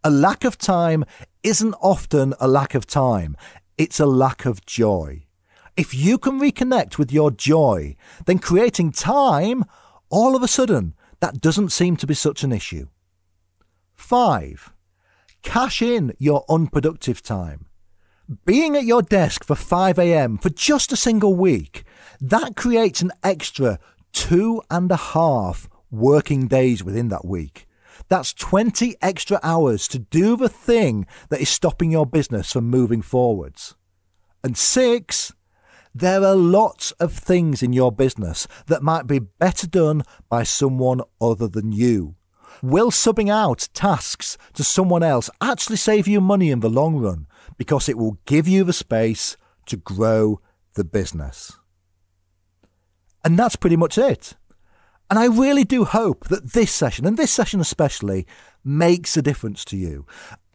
A 0.03 0.09
lack 0.09 0.43
of 0.43 0.57
time 0.57 1.03
isn't 1.43 1.73
often 1.82 2.34
a 2.39 2.47
lack 2.47 2.76
of 2.76 2.86
time, 2.86 3.36
it's 3.78 3.99
a 3.99 4.05
lack 4.05 4.45
of 4.45 4.65
joy. 4.65 5.26
If 5.76 5.93
you 5.93 6.17
can 6.17 6.39
reconnect 6.39 6.97
with 6.97 7.11
your 7.11 7.32
joy, 7.32 7.97
then 8.26 8.39
creating 8.39 8.91
time 8.93 9.65
all 10.09 10.36
of 10.36 10.43
a 10.43 10.47
sudden 10.47 10.93
that 11.26 11.41
doesn't 11.41 11.71
seem 11.71 11.97
to 11.97 12.05
be 12.05 12.13
such 12.13 12.43
an 12.43 12.51
issue. 12.51 12.86
5. 13.95 14.71
Cash 15.41 15.82
in 15.82 16.13
your 16.19 16.45
unproductive 16.47 17.23
time. 17.23 17.65
being 18.45 18.76
at 18.76 18.86
your 18.86 19.01
desk 19.01 19.43
for 19.43 19.55
5 19.55 19.97
a.m. 19.97 20.38
for 20.38 20.49
just 20.49 20.91
a 20.91 20.95
single 20.95 21.34
week, 21.34 21.84
that 22.21 22.55
creates 22.55 23.01
an 23.01 23.11
extra 23.23 23.80
two 24.13 24.61
and 24.69 24.91
a 24.91 24.97
half 24.97 25.67
working 25.89 26.47
days 26.47 26.84
within 26.84 27.09
that 27.09 27.26
week. 27.26 27.65
That's 28.07 28.32
20 28.32 28.95
extra 29.01 29.39
hours 29.41 29.88
to 29.88 29.97
do 29.97 30.38
the 30.38 30.49
thing 30.49 31.07
that 31.30 31.41
is 31.41 31.49
stopping 31.49 31.89
your 31.89 32.05
business 32.05 32.51
from 32.51 32.69
moving 32.69 33.01
forwards. 33.01 33.76
And 34.43 34.55
six, 34.55 35.34
there 35.95 36.21
are 36.25 36.35
lots 36.35 36.91
of 36.99 37.13
things 37.13 37.63
in 37.63 37.71
your 37.71 37.89
business 37.89 38.49
that 38.67 38.83
might 38.83 39.07
be 39.07 39.19
better 39.19 39.65
done 39.65 40.03
by 40.27 40.43
someone 40.43 40.99
other 41.21 41.47
than 41.47 41.71
you. 41.71 42.15
Will 42.61 42.91
subbing 42.91 43.31
out 43.31 43.69
tasks 43.73 44.37
to 44.53 44.63
someone 44.63 45.03
else 45.03 45.29
actually 45.39 45.77
save 45.77 46.05
you 46.05 46.19
money 46.19 46.51
in 46.51 46.59
the 46.59 46.69
long 46.69 46.97
run 46.97 47.27
because 47.57 47.87
it 47.87 47.97
will 47.97 48.17
give 48.25 48.45
you 48.45 48.65
the 48.65 48.73
space 48.73 49.37
to 49.67 49.77
grow 49.77 50.41
the 50.73 50.83
business? 50.83 51.53
And 53.23 53.39
that's 53.39 53.55
pretty 53.55 53.77
much 53.77 53.97
it. 53.97 54.33
And 55.09 55.17
I 55.17 55.27
really 55.27 55.63
do 55.63 55.85
hope 55.85 56.27
that 56.27 56.51
this 56.51 56.71
session, 56.71 57.05
and 57.05 57.15
this 57.15 57.31
session 57.31 57.61
especially, 57.61 58.27
makes 58.66 59.16
a 59.16 59.22
difference 59.22 59.63
to 59.66 59.78
you. 59.78 60.05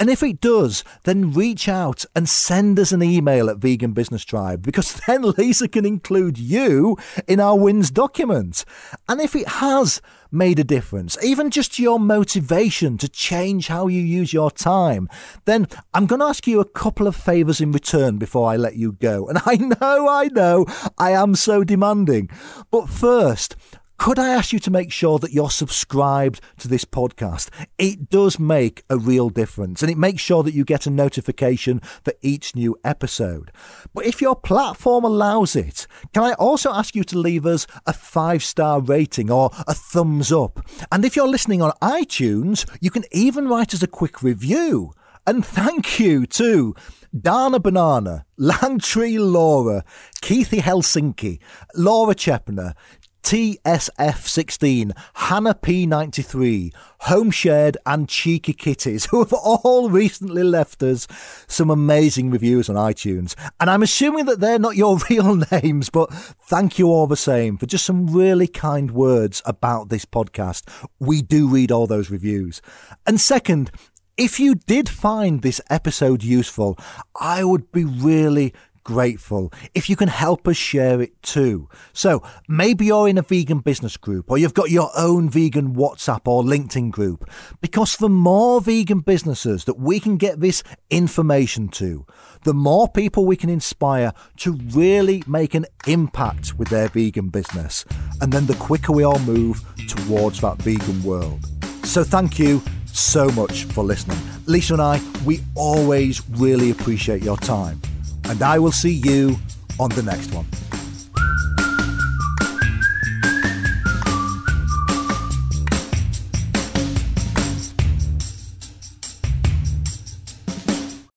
And 0.00 0.08
if 0.08 0.22
it 0.22 0.40
does, 0.40 0.82
then 1.04 1.32
reach 1.32 1.68
out 1.68 2.06
and 2.16 2.26
send 2.26 2.78
us 2.78 2.90
an 2.90 3.02
email 3.02 3.50
at 3.50 3.58
Vegan 3.58 3.92
Business 3.92 4.24
Tribe 4.24 4.62
because 4.62 4.94
then 5.06 5.22
Lisa 5.22 5.68
can 5.68 5.84
include 5.84 6.38
you 6.38 6.96
in 7.28 7.38
our 7.38 7.56
wins 7.56 7.90
document. 7.90 8.64
And 9.08 9.20
if 9.20 9.36
it 9.36 9.46
has 9.46 10.00
made 10.32 10.58
a 10.58 10.64
difference, 10.64 11.22
even 11.22 11.50
just 11.50 11.78
your 11.78 12.00
motivation 12.00 12.96
to 12.96 13.08
change 13.10 13.68
how 13.68 13.88
you 13.88 14.00
use 14.00 14.32
your 14.32 14.50
time, 14.50 15.06
then 15.44 15.66
I'm 15.92 16.06
going 16.06 16.20
to 16.20 16.26
ask 16.26 16.46
you 16.46 16.60
a 16.60 16.64
couple 16.64 17.06
of 17.06 17.14
favors 17.14 17.60
in 17.60 17.70
return 17.70 18.16
before 18.16 18.50
I 18.50 18.56
let 18.56 18.76
you 18.76 18.92
go. 18.92 19.28
And 19.30 19.40
I 19.46 19.56
know, 19.56 20.08
I 20.08 20.28
know, 20.32 20.66
I 20.98 21.12
am 21.12 21.36
so 21.36 21.62
demanding. 21.62 22.30
But 22.70 22.88
first, 22.88 23.54
could 24.00 24.18
I 24.18 24.30
ask 24.30 24.54
you 24.54 24.58
to 24.60 24.70
make 24.70 24.90
sure 24.90 25.18
that 25.18 25.34
you're 25.34 25.50
subscribed 25.50 26.40
to 26.56 26.68
this 26.68 26.86
podcast? 26.86 27.50
It 27.76 28.08
does 28.08 28.38
make 28.38 28.82
a 28.88 28.96
real 28.96 29.28
difference 29.28 29.82
and 29.82 29.92
it 29.92 29.98
makes 29.98 30.22
sure 30.22 30.42
that 30.42 30.54
you 30.54 30.64
get 30.64 30.86
a 30.86 30.90
notification 30.90 31.80
for 32.02 32.14
each 32.22 32.56
new 32.56 32.78
episode. 32.82 33.52
But 33.92 34.06
if 34.06 34.22
your 34.22 34.34
platform 34.34 35.04
allows 35.04 35.54
it, 35.54 35.86
can 36.14 36.22
I 36.22 36.32
also 36.32 36.72
ask 36.72 36.96
you 36.96 37.04
to 37.04 37.18
leave 37.18 37.44
us 37.44 37.66
a 37.86 37.92
five 37.92 38.42
star 38.42 38.80
rating 38.80 39.30
or 39.30 39.50
a 39.68 39.74
thumbs 39.74 40.32
up? 40.32 40.66
And 40.90 41.04
if 41.04 41.14
you're 41.14 41.28
listening 41.28 41.60
on 41.60 41.72
iTunes, 41.82 42.66
you 42.80 42.90
can 42.90 43.04
even 43.12 43.48
write 43.48 43.74
us 43.74 43.82
a 43.82 43.86
quick 43.86 44.22
review. 44.22 44.94
And 45.26 45.44
thank 45.44 46.00
you 46.00 46.24
to 46.24 46.74
Dana 47.18 47.58
Banana, 47.58 48.24
Langtree 48.38 49.18
Laura, 49.18 49.84
Keithy 50.22 50.60
Helsinki, 50.60 51.40
Laura 51.74 52.14
Chepner, 52.14 52.74
TSF16, 53.22 54.92
Hannah 55.14 55.54
P93, 55.54 56.72
Home 57.00 57.30
Shared, 57.30 57.76
and 57.86 58.08
Cheeky 58.08 58.52
Kitties, 58.52 59.04
who 59.10 59.20
have 59.20 59.32
all 59.32 59.90
recently 59.90 60.42
left 60.42 60.82
us 60.82 61.06
some 61.46 61.70
amazing 61.70 62.30
reviews 62.30 62.68
on 62.68 62.76
iTunes. 62.76 63.34
And 63.60 63.70
I'm 63.70 63.82
assuming 63.82 64.26
that 64.26 64.40
they're 64.40 64.58
not 64.58 64.76
your 64.76 64.98
real 65.10 65.36
names, 65.50 65.90
but 65.90 66.12
thank 66.12 66.78
you 66.78 66.88
all 66.88 67.06
the 67.06 67.16
same 67.16 67.56
for 67.56 67.66
just 67.66 67.86
some 67.86 68.06
really 68.06 68.46
kind 68.46 68.90
words 68.90 69.42
about 69.44 69.88
this 69.88 70.04
podcast. 70.04 70.68
We 70.98 71.22
do 71.22 71.48
read 71.48 71.70
all 71.70 71.86
those 71.86 72.10
reviews. 72.10 72.60
And 73.06 73.20
second, 73.20 73.70
if 74.20 74.38
you 74.38 74.54
did 74.54 74.86
find 74.88 75.40
this 75.40 75.62
episode 75.70 76.22
useful, 76.22 76.78
I 77.18 77.42
would 77.42 77.72
be 77.72 77.84
really 77.84 78.52
grateful 78.90 79.52
if 79.72 79.88
you 79.88 79.94
can 79.94 80.08
help 80.08 80.48
us 80.48 80.56
share 80.56 81.00
it 81.00 81.22
too. 81.22 81.68
So 81.92 82.24
maybe 82.48 82.86
you're 82.86 83.08
in 83.08 83.18
a 83.18 83.22
vegan 83.22 83.60
business 83.60 83.96
group 83.96 84.28
or 84.28 84.36
you've 84.36 84.52
got 84.52 84.70
your 84.70 84.90
own 84.96 85.30
vegan 85.30 85.76
WhatsApp 85.76 86.26
or 86.26 86.42
LinkedIn 86.42 86.90
group. 86.90 87.30
Because 87.60 87.96
the 87.96 88.08
more 88.08 88.60
vegan 88.60 88.98
businesses 88.98 89.64
that 89.66 89.78
we 89.78 90.00
can 90.00 90.16
get 90.16 90.40
this 90.40 90.64
information 90.90 91.68
to, 91.68 92.04
the 92.42 92.52
more 92.52 92.88
people 92.88 93.24
we 93.24 93.36
can 93.36 93.48
inspire 93.48 94.12
to 94.38 94.54
really 94.72 95.22
make 95.28 95.54
an 95.54 95.66
impact 95.86 96.58
with 96.58 96.68
their 96.68 96.88
vegan 96.88 97.28
business. 97.28 97.84
And 98.20 98.32
then 98.32 98.46
the 98.46 98.54
quicker 98.54 98.92
we 98.92 99.04
all 99.04 99.20
move 99.20 99.62
towards 99.86 100.40
that 100.40 100.58
vegan 100.58 101.00
world. 101.04 101.46
So 101.84 102.02
thank 102.02 102.40
you 102.40 102.60
so 102.86 103.28
much 103.30 103.66
for 103.66 103.84
listening. 103.84 104.18
Lisa 104.46 104.72
and 104.74 104.82
I, 104.82 105.00
we 105.24 105.42
always 105.54 106.28
really 106.30 106.72
appreciate 106.72 107.22
your 107.22 107.36
time 107.36 107.80
and 108.30 108.42
I 108.42 108.60
will 108.60 108.70
see 108.70 108.92
you 108.92 109.36
on 109.80 109.90
the 109.90 110.04
next 110.04 110.32
one. 110.32 110.46